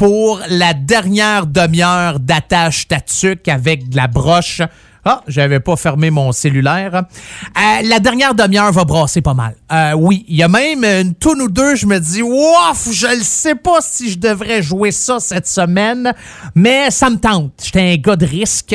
pour 0.00 0.40
la 0.48 0.72
dernière 0.72 1.46
demi-heure 1.46 2.20
d'attache 2.20 2.88
tatuc 2.88 3.46
avec 3.48 3.90
de 3.90 3.96
la 3.96 4.06
broche. 4.06 4.62
Ah, 5.04 5.22
j'avais 5.28 5.60
pas 5.60 5.76
fermé 5.76 6.08
mon 6.08 6.32
cellulaire. 6.32 6.94
Euh, 6.94 7.82
la 7.84 8.00
dernière 8.00 8.34
demi-heure 8.34 8.72
va 8.72 8.86
brasser 8.86 9.20
pas 9.20 9.34
mal. 9.34 9.56
Euh, 9.70 9.92
oui, 9.92 10.24
il 10.26 10.36
y 10.36 10.42
a 10.42 10.48
même 10.48 10.84
une 10.84 11.14
toune 11.14 11.42
ou 11.42 11.50
deux, 11.50 11.74
je 11.74 11.84
me 11.84 12.00
dis, 12.00 12.22
ouf, 12.22 12.88
je 12.90 13.08
ne 13.08 13.22
sais 13.22 13.54
pas 13.54 13.82
si 13.82 14.10
je 14.10 14.18
devrais 14.18 14.62
jouer 14.62 14.90
ça 14.90 15.20
cette 15.20 15.46
semaine, 15.46 16.14
mais 16.54 16.90
ça 16.90 17.10
me 17.10 17.16
tente. 17.16 17.52
J'étais 17.62 17.92
un 17.92 17.96
gars 17.96 18.16
de 18.16 18.24
risque. 18.24 18.74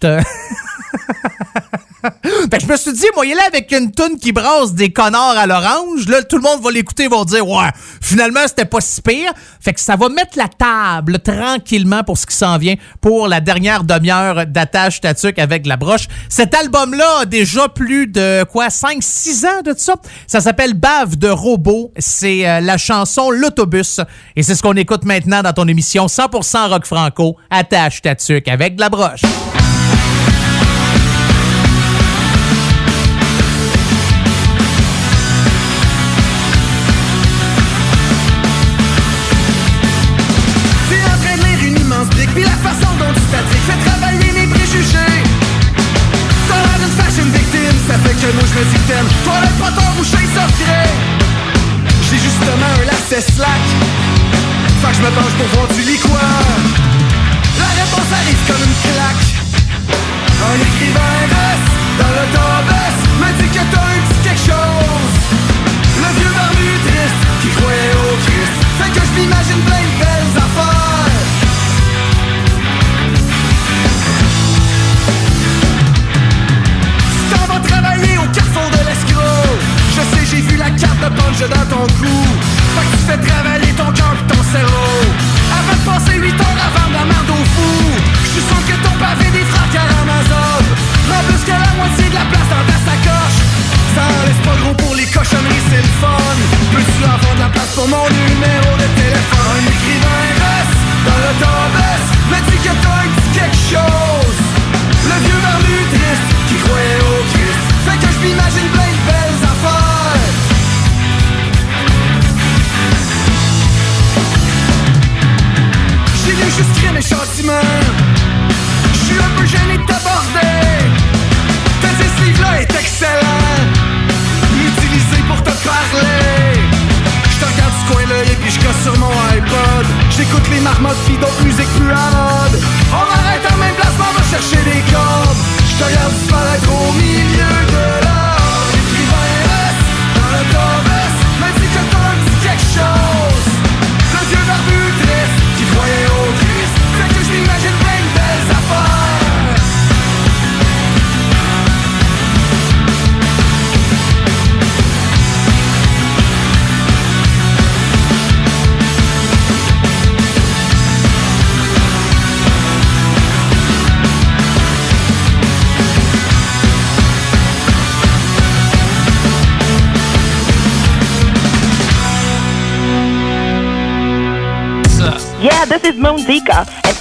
Te... 0.00 0.20
Fait 2.50 2.58
que 2.58 2.62
je 2.62 2.66
me 2.66 2.76
suis 2.76 2.92
dit, 2.92 3.06
moi, 3.14 3.24
il 3.26 3.32
est 3.32 3.34
là 3.34 3.44
avec 3.46 3.72
une 3.72 3.90
toune 3.90 4.18
qui 4.18 4.32
brasse 4.32 4.74
des 4.74 4.92
connards 4.92 5.36
à 5.36 5.46
l'orange. 5.46 6.06
Là, 6.08 6.22
tout 6.22 6.36
le 6.36 6.42
monde 6.42 6.62
va 6.62 6.70
l'écouter, 6.70 7.08
va 7.08 7.24
dire, 7.24 7.46
ouais, 7.48 7.70
finalement, 8.00 8.40
c'était 8.46 8.64
pas 8.64 8.80
si 8.80 9.00
pire. 9.00 9.32
Fait 9.60 9.72
que 9.72 9.80
ça 9.80 9.96
va 9.96 10.08
mettre 10.08 10.36
la 10.36 10.48
table 10.48 11.18
tranquillement 11.20 12.02
pour 12.04 12.18
ce 12.18 12.26
qui 12.26 12.36
s'en 12.36 12.58
vient 12.58 12.74
pour 13.00 13.28
la 13.28 13.40
dernière 13.40 13.84
demi-heure 13.84 14.46
d'attache 14.46 15.00
tatuc 15.00 15.38
avec 15.38 15.66
la 15.66 15.76
broche. 15.76 16.08
Cet 16.28 16.54
album-là 16.54 17.20
a 17.22 17.24
déjà 17.26 17.68
plus 17.68 18.06
de, 18.06 18.44
quoi, 18.44 18.68
5-6 18.68 19.46
ans 19.46 19.62
de 19.64 19.74
ça? 19.76 19.94
Ça 20.26 20.40
s'appelle 20.40 20.74
Bave 20.74 21.16
de 21.16 21.28
robot. 21.28 21.92
C'est 21.98 22.46
euh, 22.48 22.60
la 22.60 22.76
chanson 22.76 23.30
L'autobus. 23.30 24.00
Et 24.36 24.42
c'est 24.42 24.54
ce 24.54 24.62
qu'on 24.62 24.74
écoute 24.74 25.04
maintenant 25.04 25.42
dans 25.42 25.52
ton 25.52 25.68
émission 25.68 26.06
100% 26.06 26.68
rock 26.68 26.84
franco, 26.86 27.36
attache 27.50 28.02
tatuc 28.02 28.48
avec 28.48 28.78
la 28.78 28.88
broche. 28.88 29.22
Que 55.44 55.83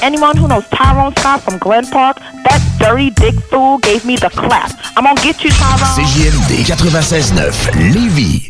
anyone 0.03 0.35
who 0.35 0.47
knows 0.47 0.67
Tyrone 0.67 1.15
Scott 1.15 1.41
from 1.41 1.57
Glen 1.57 1.88
Park, 1.88 2.17
that 2.43 2.61
dirty 2.77 3.09
dick 3.09 3.35
fool 3.49 3.77
gave 3.80 4.05
me 4.05 4.17
the 4.17 4.30
clap. 4.30 4.71
I'm 4.97 5.05
gonna 5.05 5.19
get 5.21 5.43
you, 5.43 5.49
Tyrone. 5.51 5.95
CJMD 5.95 6.65
96.9 6.67 7.93
Lévis. 7.93 8.49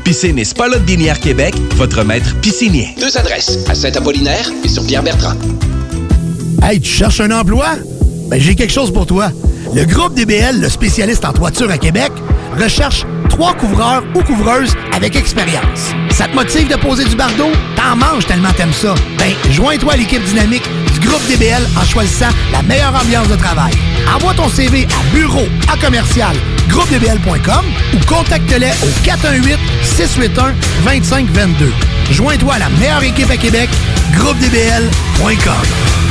Piscine 0.03 0.39
et 0.39 0.45
Spa 0.45 0.67
Lot 0.67 0.83
Binière 0.83 1.19
Québec, 1.19 1.53
votre 1.75 2.03
maître 2.03 2.35
piscinier. 2.41 2.95
Deux 2.99 3.17
adresses, 3.17 3.59
à 3.69 3.75
Saint-Apollinaire 3.75 4.49
et 4.63 4.67
sur 4.67 4.85
Pierre-Bertrand. 4.85 5.35
Hey, 6.63 6.79
tu 6.79 6.89
cherches 6.91 7.19
un 7.19 7.31
emploi? 7.31 7.75
Ben, 8.27 8.39
j'ai 8.39 8.55
quelque 8.55 8.73
chose 8.73 8.91
pour 8.91 9.05
toi. 9.05 9.31
Le 9.73 9.85
groupe 9.85 10.13
DBL, 10.15 10.59
le 10.59 10.69
spécialiste 10.69 11.23
en 11.25 11.33
toiture 11.33 11.69
à 11.69 11.77
Québec, 11.77 12.11
recherche 12.59 13.05
trois 13.29 13.53
couvreurs 13.53 14.03
ou 14.15 14.21
couvreuses 14.23 14.73
avec 14.93 15.15
expérience. 15.15 15.93
Ça 16.09 16.27
te 16.27 16.35
motive 16.35 16.67
de 16.67 16.75
poser 16.75 17.05
du 17.05 17.15
bardeau? 17.15 17.49
T'en 17.75 17.95
manges 17.95 18.25
tellement 18.25 18.51
t'aimes 18.55 18.73
ça. 18.73 18.95
Ben, 19.17 19.31
joins-toi 19.51 19.93
à 19.93 19.97
l'équipe 19.97 20.23
dynamique 20.25 20.63
groupe 21.01 21.21
DBL 21.27 21.67
en 21.79 21.83
choisissant 21.83 22.29
la 22.51 22.61
meilleure 22.61 22.95
ambiance 22.95 23.27
de 23.27 23.35
travail. 23.35 23.73
Envoie 24.15 24.33
ton 24.33 24.47
CV 24.47 24.85
à 24.85 25.15
bureau 25.15 25.47
à 25.71 25.77
commercial 25.77 26.35
groupedbl.com 26.67 27.65
ou 27.93 28.05
contacte-les 28.05 28.71
au 28.83 28.89
418 29.03 29.57
681 29.83 30.53
2522. 30.85 31.71
Joins-toi 32.11 32.53
à 32.53 32.59
la 32.59 32.69
meilleure 32.69 33.03
équipe 33.03 33.29
à 33.29 33.37
Québec, 33.37 33.69
groupedbl.com. 34.13 36.10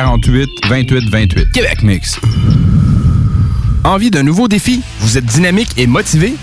648 0.00 0.50
28 0.66 1.10
28. 1.10 1.52
Québec 1.52 1.82
Mix. 1.82 2.18
Envie 3.84 4.10
d'un 4.10 4.22
nouveau 4.22 4.48
défi? 4.48 4.80
Vous 5.00 5.18
êtes 5.18 5.26
dynamique 5.26 5.72
et 5.76 5.86
motivé? 5.86 6.34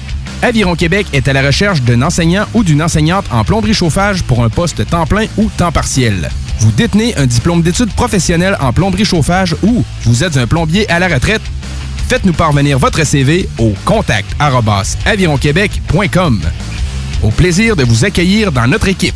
Aviron 0.43 0.75
Québec 0.75 1.07
est 1.13 1.27
à 1.27 1.33
la 1.33 1.41
recherche 1.41 1.81
d'un 1.81 2.03
enseignant 2.03 2.45
ou 2.53 2.63
d'une 2.63 2.83
enseignante 2.83 3.25
en 3.31 3.43
plomberie 3.43 3.73
chauffage 3.73 4.21
pour 4.23 4.43
un 4.43 4.49
poste 4.49 4.87
temps 4.87 5.07
plein 5.07 5.25
ou 5.37 5.49
temps 5.57 5.71
partiel. 5.71 6.29
Vous 6.59 6.71
détenez 6.71 7.15
un 7.17 7.25
diplôme 7.25 7.63
d'études 7.63 7.91
professionnelles 7.93 8.57
en 8.59 8.73
plomberie 8.73 9.05
chauffage 9.05 9.55
ou 9.63 9.83
vous 10.03 10.23
êtes 10.23 10.37
un 10.37 10.45
plombier 10.45 10.87
à 10.89 10.99
la 10.99 11.07
retraite? 11.07 11.41
Faites-nous 12.09 12.33
parvenir 12.33 12.77
votre 12.77 13.03
CV 13.03 13.49
au 13.57 13.73
contact 13.85 14.29
avironquebec.com. 15.05 16.41
Au 17.23 17.31
plaisir 17.31 17.75
de 17.75 17.83
vous 17.83 18.05
accueillir 18.05 18.51
dans 18.51 18.67
notre 18.67 18.87
équipe. 18.87 19.15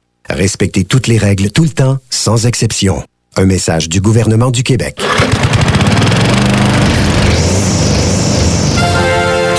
Respectez 0.33 0.85
toutes 0.85 1.07
les 1.07 1.17
règles 1.17 1.51
tout 1.51 1.63
le 1.63 1.69
temps, 1.69 1.97
sans 2.09 2.45
exception. 2.45 3.03
Un 3.35 3.45
message 3.45 3.89
du 3.89 4.01
gouvernement 4.01 4.51
du 4.51 4.63
Québec. 4.63 5.01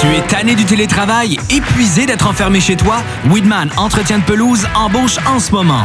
Tu 0.01 0.07
es 0.09 0.23
tanné 0.29 0.55
du 0.55 0.65
télétravail, 0.65 1.39
épuisé 1.51 2.07
d'être 2.07 2.27
enfermé 2.27 2.61
chez 2.61 2.77
toi? 2.77 3.03
Weedman 3.31 3.71
Entretien 3.77 4.19
de 4.19 4.25
pelouse 4.25 4.67
embauche 4.75 5.19
en 5.27 5.39
ce 5.39 5.53
moment. 5.53 5.85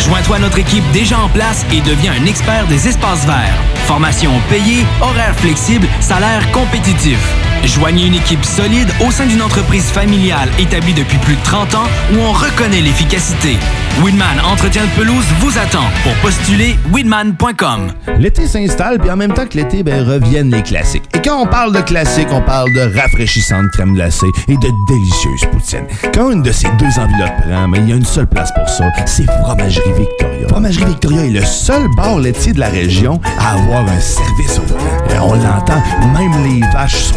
Joins-toi 0.00 0.36
à 0.36 0.38
notre 0.40 0.58
équipe 0.58 0.84
déjà 0.92 1.18
en 1.18 1.28
place 1.28 1.64
et 1.72 1.80
deviens 1.80 2.12
un 2.12 2.26
expert 2.26 2.66
des 2.66 2.88
espaces 2.88 3.24
verts. 3.24 3.62
Formation 3.86 4.32
payée, 4.48 4.84
horaire 5.00 5.34
flexible, 5.36 5.86
salaire 6.00 6.50
compétitif. 6.52 7.18
Joignez 7.64 8.06
une 8.06 8.14
équipe 8.14 8.44
solide 8.44 8.88
au 9.06 9.10
sein 9.10 9.26
d'une 9.26 9.42
entreprise 9.42 9.86
familiale 9.90 10.48
établie 10.58 10.94
depuis 10.94 11.18
plus 11.18 11.36
de 11.36 11.42
30 11.42 11.74
ans 11.74 11.88
où 12.12 12.18
on 12.18 12.32
reconnaît 12.32 12.80
l'efficacité. 12.80 13.56
Weedman 14.02 14.40
Entretien 14.44 14.82
de 14.84 14.90
pelouse 14.90 15.24
vous 15.40 15.58
attend. 15.58 15.84
Pour 16.02 16.12
postuler, 16.16 16.76
weedman.com. 16.92 17.88
L'été 18.18 18.46
s'installe, 18.46 18.98
puis 18.98 19.10
en 19.10 19.16
même 19.16 19.32
temps 19.32 19.46
que 19.46 19.56
l'été, 19.56 19.82
ben, 19.82 20.06
reviennent 20.06 20.50
les 20.50 20.62
classiques. 20.62 21.04
Et 21.14 21.22
quand 21.22 21.40
on 21.40 21.46
parle 21.46 21.74
de 21.74 21.80
classiques, 21.80 22.28
on 22.30 22.42
parle 22.42 22.72
de 22.74 22.94
rafraîchissante 22.98 23.70
crème 23.72 23.94
glacée 23.94 24.26
et 24.48 24.56
de 24.56 24.68
délicieuse 24.88 25.40
poutine. 25.50 25.86
Quand 26.12 26.30
une 26.30 26.42
de 26.42 26.52
ces 26.52 26.68
deux 26.78 26.98
enveloppes 26.98 27.40
prend, 27.48 27.68
mais 27.68 27.78
il 27.78 27.88
y 27.88 27.92
a 27.92 27.96
une 27.96 28.04
seule 28.04 28.26
place 28.26 28.52
pour 28.52 28.68
ça, 28.68 28.84
c'est 29.06 29.24
Fromagerie 29.42 29.92
Victoria. 29.98 30.48
Fromagerie 30.48 30.84
Victoria 30.84 31.24
est 31.24 31.30
le 31.30 31.44
seul 31.44 31.88
bar 31.96 32.18
laitier 32.18 32.52
de 32.52 32.60
la 32.60 32.68
région 32.68 33.18
à 33.38 33.54
avoir 33.54 33.80
un 33.88 34.00
service 34.00 34.58
au 34.58 34.62
volant. 34.62 35.14
Et 35.14 35.18
on 35.18 35.34
l'entend, 35.34 35.82
même 36.14 36.44
les 36.44 36.60
vaches 36.72 36.96
sont. 36.96 37.16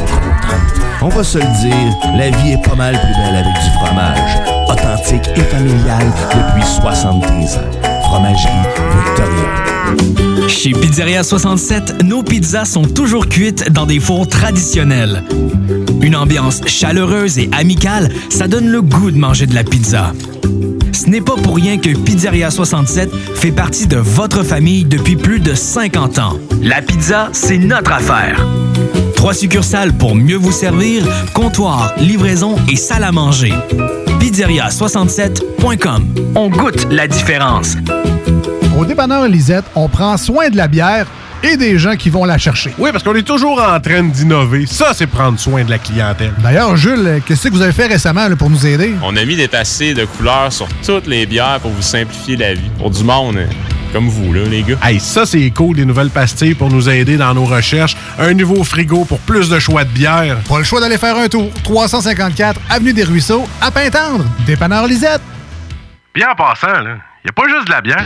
On 1.01 1.09
va 1.09 1.23
se 1.23 1.37
le 1.37 1.45
dire, 1.61 1.93
la 2.17 2.29
vie 2.29 2.51
est 2.51 2.61
pas 2.67 2.75
mal 2.75 2.93
plus 2.93 3.23
belle 3.23 3.35
avec 3.35 3.53
du 3.53 3.69
fromage. 3.77 4.67
Authentique 4.67 5.29
et 5.35 5.41
familial 5.41 6.11
depuis 6.29 6.67
73 6.67 7.57
ans. 7.57 8.01
Fromagerie 8.03 8.51
Victoria. 9.05 10.47
Chez 10.49 10.71
Pizzeria 10.71 11.23
67, 11.23 12.03
nos 12.03 12.23
pizzas 12.23 12.65
sont 12.65 12.83
toujours 12.83 13.27
cuites 13.27 13.71
dans 13.71 13.85
des 13.85 13.99
fours 13.99 14.27
traditionnels. 14.27 15.23
Une 16.01 16.15
ambiance 16.15 16.61
chaleureuse 16.65 17.37
et 17.37 17.49
amicale, 17.53 18.09
ça 18.29 18.47
donne 18.47 18.67
le 18.67 18.81
goût 18.81 19.11
de 19.11 19.17
manger 19.17 19.45
de 19.45 19.55
la 19.55 19.63
pizza. 19.63 20.13
Ce 20.91 21.07
n'est 21.07 21.21
pas 21.21 21.35
pour 21.35 21.55
rien 21.55 21.77
que 21.77 21.95
Pizzeria 21.95 22.51
67 22.51 23.09
fait 23.35 23.51
partie 23.51 23.87
de 23.87 23.97
votre 23.97 24.43
famille 24.43 24.83
depuis 24.83 25.15
plus 25.15 25.39
de 25.39 25.53
50 25.53 26.19
ans. 26.19 26.37
La 26.61 26.81
pizza, 26.81 27.29
c'est 27.31 27.57
notre 27.57 27.93
affaire. 27.93 28.45
Trois 29.19 29.33
succursales 29.33 29.91
pour 29.91 30.15
mieux 30.15 30.37
vous 30.37 30.53
servir, 30.53 31.03
comptoir, 31.33 31.93
livraison 31.97 32.55
et 32.71 32.77
salle 32.77 33.03
à 33.03 33.11
manger. 33.11 33.51
Pizzeria67.com. 34.17 36.05
On 36.35 36.47
goûte 36.47 36.87
la 36.89 37.05
différence. 37.05 37.75
Au 38.79 38.85
dépanneur 38.85 39.27
Lisette, 39.27 39.65
on 39.75 39.89
prend 39.89 40.15
soin 40.15 40.49
de 40.49 40.55
la 40.55 40.69
bière 40.69 41.05
et 41.43 41.57
des 41.57 41.77
gens 41.77 41.97
qui 41.97 42.09
vont 42.09 42.23
la 42.23 42.37
chercher. 42.37 42.73
Oui, 42.77 42.91
parce 42.93 43.03
qu'on 43.03 43.13
est 43.13 43.23
toujours 43.23 43.61
en 43.61 43.81
train 43.81 44.03
d'innover. 44.03 44.65
Ça, 44.65 44.93
c'est 44.93 45.07
prendre 45.07 45.37
soin 45.37 45.65
de 45.65 45.69
la 45.69 45.79
clientèle. 45.79 46.31
D'ailleurs, 46.41 46.77
Jules, 46.77 47.21
qu'est-ce 47.25 47.49
que 47.49 47.53
vous 47.53 47.61
avez 47.61 47.73
fait 47.73 47.87
récemment 47.87 48.25
là, 48.29 48.37
pour 48.37 48.49
nous 48.49 48.65
aider? 48.65 48.93
On 49.03 49.17
a 49.17 49.25
mis 49.25 49.35
des 49.35 49.49
passés 49.49 49.93
de 49.93 50.05
couleurs 50.05 50.53
sur 50.53 50.69
toutes 50.85 51.07
les 51.07 51.25
bières 51.25 51.59
pour 51.61 51.71
vous 51.71 51.81
simplifier 51.81 52.37
la 52.37 52.53
vie. 52.53 52.71
Pour 52.77 52.89
du 52.89 53.03
monde 53.03 53.35
hein, 53.37 53.49
comme 53.91 54.07
vous, 54.07 54.33
là, 54.33 54.43
les 54.43 54.63
gars. 54.63 54.77
Hey, 54.83 54.99
ça, 54.99 55.25
c'est 55.25 55.49
cool, 55.51 55.75
des 55.75 55.85
nouvelles 55.85 56.09
pastilles 56.09 56.53
pour 56.55 56.69
nous 56.69 56.89
aider 56.89 57.17
dans 57.17 57.33
nos 57.33 57.45
recherches. 57.45 57.95
Un 58.17 58.33
nouveau 58.33 58.63
frigo 58.63 59.05
pour 59.05 59.19
plus 59.19 59.49
de 59.49 59.59
choix 59.59 59.83
de 59.83 59.89
bière. 59.89 60.37
Pas 60.47 60.59
le 60.59 60.63
choix 60.63 60.79
d'aller 60.79 60.97
faire 60.97 61.17
un 61.17 61.27
tour. 61.27 61.51
354 61.63 62.59
Avenue 62.69 62.93
des 62.93 63.03
Ruisseaux, 63.03 63.45
à 63.61 63.71
Pintendre. 63.71 64.25
Dépanneur 64.45 64.87
Lisette. 64.87 65.21
Bien 66.13 66.29
en 66.31 66.35
passant, 66.35 66.81
là, 66.81 66.97
y 67.25 67.29
a 67.29 67.31
pas 67.31 67.47
juste 67.47 67.67
de 67.67 67.71
la 67.71 67.81
bière. 67.81 68.05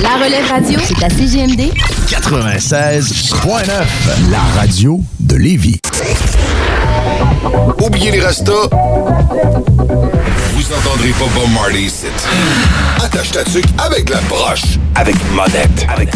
La 0.00 0.24
relève 0.24 0.46
radio, 0.48 0.78
c'est 0.82 1.02
à 1.04 1.08
CGMD 1.08 1.72
96.9, 2.08 3.68
la 4.30 4.40
radio 4.60 5.00
de 5.20 5.36
Lévis. 5.36 5.78
Oubliez 7.80 8.10
les 8.10 8.20
restos. 8.20 8.68
Vous 10.54 10.72
entendrez 10.72 11.10
pas 11.10 11.26
Bob 11.34 11.50
Marley 11.54 11.82
ici. 11.82 12.06
Attache 13.02 13.30
ta 13.30 13.44
tuque 13.44 13.64
avec 13.78 14.10
la 14.10 14.20
broche. 14.22 14.78
Avec 14.94 15.16
monette. 15.34 15.86
Avec 15.88 16.10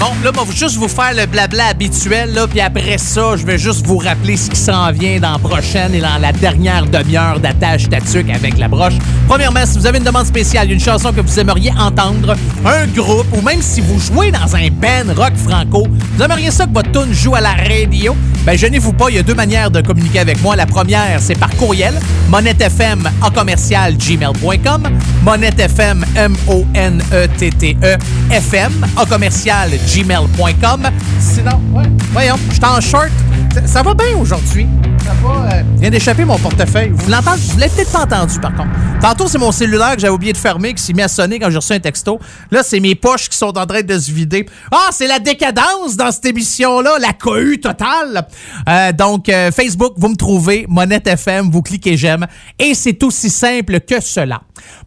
Bon, 0.00 0.06
là, 0.24 0.30
va 0.30 0.42
juste 0.50 0.78
vous 0.78 0.88
faire 0.88 1.12
le 1.14 1.26
blabla 1.26 1.66
habituel, 1.66 2.32
là, 2.32 2.46
puis 2.48 2.62
après 2.62 2.96
ça, 2.96 3.36
je 3.36 3.44
vais 3.44 3.58
juste 3.58 3.86
vous 3.86 3.98
rappeler 3.98 4.38
ce 4.38 4.48
qui 4.48 4.56
s'en 4.56 4.90
vient 4.92 5.20
dans 5.20 5.32
la 5.32 5.38
prochaine 5.38 5.94
et 5.94 6.00
dans 6.00 6.16
la 6.18 6.32
dernière 6.32 6.86
demi-heure 6.86 7.38
d'attache 7.38 7.86
tatuc 7.86 8.30
avec 8.30 8.56
la 8.56 8.66
broche. 8.66 8.94
Premièrement, 9.28 9.60
si 9.66 9.78
vous 9.78 9.86
avez 9.86 9.98
une 9.98 10.04
demande 10.04 10.24
spéciale, 10.24 10.72
une 10.72 10.80
chanson 10.80 11.12
que 11.12 11.20
vous 11.20 11.38
aimeriez 11.38 11.72
entendre, 11.78 12.34
un 12.64 12.86
groupe, 12.86 13.26
ou 13.34 13.42
même 13.42 13.60
si 13.60 13.82
vous 13.82 14.00
jouez 14.00 14.30
dans 14.30 14.56
un 14.56 14.68
band 14.70 15.12
rock 15.14 15.34
franco, 15.36 15.86
vous 16.16 16.22
aimeriez 16.24 16.50
ça 16.50 16.64
que 16.64 16.72
votre 16.72 16.92
tune 16.92 17.12
joue 17.12 17.34
à 17.34 17.42
la 17.42 17.52
radio, 17.52 18.16
ben 18.46 18.56
gênez-vous 18.56 18.94
pas, 18.94 19.10
il 19.10 19.16
y 19.16 19.18
a 19.18 19.22
deux 19.22 19.34
manières 19.34 19.70
de 19.70 19.82
communiquer 19.82 20.20
avec 20.20 20.40
moi. 20.40 20.56
La 20.56 20.64
première, 20.64 21.20
c'est 21.20 21.38
par 21.38 21.54
courriel, 21.56 22.00
monettefm 22.30 23.06
en 23.20 23.30
commercial 23.30 23.98
gmail.com, 23.98 24.82
monettefm, 25.24 26.06
M-O-N-E-T-T-E, 26.16 27.98
FM, 28.30 28.86
en 28.96 29.04
commercial 29.04 29.70
gmail.com. 29.94 30.82
Sinon, 31.18 31.60
ouais, 31.72 31.82
voyons, 32.12 32.36
je 32.48 32.54
suis 32.54 32.64
en 32.64 32.80
short. 32.80 33.10
Ça, 33.52 33.66
ça 33.66 33.82
va 33.82 33.94
bien 33.94 34.16
aujourd'hui. 34.16 34.66
Ça 35.04 35.10
va. 35.22 35.52
euh, 35.52 35.62
je 35.74 35.80
viens 35.80 35.90
d'échapper 35.90 36.24
mon 36.24 36.38
portefeuille. 36.38 36.90
Vous 36.94 37.10
l'entendez? 37.10 37.40
Vous 37.48 37.58
l'avez 37.58 37.72
peut-être 37.74 37.90
pas 37.90 38.02
entendu, 38.04 38.38
par 38.38 38.54
contre. 38.54 38.70
Tantôt, 39.00 39.26
c'est 39.26 39.38
mon 39.38 39.50
cellulaire 39.50 39.94
que 39.96 40.00
j'avais 40.00 40.12
oublié 40.12 40.32
de 40.32 40.38
fermer, 40.38 40.74
qui 40.74 40.82
s'est 40.82 40.92
mis 40.92 41.02
à 41.02 41.08
sonner 41.08 41.38
quand 41.40 41.50
j'ai 41.50 41.56
reçu 41.56 41.72
un 41.72 41.80
texto. 41.80 42.20
Là, 42.52 42.62
c'est 42.62 42.78
mes 42.78 42.94
poches 42.94 43.28
qui 43.28 43.36
sont 43.36 43.56
en 43.58 43.66
train 43.66 43.82
de 43.82 43.98
se 43.98 44.12
vider. 44.12 44.46
Ah, 44.70 44.90
c'est 44.92 45.08
la 45.08 45.18
décadence 45.18 45.96
dans 45.96 46.12
cette 46.12 46.26
émission-là, 46.26 46.98
la 47.00 47.12
cohue 47.12 47.58
totale. 47.58 48.26
Euh, 48.68 48.92
donc, 48.92 49.28
euh, 49.28 49.50
Facebook, 49.50 49.94
vous 49.96 50.08
me 50.10 50.16
trouvez, 50.16 50.66
Monette 50.68 51.08
FM, 51.08 51.50
vous 51.50 51.62
cliquez 51.62 51.96
j'aime, 51.96 52.26
et 52.58 52.74
c'est 52.74 53.02
aussi 53.02 53.30
simple 53.30 53.80
que 53.80 54.00
cela. 54.00 54.42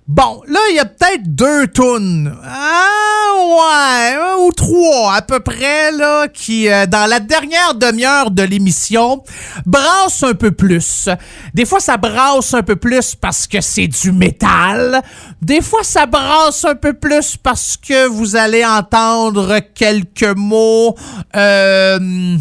Bon, 0.07 0.41
là, 0.47 0.59
il 0.69 0.75
y 0.75 0.79
a 0.79 0.85
peut-être 0.85 1.33
deux 1.33 1.67
tunes. 1.67 2.35
Ah, 2.43 3.33
ouais, 3.37 4.15
un 4.15 4.37
ou 4.45 4.51
trois 4.51 5.15
à 5.15 5.21
peu 5.21 5.39
près, 5.39 5.93
là, 5.93 6.27
qui, 6.27 6.67
euh, 6.67 6.85
dans 6.85 7.09
la 7.09 7.21
dernière 7.21 7.73
demi-heure 7.73 8.29
de 8.29 8.43
l'émission, 8.43 9.23
brassent 9.65 10.23
un 10.23 10.33
peu 10.33 10.51
plus. 10.51 11.07
Des 11.53 11.63
fois, 11.63 11.79
ça 11.79 11.95
brasse 11.95 12.53
un 12.53 12.63
peu 12.63 12.75
plus 12.75 13.15
parce 13.15 13.47
que 13.47 13.61
c'est 13.61 13.87
du 13.87 14.11
métal. 14.11 15.01
Des 15.41 15.61
fois, 15.61 15.83
ça 15.83 16.05
brasse 16.05 16.65
un 16.65 16.75
peu 16.75 16.93
plus 16.93 17.37
parce 17.37 17.77
que 17.77 18.05
vous 18.07 18.35
allez 18.35 18.65
entendre 18.65 19.59
quelques 19.73 20.35
mots, 20.35 20.95
euh, 21.33 22.37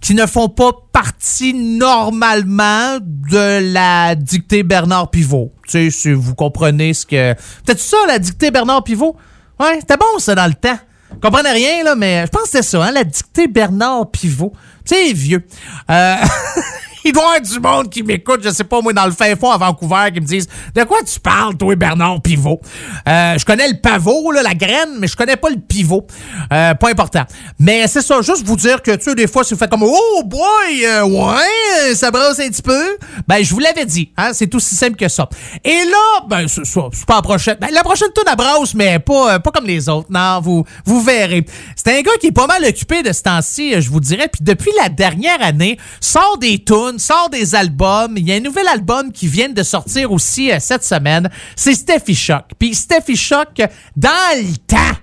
qui 0.00 0.14
ne 0.14 0.26
font 0.26 0.48
pas 0.48 0.70
partie 0.92 1.54
normalement 1.54 2.98
de 3.00 3.72
la 3.72 4.14
dictée 4.14 4.62
Bernard 4.62 5.10
Pivot. 5.10 5.52
Tu 5.66 5.70
sais, 5.70 5.90
si 5.90 6.12
vous 6.12 6.34
comprenez 6.34 6.94
ce 6.94 7.06
que... 7.06 7.34
Peut-être 7.64 7.80
ça, 7.80 7.96
la 8.06 8.18
dictée 8.18 8.50
Bernard 8.50 8.84
Pivot? 8.84 9.16
Ouais, 9.58 9.78
c'était 9.80 9.96
bon 9.96 10.18
ça 10.18 10.34
dans 10.34 10.46
le 10.46 10.54
temps. 10.54 10.78
Je 11.12 11.18
comprenais 11.20 11.52
rien, 11.52 11.84
là, 11.84 11.94
mais 11.94 12.26
je 12.26 12.30
pense 12.30 12.42
que 12.42 12.48
c'était 12.48 12.62
ça, 12.62 12.84
hein, 12.84 12.92
la 12.92 13.04
dictée 13.04 13.48
Bernard 13.48 14.10
Pivot. 14.10 14.52
Tu 14.84 14.94
sais, 14.94 15.12
vieux. 15.12 15.44
Euh... 15.90 16.16
Il 17.06 17.12
doit 17.12 17.22
y 17.22 17.26
avoir 17.26 17.40
du 17.40 17.60
monde 17.60 17.88
qui 17.88 18.02
m'écoute, 18.02 18.40
je 18.42 18.50
sais 18.50 18.64
pas, 18.64 18.80
moi, 18.80 18.92
dans 18.92 19.06
le 19.06 19.12
fin 19.12 19.36
fond 19.36 19.52
à 19.52 19.56
Vancouver, 19.56 20.10
qui 20.12 20.20
me 20.20 20.26
disent 20.26 20.48
De 20.74 20.82
quoi 20.82 20.98
tu 21.06 21.20
parles, 21.20 21.56
toi, 21.56 21.76
Bernard 21.76 22.20
Pivot? 22.20 22.60
Euh, 23.08 23.38
Je 23.38 23.44
connais 23.44 23.68
le 23.68 23.80
pavot, 23.80 24.32
la 24.32 24.54
graine, 24.54 24.96
mais 24.98 25.06
je 25.06 25.14
connais 25.16 25.36
pas 25.36 25.48
le 25.50 25.60
pivot. 25.60 26.04
Euh, 26.52 26.74
pas 26.74 26.90
important. 26.90 27.22
Mais 27.60 27.86
c'est 27.86 28.02
ça, 28.02 28.20
juste 28.22 28.44
vous 28.44 28.56
dire 28.56 28.82
que, 28.82 28.90
tu 28.90 29.04
sais, 29.04 29.14
des 29.14 29.28
fois, 29.28 29.44
si 29.44 29.54
vous 29.54 29.60
faites 29.60 29.70
comme 29.70 29.84
Oh 29.84 30.22
boy, 30.24 30.84
euh, 30.84 31.04
ouais, 31.04 31.94
ça 31.94 32.10
brasse 32.10 32.40
un 32.40 32.48
petit 32.48 32.60
peu. 32.60 32.96
Ben, 33.28 33.40
je 33.40 33.54
vous 33.54 33.60
l'avais 33.60 33.86
dit, 33.86 34.10
hein, 34.16 34.30
c'est 34.32 34.52
aussi 34.56 34.74
simple 34.74 34.96
que 34.96 35.06
ça. 35.08 35.28
Et 35.62 35.84
là, 35.84 36.26
ben, 36.28 36.48
c'est 36.48 37.06
pas 37.06 37.14
la 37.14 37.22
prochaine. 37.22 37.56
Ben, 37.60 37.68
la 37.70 37.84
prochaine 37.84 38.08
tourne 38.12 38.26
à 38.26 38.34
brasse, 38.34 38.74
mais 38.74 38.98
pas, 38.98 39.38
pas 39.38 39.52
comme 39.52 39.66
les 39.66 39.88
autres. 39.88 40.08
Non, 40.10 40.40
vous, 40.40 40.64
vous 40.84 41.00
verrez. 41.00 41.46
C'est 41.76 41.96
un 41.96 42.02
gars 42.02 42.16
qui 42.20 42.26
est 42.26 42.32
pas 42.32 42.48
mal 42.48 42.64
occupé 42.64 43.04
de 43.04 43.12
ce 43.12 43.22
temps-ci, 43.22 43.80
je 43.80 43.90
vous 43.90 44.00
dirais. 44.00 44.26
Puis 44.26 44.42
depuis 44.42 44.72
la 44.82 44.88
dernière 44.88 45.40
année, 45.40 45.78
sort 46.00 46.38
des 46.38 46.64
tunes, 46.64 46.95
sort 46.98 47.30
des 47.30 47.54
albums. 47.54 48.14
Il 48.16 48.28
y 48.28 48.32
a 48.32 48.36
un 48.36 48.40
nouvel 48.40 48.68
album 48.68 49.12
qui 49.12 49.26
vient 49.26 49.48
de 49.48 49.62
sortir 49.62 50.12
aussi 50.12 50.50
euh, 50.50 50.58
cette 50.60 50.84
semaine. 50.84 51.28
C'est 51.54 51.74
Steffi 51.74 52.14
Shock. 52.14 52.44
Puis 52.58 52.74
Steffi 52.74 53.16
Shock, 53.16 53.62
dans 53.96 54.10
le 54.36 54.56
temps, 54.66 54.96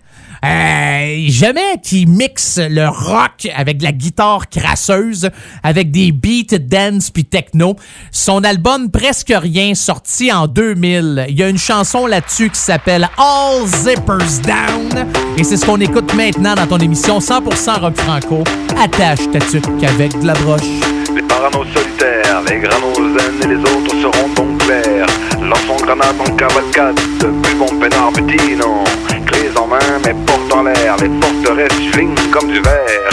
euh, 0.43 1.23
jamais 1.29 1.79
qui 1.81 2.05
mixe 2.05 2.59
le 2.59 2.89
rock 2.89 3.47
avec 3.55 3.81
la 3.81 3.93
guitare 3.93 4.49
crasseuse, 4.49 5.29
avec 5.63 5.89
des 5.91 6.11
beats 6.11 6.57
dance 6.59 7.11
puis 7.11 7.23
techno. 7.23 7.77
Son 8.11 8.43
album 8.43 8.91
Presque 8.91 9.33
Rien, 9.33 9.73
sorti 9.73 10.33
en 10.33 10.47
2000. 10.47 11.27
Il 11.29 11.39
y 11.39 11.43
a 11.43 11.49
une 11.49 11.57
chanson 11.57 12.07
là-dessus 12.07 12.49
qui 12.49 12.59
s'appelle 12.59 13.07
All 13.17 13.65
Zippers 13.67 14.41
Down. 14.43 15.07
Et 15.37 15.43
c'est 15.45 15.55
ce 15.55 15.65
qu'on 15.65 15.79
écoute 15.79 16.13
maintenant 16.13 16.55
dans 16.55 16.67
ton 16.67 16.77
émission 16.77 17.19
100% 17.19 17.79
rock 17.79 17.97
franco. 17.97 18.43
Attache 18.77 19.31
ta 19.31 19.39
tuque 19.39 19.83
avec 19.83 20.19
de 20.19 20.27
la 20.27 20.33
broche. 20.33 20.92
Les 21.15 21.21
paranos 21.21 21.67
solitaires, 21.73 22.41
les 22.49 22.59
granos 22.59 22.95
zen 22.95 23.41
et 23.43 23.53
les 23.53 23.59
autres 23.61 23.95
seront 24.01 24.27
donc 24.29 24.57
clairs. 24.63 25.05
Lançons 25.41 25.83
grenade 25.83 26.15
en 26.19 26.35
cavalcade, 26.35 26.99
buvons 27.43 27.77
peinard 27.79 28.11
non. 28.57 28.83
Clés 29.27 29.51
en 29.57 29.67
main, 29.67 29.77
mais 30.03 30.15
portes 30.25 30.53
en 30.53 30.63
l'air, 30.63 30.95
les 31.01 31.09
forteresses 31.21 31.91
flingent 31.91 32.31
comme 32.31 32.47
du 32.47 32.61
verre. 32.61 33.09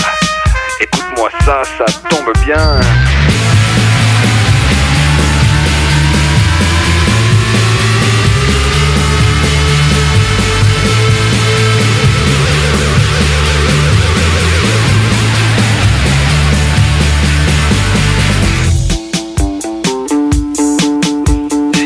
Écoute-moi 0.81 1.29
ça, 1.45 1.63
ça 1.77 1.85
tombe 2.09 2.33
bien. 2.45 2.81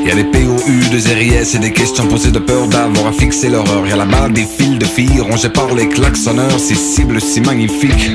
Y'a 0.04 0.14
des 0.14 0.24
POU 0.24 0.90
de 0.92 0.98
RIS 1.14 1.56
et 1.56 1.58
des 1.58 1.72
questions 1.72 2.06
posées 2.06 2.30
de 2.30 2.38
peur 2.38 2.66
d'avoir 2.68 3.06
à 3.06 3.12
fixer 3.12 3.48
l'horreur. 3.48 3.86
Y'a 3.86 3.96
là-bas 3.96 4.28
des 4.28 4.44
fils 4.44 4.78
de 4.78 4.84
filles 4.84 5.20
rongées 5.20 5.48
par 5.48 5.72
les 5.74 5.88
klaxonneurs, 5.88 6.58
ces 6.58 6.74
cibles 6.74 7.20
si 7.22 7.40
magnifiques 7.40 8.10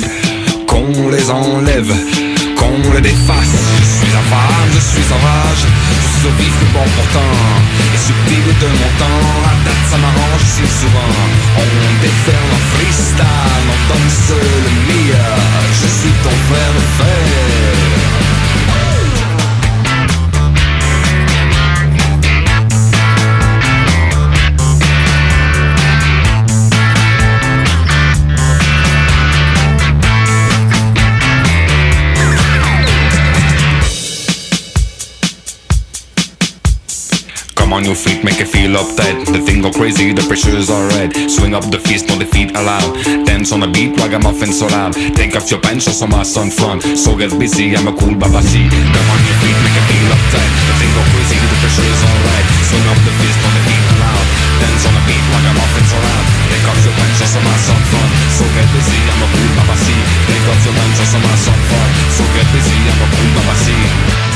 qu'on 0.68 1.10
les 1.10 1.30
enlève, 1.32 1.92
qu'on 2.56 2.94
les 2.94 3.02
défasse. 3.02 3.58
Je 3.80 3.86
suis 3.86 4.12
femme, 4.30 4.70
je 4.76 4.80
suis 4.80 5.14
en 5.14 5.18
rage, 5.18 5.66
je 5.66 6.20
suis 6.20 6.28
au 6.28 6.34
vif 6.38 6.54
du 6.60 6.66
bon 6.74 6.86
pourtant, 6.96 7.34
et 7.94 7.98
subtil 7.98 8.46
de 8.62 8.68
mon 8.80 8.92
temps. 9.02 9.26
La 9.46 9.54
date 9.66 9.86
ça 9.90 9.98
m'arrange 9.98 10.46
si 10.46 10.66
souvent. 10.80 11.14
On 11.58 12.02
déferle 12.06 12.52
en 12.54 12.64
freestyle, 12.78 13.68
on 13.74 13.80
danse 13.90 14.30
le 14.30 14.94
meilleur. 14.94 15.40
Je 15.82 15.88
suis 15.88 16.16
ton 16.24 16.36
frère 16.50 16.74
de 16.78 16.84
fer. 16.98 18.09
Come 37.70 37.86
on, 37.86 37.86
you 37.86 37.94
freak, 37.94 38.26
make 38.26 38.42
it 38.42 38.50
feel 38.50 38.74
uptight. 38.74 39.30
The 39.30 39.38
thing 39.46 39.62
go 39.62 39.70
crazy, 39.70 40.10
the 40.10 40.26
pressure's 40.26 40.74
alright. 40.74 41.14
Swing 41.30 41.54
up 41.54 41.62
the 41.70 41.78
fist, 41.78 42.10
no 42.10 42.18
defeat 42.18 42.50
allowed. 42.58 42.98
Dance 43.30 43.54
on 43.54 43.62
the 43.62 43.70
beat, 43.70 43.94
ragamuffin 43.94 44.50
so 44.50 44.66
loud. 44.74 44.98
Take 45.14 45.38
off 45.38 45.46
your 45.54 45.62
pants, 45.62 45.86
show 45.86 45.94
some 45.94 46.10
ass 46.18 46.34
on 46.34 46.50
front. 46.50 46.82
So 46.98 47.14
get 47.14 47.30
busy, 47.38 47.78
I'm 47.78 47.86
a 47.86 47.94
cool 47.94 48.18
babasi. 48.18 48.66
Come 48.74 49.10
on, 49.14 49.22
you 49.22 49.36
freak, 49.38 49.54
make 49.62 49.78
it 49.78 49.86
feel 49.86 50.10
uptight. 50.10 50.50
The 50.50 50.74
thing 50.82 50.92
go 50.98 51.04
crazy, 51.14 51.38
the 51.38 51.58
pressure's 51.62 52.02
alright. 52.10 52.46
Swing 52.74 52.88
up 52.90 53.00
the 53.06 53.14
fist, 53.22 53.38
no 53.38 53.50
defeat 53.54 53.86
allowed. 54.02 54.28
Dance 54.66 54.84
on 54.90 54.94
the 54.98 55.04
beat, 55.06 55.26
ragamuffin 55.30 55.86
so 55.94 55.98
loud. 56.02 56.26
Take 56.50 56.66
off 56.74 56.82
your 56.82 56.96
pants, 56.98 57.22
show 57.22 57.30
some 57.38 57.46
ass 57.54 57.70
on 57.70 57.82
front. 57.94 58.12
So 58.34 58.50
get 58.58 58.66
busy, 58.74 58.98
I'm 58.98 59.22
a 59.22 59.28
cool 59.30 59.52
babasi. 59.62 59.98
Take 60.26 60.46
off 60.50 60.62
your 60.66 60.74
pants, 60.74 60.98
show 60.98 61.22
some 61.22 61.22
ass 61.22 61.46
on 61.46 61.60
front. 61.70 61.92
So 62.18 62.24
get 62.34 62.50
busy, 62.50 62.78
I'm 62.82 62.98
a 62.98 63.08
cool 63.14 63.30
babasi. 63.38 64.29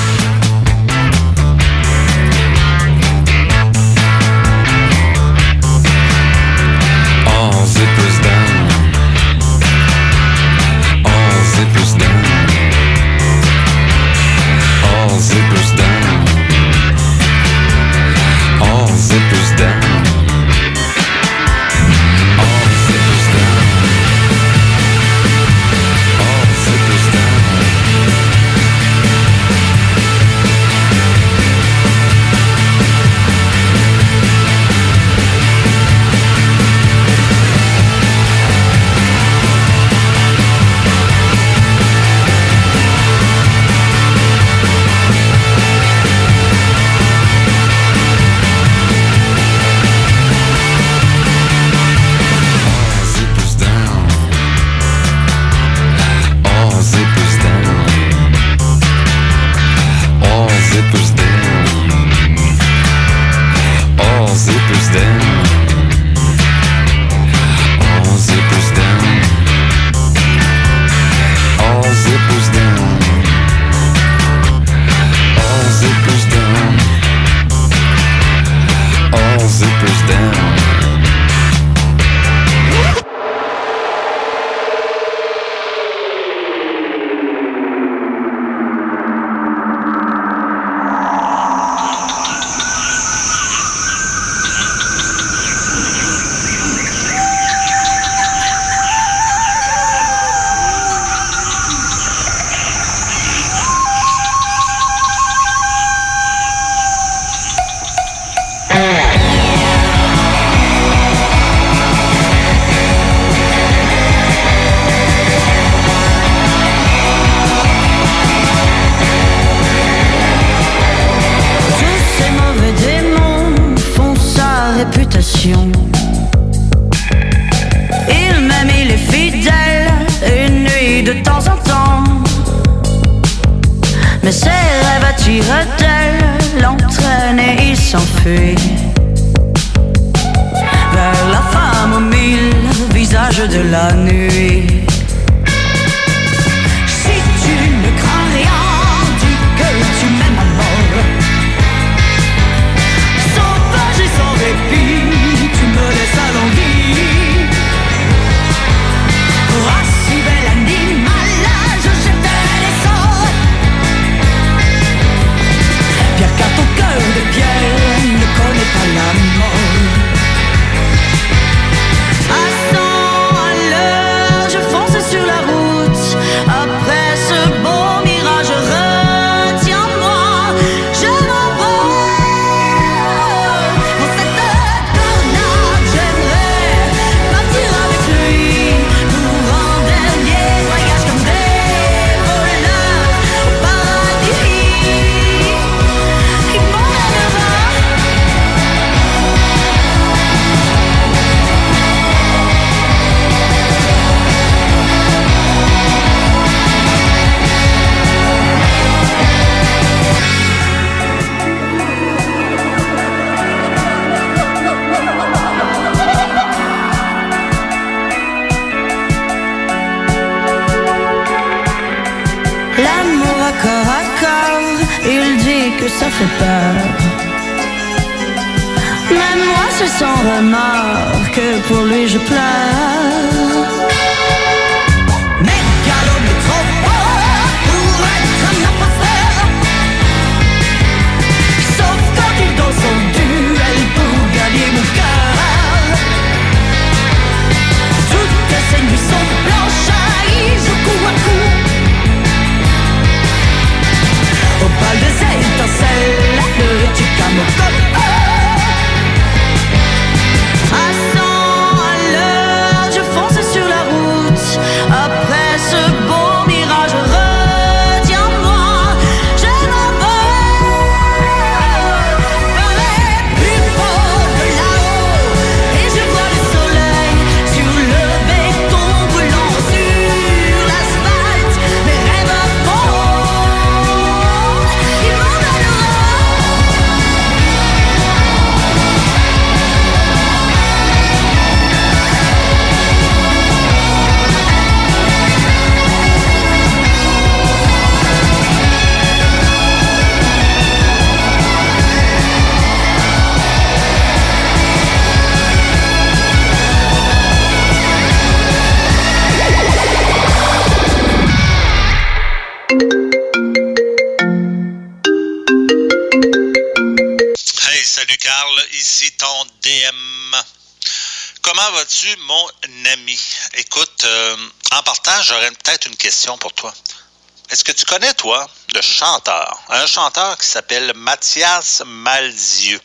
Est-ce 327.53 327.63
que 327.63 327.71
tu 327.71 327.85
connais, 327.85 328.13
toi, 328.15 328.49
le 328.73 328.81
chanteur? 328.81 329.61
Un 329.69 329.85
chanteur 329.85 330.35
qui 330.39 330.47
s'appelle 330.47 330.91
Mathias 330.95 331.83
Malzieu. 331.85 332.81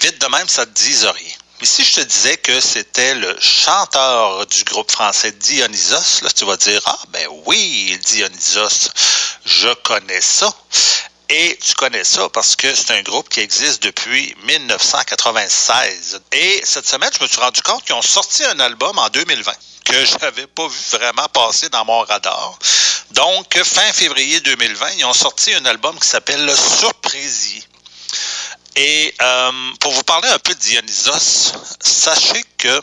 vite 0.00 0.18
de 0.18 0.26
même, 0.28 0.48
ça 0.48 0.64
te 0.64 0.70
dise 0.70 1.04
rien. 1.04 1.34
Mais 1.60 1.66
si 1.66 1.84
je 1.84 1.96
te 1.96 2.00
disais 2.00 2.38
que 2.38 2.58
c'était 2.58 3.16
le 3.16 3.38
chanteur 3.38 4.46
du 4.46 4.64
groupe 4.64 4.90
français 4.90 5.32
Dionysos, 5.32 6.22
là, 6.22 6.30
tu 6.30 6.46
vas 6.46 6.56
dire, 6.56 6.80
ah 6.86 6.98
ben 7.10 7.28
oui, 7.44 8.00
Dionysos, 8.06 8.88
je 9.44 9.74
connais 9.84 10.22
ça. 10.22 10.50
Et 11.34 11.58
tu 11.64 11.72
connais 11.76 12.04
ça 12.04 12.28
parce 12.28 12.56
que 12.56 12.74
c'est 12.74 12.90
un 12.90 13.00
groupe 13.00 13.30
qui 13.30 13.40
existe 13.40 13.82
depuis 13.82 14.36
1996. 14.44 16.20
Et 16.30 16.60
cette 16.62 16.86
semaine, 16.86 17.08
je 17.18 17.24
me 17.24 17.28
suis 17.28 17.40
rendu 17.40 17.62
compte 17.62 17.82
qu'ils 17.84 17.94
ont 17.94 18.02
sorti 18.02 18.44
un 18.44 18.60
album 18.60 18.98
en 18.98 19.08
2020 19.08 19.50
que 19.86 20.04
je 20.04 20.18
n'avais 20.18 20.46
pas 20.46 20.68
vu 20.68 20.78
vraiment 20.90 21.26
passer 21.32 21.70
dans 21.70 21.86
mon 21.86 22.00
radar. 22.00 22.58
Donc, 23.12 23.58
fin 23.64 23.90
février 23.94 24.40
2020, 24.40 24.90
ils 24.98 25.06
ont 25.06 25.14
sorti 25.14 25.54
un 25.54 25.64
album 25.64 25.98
qui 25.98 26.06
s'appelle 26.06 26.44
Le 26.44 26.54
Surprisier. 26.54 27.64
Et 28.76 29.14
euh, 29.22 29.70
pour 29.80 29.92
vous 29.92 30.02
parler 30.02 30.28
un 30.28 30.38
peu 30.38 30.54
de 30.54 30.60
Dionysos, 30.60 31.54
sachez 31.80 32.44
que 32.58 32.82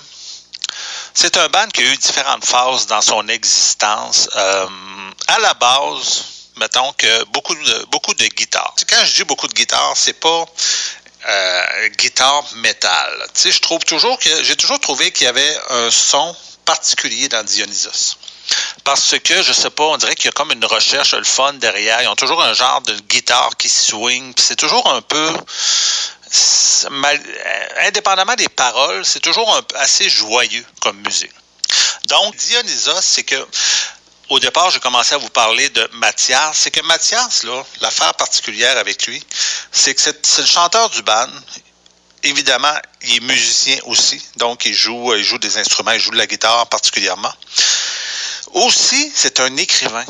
c'est 1.14 1.38
un 1.38 1.50
band 1.50 1.68
qui 1.68 1.82
a 1.82 1.86
eu 1.86 1.98
différentes 1.98 2.46
phases 2.46 2.88
dans 2.88 3.02
son 3.02 3.28
existence. 3.28 4.28
Euh, 4.36 4.68
à 5.28 5.38
la 5.38 5.54
base, 5.54 6.29
mettons 6.60 6.94
que 6.94 7.24
beaucoup 7.26 7.56
de, 7.56 7.86
beaucoup 7.86 8.14
de 8.14 8.26
guitares. 8.26 8.76
Quand 8.90 9.04
je 9.06 9.16
dis 9.16 9.24
beaucoup 9.24 9.48
de 9.48 9.54
guitares, 9.54 9.94
c'est 9.96 10.20
pas 10.20 10.46
euh, 11.28 11.88
guitare 11.98 12.44
métal. 12.58 13.28
Tu 13.34 13.42
sais, 13.42 13.52
je 13.52 13.62
trouve 13.62 13.84
toujours 13.86 14.18
que 14.20 14.44
j'ai 14.44 14.56
toujours 14.56 14.80
trouvé 14.80 15.12
qu'il 15.12 15.26
y 15.26 15.28
avait 15.28 15.58
un 15.70 15.90
son 15.92 16.36
particulier 16.66 17.28
dans 17.30 17.44
Dionysos. 17.44 18.18
Parce 18.84 19.16
que, 19.20 19.44
je 19.44 19.54
sais 19.54 19.70
pas, 19.70 19.84
on 19.84 19.98
dirait 19.98 20.16
qu'il 20.16 20.26
y 20.26 20.30
a 20.30 20.32
comme 20.32 20.52
une 20.52 20.66
recherche, 20.66 21.14
le 21.14 21.24
fun 21.24 21.54
derrière. 21.54 22.02
Ils 22.02 22.08
ont 22.08 22.16
toujours 22.16 22.42
un 22.42 22.54
genre 22.54 22.82
de 22.82 22.94
guitare 22.94 23.56
qui 23.58 23.70
swing. 23.70 24.34
C'est 24.38 24.56
toujours 24.56 24.92
un 24.92 25.02
peu. 25.02 25.34
euh, 26.36 27.88
indépendamment 27.88 28.36
des 28.36 28.50
paroles, 28.50 29.06
c'est 29.06 29.20
toujours 29.20 29.54
un 29.56 29.62
assez 29.76 30.10
joyeux 30.10 30.66
comme 30.82 30.98
musique. 31.02 31.32
Donc, 32.08 32.36
Dionysos, 32.36 33.02
c'est 33.02 33.24
que. 33.24 33.48
Au 34.30 34.40
départ, 34.40 34.70
j'ai 34.70 34.80
commencé 34.80 35.16
à 35.16 35.18
vous 35.18 35.30
parler 35.30 35.70
de 35.70 35.90
Mathias. 35.94 36.56
C'est 36.60 36.70
que 36.70 36.82
Mathias, 36.82 37.44
l'affaire 37.82 38.14
particulière 38.14 38.78
avec 38.78 39.08
lui, 39.08 39.24
c'est 39.72 39.96
que 39.96 40.02
c'est 40.02 40.42
le 40.42 40.48
chanteur 40.48 40.88
du 40.92 41.02
band. 41.02 41.28
Évidemment, 42.22 42.74
il 43.02 43.16
est 43.16 43.20
musicien 43.22 43.80
aussi. 43.86 44.22
Donc, 44.38 44.66
il 44.66 44.74
joue, 44.74 45.16
il 45.16 45.24
joue 45.24 45.40
des 45.40 45.58
instruments, 45.58 45.92
il 45.92 46.00
joue 46.00 46.12
de 46.12 46.18
la 46.18 46.28
guitare 46.28 46.68
particulièrement. 46.68 47.34
Aussi, 48.54 49.12
c'est 49.16 49.40
un 49.40 49.56
écrivain. 49.58 50.06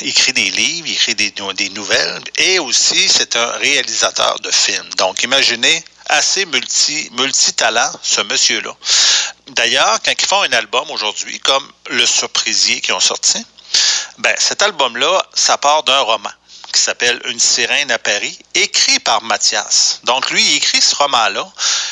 il 0.00 0.08
écrit 0.08 0.32
des 0.32 0.50
livres, 0.50 0.88
il 0.88 0.92
écrit 0.92 1.14
des, 1.14 1.34
des 1.54 1.68
nouvelles, 1.70 2.22
et 2.36 2.58
aussi 2.58 3.08
c'est 3.08 3.36
un 3.36 3.50
réalisateur 3.52 4.38
de 4.40 4.50
films. 4.50 4.88
Donc 4.96 5.22
imaginez 5.22 5.84
assez 6.06 6.44
multi, 6.46 7.08
multi-talent, 7.12 7.90
ce 8.02 8.20
monsieur-là. 8.22 8.74
D'ailleurs, 9.48 9.98
quand 10.04 10.12
ils 10.16 10.26
font 10.26 10.42
un 10.42 10.52
album 10.52 10.90
aujourd'hui, 10.90 11.38
comme 11.40 11.70
Le 11.90 12.06
Surprisier 12.06 12.80
qui 12.80 12.92
ont 12.92 13.00
sorti, 13.00 13.44
ben, 14.18 14.34
cet 14.38 14.62
album-là, 14.62 15.24
ça 15.34 15.58
part 15.58 15.82
d'un 15.82 16.00
roman 16.00 16.30
qui 16.72 16.80
s'appelle 16.80 17.20
Une 17.26 17.40
sirène 17.40 17.90
à 17.90 17.98
Paris, 17.98 18.38
écrit 18.54 18.98
par 19.00 19.22
Mathias. 19.22 20.00
Donc, 20.04 20.30
lui, 20.30 20.42
il 20.42 20.56
écrit 20.56 20.80
ce 20.80 20.94
roman-là. 20.94 21.46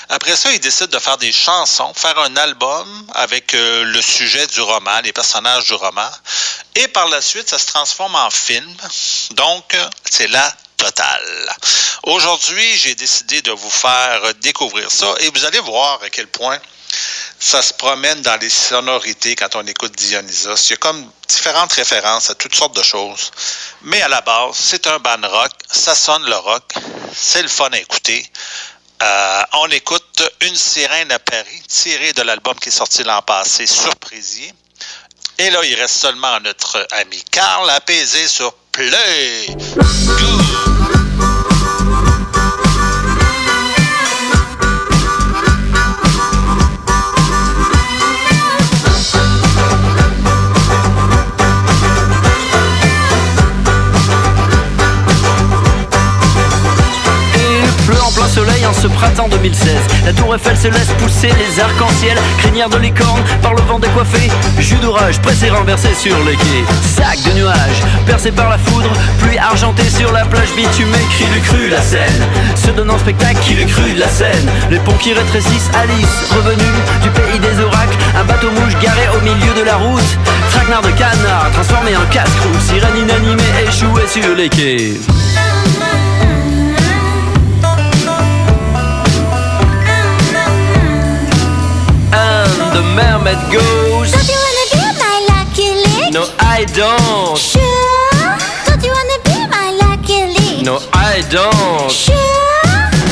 Après 0.09 0.37
ça, 0.37 0.51
il 0.53 0.61
décide 0.61 0.89
de 0.89 0.99
faire 0.99 1.19
des 1.19 1.33
chansons, 1.33 1.93
faire 1.95 2.19
un 2.19 2.35
album 2.37 3.07
avec 3.15 3.55
euh, 3.55 3.85
le 3.85 4.01
sujet 4.01 4.47
du 4.47 4.61
roman, 4.61 5.01
les 5.03 5.13
personnages 5.13 5.67
du 5.67 5.75
roman. 5.75 6.11
Et 6.77 6.89
par 6.89 7.09
la 7.09 7.21
suite, 7.21 7.49
ça 7.51 7.59
se 7.59 7.67
transforme 7.67 8.15
en 8.15 8.31
film. 8.31 8.75
Donc, 9.33 9.77
c'est 10.11 10.29
la 10.29 10.57
totale. 10.77 11.57
Aujourd'hui, 12.05 12.77
j'ai 12.77 12.95
décidé 12.95 13.43
de 13.43 13.53
vous 13.53 13.71
faire 13.71 14.35
découvrir 14.37 14.91
ça 14.91 15.15
et 15.21 15.29
vous 15.31 15.45
allez 15.45 15.61
voir 15.61 16.01
à 16.03 16.09
quel 16.09 16.27
point 16.27 16.59
ça 17.41 17.63
se 17.63 17.73
promène 17.73 18.21
dans 18.21 18.39
les 18.39 18.51
sonorités 18.51 19.35
quand 19.35 19.57
on 19.57 19.67
écoute 19.67 19.97
Dionysos. 19.97 20.67
Il 20.67 20.71
y 20.71 20.75
a 20.75 20.77
comme 20.77 21.11
différentes 21.27 21.73
références 21.73 22.29
à 22.29 22.35
toutes 22.35 22.55
sortes 22.55 22.77
de 22.77 22.83
choses. 22.83 23.31
Mais 23.83 24.03
à 24.03 24.09
la 24.09 24.21
base, 24.21 24.57
c'est 24.57 24.87
un 24.87 24.99
band 24.99 25.27
rock, 25.27 25.51
ça 25.71 25.95
sonne 25.95 26.25
le 26.27 26.37
rock, 26.37 26.75
c'est 27.15 27.43
le 27.43 27.49
fun 27.49 27.71
à 27.73 27.79
écouter. 27.79 28.25
Euh, 29.03 29.43
on 29.55 29.69
écoute 29.69 30.05
Une 30.43 30.55
sirène 30.55 31.11
à 31.11 31.19
Paris, 31.19 31.63
tirée 31.67 32.13
de 32.13 32.21
l'album 32.23 32.55
qui 32.61 32.69
est 32.69 32.73
sorti 32.73 33.03
l'an 33.05 33.23
passé, 33.23 33.67
Surprisier. 33.67 34.53
Et 35.39 35.51
là, 35.51 35.65
il 35.65 35.75
reste 35.75 35.97
seulement 35.97 36.39
notre 36.41 36.87
ami 36.91 37.25
Carl 37.31 37.71
apaisé 37.71 38.29
sur 38.29 38.53
Play. 38.73 39.47
Printemps 59.01 59.29
2016 59.29 59.69
La 60.05 60.13
tour 60.13 60.35
Eiffel 60.35 60.57
se 60.57 60.69
laisse 60.69 60.93
pousser 60.99 61.29
les 61.29 61.61
arcs-en-ciel 61.61 62.17
Crinière 62.39 62.69
de 62.69 62.77
licorne 62.77 63.23
par 63.43 63.55
le 63.55 63.63
vent 63.63 63.79
décoiffé. 63.79 64.31
Jus 64.59 64.77
d'orage 64.77 65.19
pressé 65.21 65.49
renversé 65.49 65.89
sur 65.95 66.17
les 66.25 66.37
quais. 66.37 66.65
Sac 66.83 67.19
de 67.25 67.41
nuages 67.41 67.83
percé 68.07 68.31
par 68.31 68.51
la 68.51 68.59
foudre 68.59 68.91
Pluie 69.21 69.39
argentée 69.39 69.89
sur 69.89 70.13
la 70.13 70.25
plage 70.27 70.53
bitumée 70.55 71.07
Cri 71.11 71.25
du 71.33 71.41
cru 71.41 71.69
la 71.69 71.81
scène 71.81 72.23
Se 72.55 72.71
donne 72.71 72.91
en 72.91 72.99
spectacle 72.99 73.39
qui 73.41 73.55
le 73.55 73.65
cru 73.65 73.95
la 73.97 74.09
scène 74.09 74.49
Les 74.71 74.79
ponts 74.79 74.99
qui 75.01 75.13
rétrécissent 75.13 75.71
Alice 75.81 76.31
revenue 76.37 76.77
du 77.03 77.11
pays 77.11 77.39
des 77.39 77.63
oracles. 77.63 77.97
Un 78.21 78.25
bateau 78.25 78.51
mouche 78.51 78.77
garé 78.83 79.09
au 79.17 79.21
milieu 79.23 79.55
de 79.59 79.65
la 79.65 79.77
route. 79.77 80.11
Traquenard 80.53 80.83
de 80.83 80.91
canard 80.91 81.51
transformé 81.53 81.97
en 81.97 82.05
casse-croûte. 82.11 82.61
Sirène 82.61 82.97
inanimée 82.97 83.43
échouée 83.67 84.07
sur 84.07 84.35
les 84.35 84.49
quais 84.49 85.01
mermaid 92.95 93.39
goes 93.53 94.11
Don't 94.13 94.29
you 94.29 94.39
wanna 94.45 94.67
be 94.75 94.83
my 94.99 95.17
lucky 95.31 95.69
lick? 95.85 96.13
No 96.13 96.27
I 96.39 96.65
don't 96.75 97.39
Sure. 97.39 97.63
Don't 98.67 98.83
you 98.83 98.93
wanna 98.93 99.19
be 99.25 99.37
my 99.47 99.69
lucky 99.83 100.27
lick? 100.35 100.65
No 100.65 100.81
I 100.93 101.23
don't 101.31 101.91
Sure. 101.91 102.15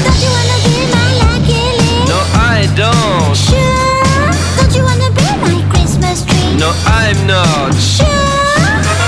Don't 0.04 0.20
you 0.22 0.30
wanna 0.34 0.58
be 0.66 0.76
my 0.90 1.08
lucky 1.22 1.62
lick? 1.78 2.08
No 2.10 2.18
I 2.34 2.66
don't 2.74 3.36
Sure. 3.36 4.30
Don't 4.58 4.72
you 4.74 4.82
wanna 4.82 5.10
be 5.14 5.26
my 5.44 5.56
Christmas 5.70 6.24
tree? 6.26 6.58
No 6.58 6.70
I'm 6.86 7.18
not 7.26 7.74
Sure. 7.78 8.06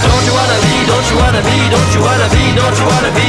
Don't 0.07 0.25
you 0.27 0.35
wanna 0.35 0.59
be, 0.65 0.75
don't 0.87 1.07
you 1.11 1.17
wanna 1.19 1.43
be, 1.43 1.57
don't 1.75 1.91
you 1.95 2.01
wanna 2.03 2.29
be, 2.31 2.43
don't 2.55 2.77
you 2.79 2.87
wanna 2.87 3.11
be 3.19 3.29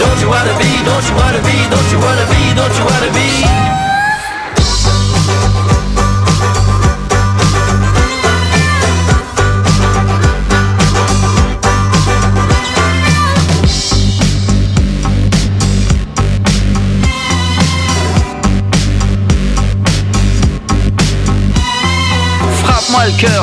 Don't 0.00 0.18
you 0.20 0.28
wanna 0.28 0.54
be, 0.60 0.70
don't 0.84 1.06
you 1.08 1.14
wanna 1.16 1.40
be, 1.44 1.56
don't 1.72 1.88
you 1.92 1.98
wanna 2.00 2.26
be, 2.32 2.40
don't 2.54 2.74
you 2.78 2.84
wanna 2.84 3.10
be 3.12 3.85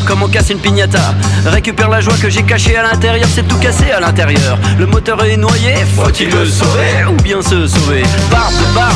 comme 0.06 0.22
on 0.22 0.28
casse 0.28 0.50
une 0.50 0.60
piñata. 0.60 1.16
Récupère 1.45 1.90
la 1.90 2.00
joie 2.00 2.14
que 2.22 2.30
j'ai 2.30 2.44
cachée 2.44 2.78
à 2.78 2.84
l'intérieur 2.84 3.28
C'est 3.34 3.48
tout 3.48 3.58
cassé 3.58 3.91
à 3.91 4.00
l'intérieur. 4.00 4.58
Le 4.78 4.86
moteur 4.86 5.24
est 5.26 5.38
noyé, 5.38 5.74
faut-il 5.95 6.30
le 6.30 6.45
sauver 6.45 7.06
Ou 7.10 7.22
bien 7.24 7.41
se 7.41 7.66
sauver? 7.68 8.04
Barbe 8.30 8.54
barbe, 8.76 8.94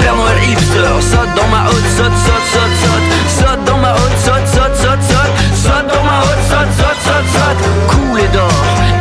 Père 0.00 0.14
Noël 0.16 0.36
hipster 0.50 1.00
Saute 1.00 1.34
dans 1.34 1.48
ma 1.48 1.68
haute, 1.68 1.88
saute, 1.96 2.12
saute, 2.24 2.46
saute, 2.52 2.76
saute. 2.82 3.46
Saute 3.46 3.64
dans 3.64 3.78
ma 3.78 3.92
haute, 3.92 4.18
saute, 4.22 4.46
saute, 4.46 4.76
saute, 4.76 5.02
saute. 5.02 5.34
Saute 5.54 5.88
dans 5.94 6.04
ma 6.04 6.20
haute, 6.20 6.44
saute, 6.48 6.72
saute, 6.76 7.00
saute, 7.04 7.28
saute. 7.32 7.88
Coulé 7.88 8.28
d'or, 8.32 8.52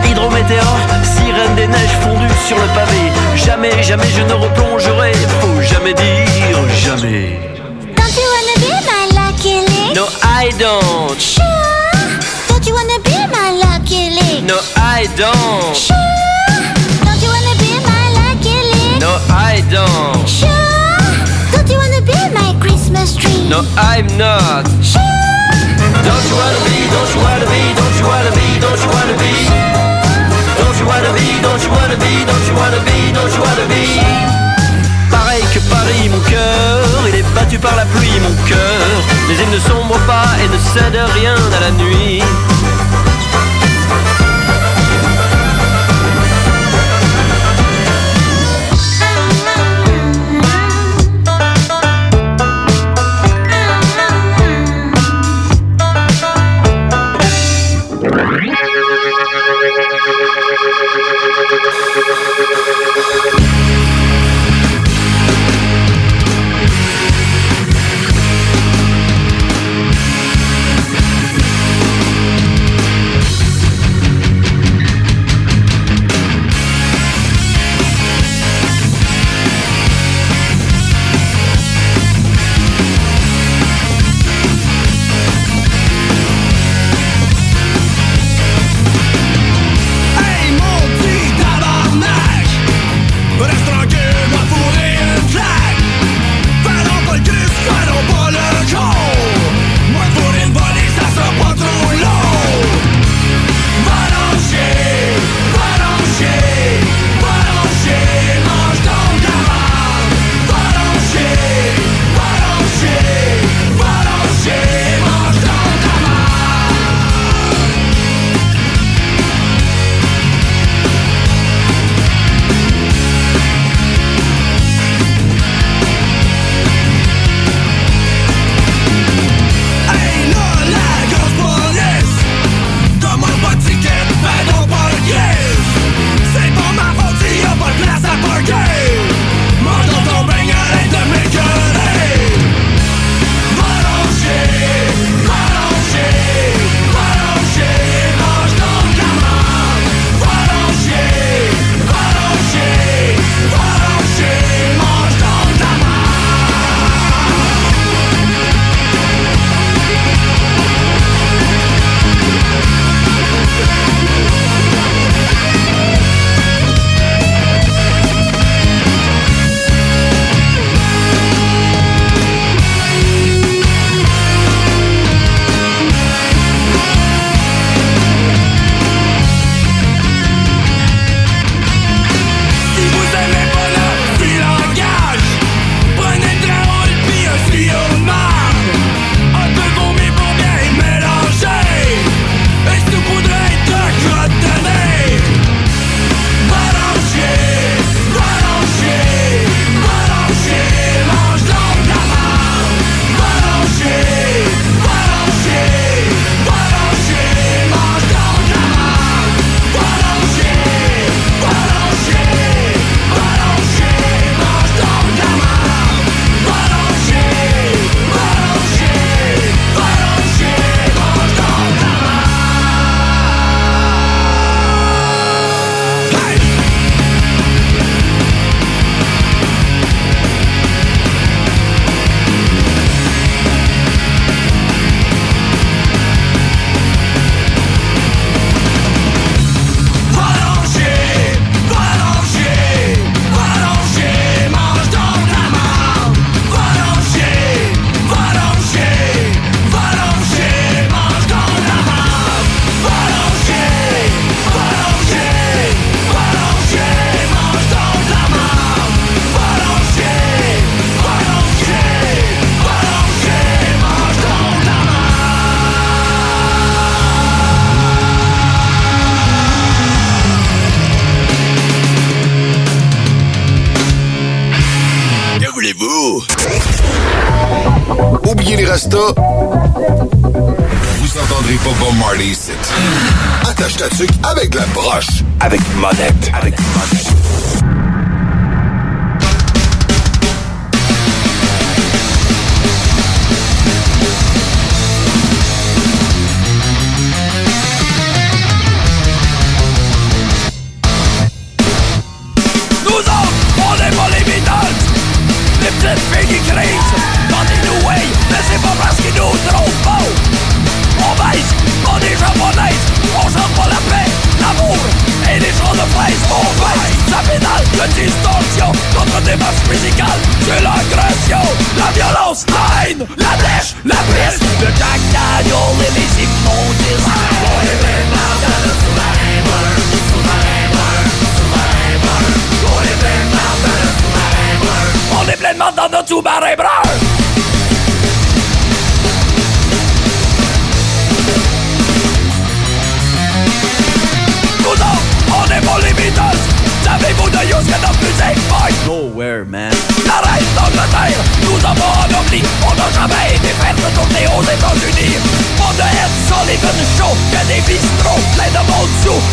hydrométéore 0.05 0.79
Sirène 1.03 1.55
des 1.55 1.67
neiges 1.67 1.97
fondues 2.01 2.27
sur 2.47 2.57
le 2.57 2.67
pavé. 2.73 3.11
Jamais, 3.35 3.83
jamais 3.83 4.09
je 4.15 4.21
ne 4.21 4.33
replongerai 4.33 5.11
Faut 5.41 5.61
jamais 5.61 5.93
dire 5.93 6.57
jamais 6.77 7.56
I 10.47 10.51
don't 10.51 11.19
Sure. 11.19 11.43
Don't 12.47 12.65
you 12.65 12.73
wanna 12.73 12.99
be 13.03 13.17
my 13.35 13.51
lucky 13.51 14.15
lick? 14.15 14.47
No 14.47 14.55
I 14.77 15.03
don't 15.19 15.75
Sure. 15.75 15.97
Don't 17.03 17.19
you 17.19 17.27
wanna 17.35 17.55
be 17.59 17.75
my 17.83 18.05
lucky 18.15 18.55
lick? 18.71 18.95
No 19.03 19.11
I 19.27 19.59
don't 19.67 20.23
Sure. 20.23 20.47
Don't 21.51 21.67
you 21.67 21.75
wanna 21.75 21.99
be 21.99 22.15
my 22.31 22.55
Christmas 22.63 23.17
tree? 23.17 23.43
No 23.49 23.59
I'm 23.75 24.07
not 24.15 24.63
Sure. 24.79 25.03
Don't 26.07 26.23
you 26.31 26.35
wanna 26.39 26.61
be, 26.63 26.77
don't 26.95 27.11
you 27.11 27.19
wanna 27.27 27.47
be, 27.51 27.61
don't 27.75 27.95
you 27.99 28.07
wanna 28.07 28.31
be, 28.31 28.47
don't 28.63 28.79
you 28.79 28.89
wanna 28.95 29.15
be 29.19 29.33
Don't 30.63 30.77
you 30.79 30.85
wanna 30.87 31.11
be, 31.11 31.27
don't 31.43 31.59
you 31.59 31.71
wanna 31.75 31.97
be, 31.99 32.13
don't 32.23 32.45
you 32.47 32.55
wanna 32.55 32.81
be, 32.87 32.97
don't 33.11 33.33
you 33.35 33.41
wanna 33.43 33.65
be 33.67 33.83
Pareil 35.11 35.43
que 35.51 35.59
Paris, 35.67 36.07
mon 36.07 36.23
cœur, 36.23 36.76
battu 37.37 37.59
par 37.59 37.75
la 37.75 37.85
pluie, 37.85 38.19
mon 38.21 38.35
cœur. 38.47 38.87
Mais 39.27 39.35
il 39.43 39.49
ne 39.51 39.59
sombre 39.59 39.97
pas 40.07 40.27
et 40.41 40.47
ne 40.47 40.59
cède 40.73 40.99
rien 41.19 41.35
à 41.57 41.59
la 41.65 41.71
nuit 41.71 42.21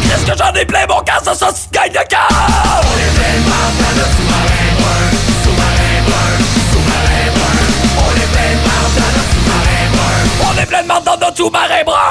Qu'est-ce 0.01 0.25
que 0.25 0.37
j'en 0.37 0.53
ai 0.53 0.65
plein 0.65 0.85
mon 0.87 1.01
cas 1.01 1.19
ça 1.23 1.33
de 1.33 2.03
cœur 2.07 2.27
On 2.29 2.97
est 2.97 3.13
pleinement 3.15 3.69
dans 3.79 3.93
le 3.95 4.05
sous-marin 4.15 4.69
brun 4.79 5.05
Sous-marin 5.43 5.97
brun 6.07 6.33
Sous-marin 6.71 7.27
brun. 7.35 7.59
On 7.97 8.11
est 8.15 8.29
pleinement 8.33 8.85
dans 8.97 9.11
le 9.15 9.21
sous-marin 9.31 9.85
brun. 9.93 10.19
On 10.45 10.53
est 10.61 10.65
pleinement 10.65 11.01
dans 11.05 11.17
notre 11.17 11.37
sous-marin 11.37 11.83
brun. 11.85 12.09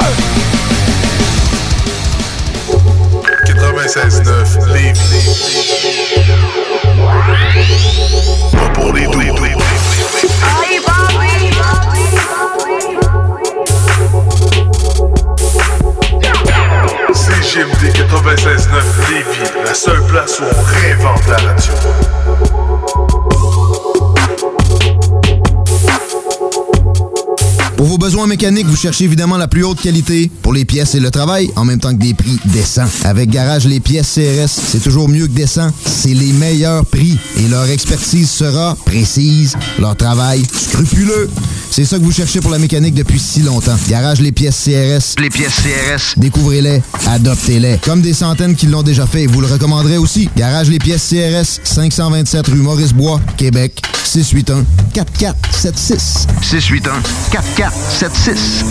96.9 3.44 4.72
Lévis. 4.72 5.22
Pas 8.74 8.92
les. 8.92 9.51
96.9 18.12 19.10
Lévis, 19.10 19.50
la 19.64 19.72
seule 19.72 20.04
place 20.06 20.38
où 20.38 20.42
on 20.44 20.62
réinvente 20.64 21.26
la 21.28 21.36
radio. 21.38 21.72
Pour 27.78 27.86
vos 27.86 27.96
besoins 27.96 28.26
mécaniques, 28.26 28.66
vous 28.66 28.76
cherchez 28.76 29.04
évidemment 29.04 29.38
la 29.38 29.48
plus 29.48 29.64
haute 29.64 29.80
qualité 29.80 30.30
pour 30.42 30.52
les 30.52 30.66
pièces 30.66 30.94
et 30.94 31.00
le 31.00 31.10
travail, 31.10 31.50
en 31.56 31.64
même 31.64 31.80
temps 31.80 31.94
que 31.94 32.02
des 32.02 32.12
prix 32.12 32.38
décents. 32.44 32.84
Avec 33.04 33.30
Garage 33.30 33.64
Les 33.64 33.80
Pièces 33.80 34.12
CRS, 34.14 34.50
c'est 34.50 34.82
toujours 34.82 35.08
mieux 35.08 35.26
que 35.26 35.32
décent. 35.32 35.70
C'est 35.86 36.12
les 36.12 36.32
meilleurs 36.32 36.84
prix 36.84 37.18
et 37.38 37.48
leur 37.48 37.68
expertise 37.70 38.30
sera 38.30 38.76
précise, 38.84 39.56
leur 39.80 39.96
travail 39.96 40.42
scrupuleux. 40.52 41.30
C'est 41.72 41.86
ça 41.86 41.98
que 41.98 42.02
vous 42.02 42.12
cherchez 42.12 42.42
pour 42.42 42.50
la 42.50 42.58
mécanique 42.58 42.94
depuis 42.94 43.18
si 43.18 43.40
longtemps. 43.40 43.76
Garage 43.88 44.20
Les 44.20 44.30
Pièces 44.30 44.62
CRS. 44.62 45.18
Les 45.18 45.30
pièces 45.30 45.54
CRS. 45.54 46.18
Découvrez-les, 46.18 46.82
adoptez-les. 47.06 47.78
Comme 47.78 48.02
des 48.02 48.12
centaines 48.12 48.54
qui 48.54 48.66
l'ont 48.66 48.82
déjà 48.82 49.06
fait, 49.06 49.24
vous 49.24 49.40
le 49.40 49.46
recommanderez 49.46 49.96
aussi. 49.96 50.28
Garage 50.36 50.68
Les 50.68 50.78
Pièces 50.78 51.08
CRS, 51.08 51.60
527 51.64 52.46
rue 52.48 52.56
Maurice-Bois, 52.56 53.22
Québec, 53.38 53.80
681 54.04 54.66
4476. 54.92 56.26
681 56.42 56.92
4476. 57.32 58.66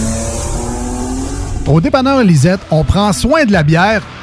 Au 1.65 1.81
dépanneur 1.81 2.23
Lisette, 2.23 2.61
on 2.69 2.83
prend 2.83 3.11
soin 3.13 3.45
de 3.45 3.51
la 3.51 3.63
bière 3.63 4.03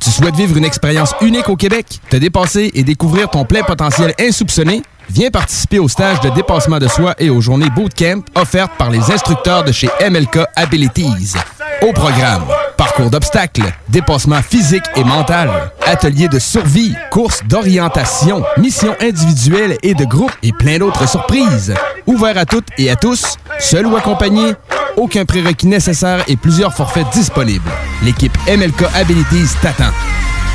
Tu 0.00 0.10
souhaites 0.10 0.34
vivre 0.34 0.56
une 0.56 0.64
expérience 0.64 1.14
unique 1.20 1.48
au 1.50 1.56
Québec, 1.56 2.00
te 2.08 2.16
dépasser 2.16 2.70
et 2.74 2.82
découvrir 2.82 3.28
ton 3.28 3.44
plein 3.44 3.62
potentiel 3.62 4.14
insoupçonné? 4.18 4.82
Viens 5.10 5.30
participer 5.30 5.78
au 5.78 5.88
stage 5.88 6.20
de 6.20 6.30
dépassement 6.30 6.78
de 6.78 6.88
soi 6.88 7.14
et 7.18 7.28
aux 7.28 7.40
journées 7.42 7.68
bootcamp 7.68 8.22
offertes 8.34 8.72
par 8.78 8.90
les 8.90 9.10
instructeurs 9.10 9.62
de 9.62 9.72
chez 9.72 9.90
MLK 10.08 10.38
Abilities. 10.56 11.34
Au 11.82 11.92
programme, 11.92 12.44
parcours 12.78 13.10
d'obstacles, 13.10 13.72
dépassement 13.88 14.40
physique 14.40 14.84
et 14.96 15.04
mental, 15.04 15.50
ateliers 15.84 16.28
de 16.28 16.38
survie, 16.38 16.94
courses 17.10 17.42
d'orientation, 17.44 18.42
missions 18.56 18.96
individuelles 19.02 19.76
et 19.82 19.94
de 19.94 20.04
groupe 20.04 20.32
et 20.42 20.52
plein 20.52 20.78
d'autres 20.78 21.08
surprises. 21.08 21.74
Ouvert 22.06 22.38
à 22.38 22.44
toutes 22.44 22.68
et 22.78 22.90
à 22.90 22.96
tous, 22.96 23.36
seul 23.58 23.86
ou 23.86 23.96
accompagné, 23.96 24.54
aucun 24.96 25.24
prérequis 25.24 25.66
nécessaire 25.66 26.24
et 26.28 26.36
plusieurs 26.36 26.74
forfaits 26.74 27.06
disponibles. 27.12 27.70
L'équipe 28.02 28.36
MLK 28.48 28.84
Abilities 28.94 29.54
t'attend. 29.62 29.92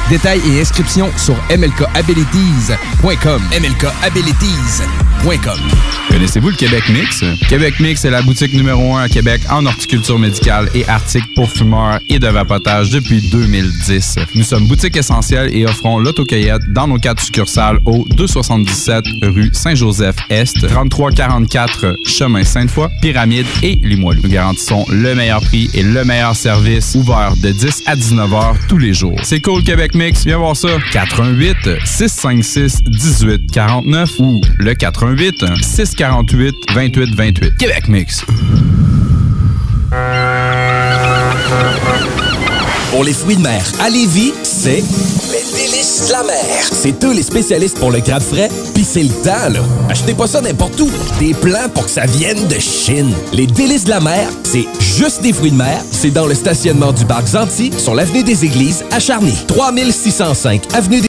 Détails 0.09 0.41
et 0.47 0.61
inscriptions 0.61 1.11
sur 1.17 1.35
mlkabilities.com. 1.49 3.41
mlkabilities.com. 3.51 5.59
Connaissez-vous 6.09 6.49
le 6.49 6.55
Québec 6.55 6.83
Mix? 6.89 7.23
Québec 7.49 7.79
Mix 7.79 8.05
est 8.05 8.11
la 8.11 8.21
boutique 8.21 8.53
numéro 8.53 8.95
1 8.95 9.01
à 9.01 9.09
Québec 9.09 9.41
en 9.49 9.65
horticulture 9.65 10.19
médicale 10.19 10.69
et 10.75 10.87
articles 10.87 11.27
pour 11.35 11.49
fumeurs 11.49 11.99
et 12.07 12.19
de 12.19 12.27
vapotage 12.27 12.91
depuis 12.91 13.19
2010. 13.31 14.17
Nous 14.35 14.43
sommes 14.43 14.67
boutique 14.67 14.95
essentielle 14.95 15.49
et 15.55 15.65
offrons 15.65 15.97
l'autocueillette 15.97 16.61
dans 16.71 16.87
nos 16.87 16.99
quatre 16.99 17.23
succursales 17.23 17.79
au 17.85 18.05
277 18.15 19.03
rue 19.23 19.49
Saint-Joseph-Est, 19.53 20.67
3344 20.67 21.95
chemin 22.05 22.43
Sainte-Foy, 22.43 22.89
Pyramide 23.01 23.47
et 23.63 23.79
Limoilou. 23.81 24.21
Nous 24.23 24.29
garantissons 24.29 24.85
le 24.89 25.15
meilleur 25.15 25.41
prix 25.41 25.71
et 25.73 25.81
le 25.81 26.05
meilleur 26.05 26.35
service 26.35 26.93
ouvert 26.93 27.33
de 27.41 27.49
10 27.49 27.83
à 27.87 27.95
19 27.95 28.33
heures 28.33 28.55
tous 28.69 28.77
les 28.77 28.93
jours. 28.93 29.19
C'est 29.23 29.41
cool 29.41 29.63
Québec 29.63 29.94
Mix, 29.95 30.25
viens 30.25 30.37
voir 30.37 30.55
ça. 30.55 30.67
88 30.91 31.55
656 31.85 32.83
18 32.83 33.51
49 33.51 34.09
ou 34.19 34.41
le 34.59 34.73
88 34.73 35.45
648 35.61 36.55
28 36.73 37.15
28. 37.15 37.57
Québec 37.57 37.87
Mix. 37.87 38.25
Pour 42.91 43.03
les 43.03 43.13
fruits 43.13 43.37
de 43.37 43.41
mer 43.41 43.63
à 43.79 43.89
Lévis, 43.89 44.33
c'est 44.43 44.83
C'est 46.73 47.03
eux 47.05 47.13
les 47.13 47.23
spécialistes 47.23 47.79
pour 47.79 47.89
le 47.89 48.01
crabe 48.01 48.21
frais, 48.21 48.49
pis 48.73 48.83
c'est 48.83 49.03
le 49.03 49.09
temps, 49.09 49.49
là. 49.49 49.59
Achetez 49.89 50.13
pas 50.13 50.27
ça 50.27 50.41
n'importe 50.41 50.79
où. 50.81 50.89
Des 51.19 51.33
plans 51.33 51.69
pour 51.73 51.85
que 51.85 51.91
ça 51.91 52.05
vienne 52.05 52.47
de 52.47 52.59
Chine. 52.59 53.13
Les 53.31 53.47
délices 53.47 53.85
de 53.85 53.91
la 53.91 54.01
mer, 54.01 54.29
c'est 54.43 54.65
juste 54.79 55.21
des 55.21 55.31
fruits 55.31 55.51
de 55.51 55.55
mer. 55.57 55.81
C'est 55.91 56.11
dans 56.11 56.27
le 56.27 56.33
stationnement 56.33 56.91
du 56.91 57.05
parc 57.05 57.27
Zanti, 57.27 57.71
sur 57.77 57.95
l'avenue 57.95 58.23
des 58.23 58.43
Églises, 58.43 58.83
à 58.91 58.99
Charny. 58.99 59.33
3605 59.47 60.63
avenue 60.73 60.99
des 60.99 61.03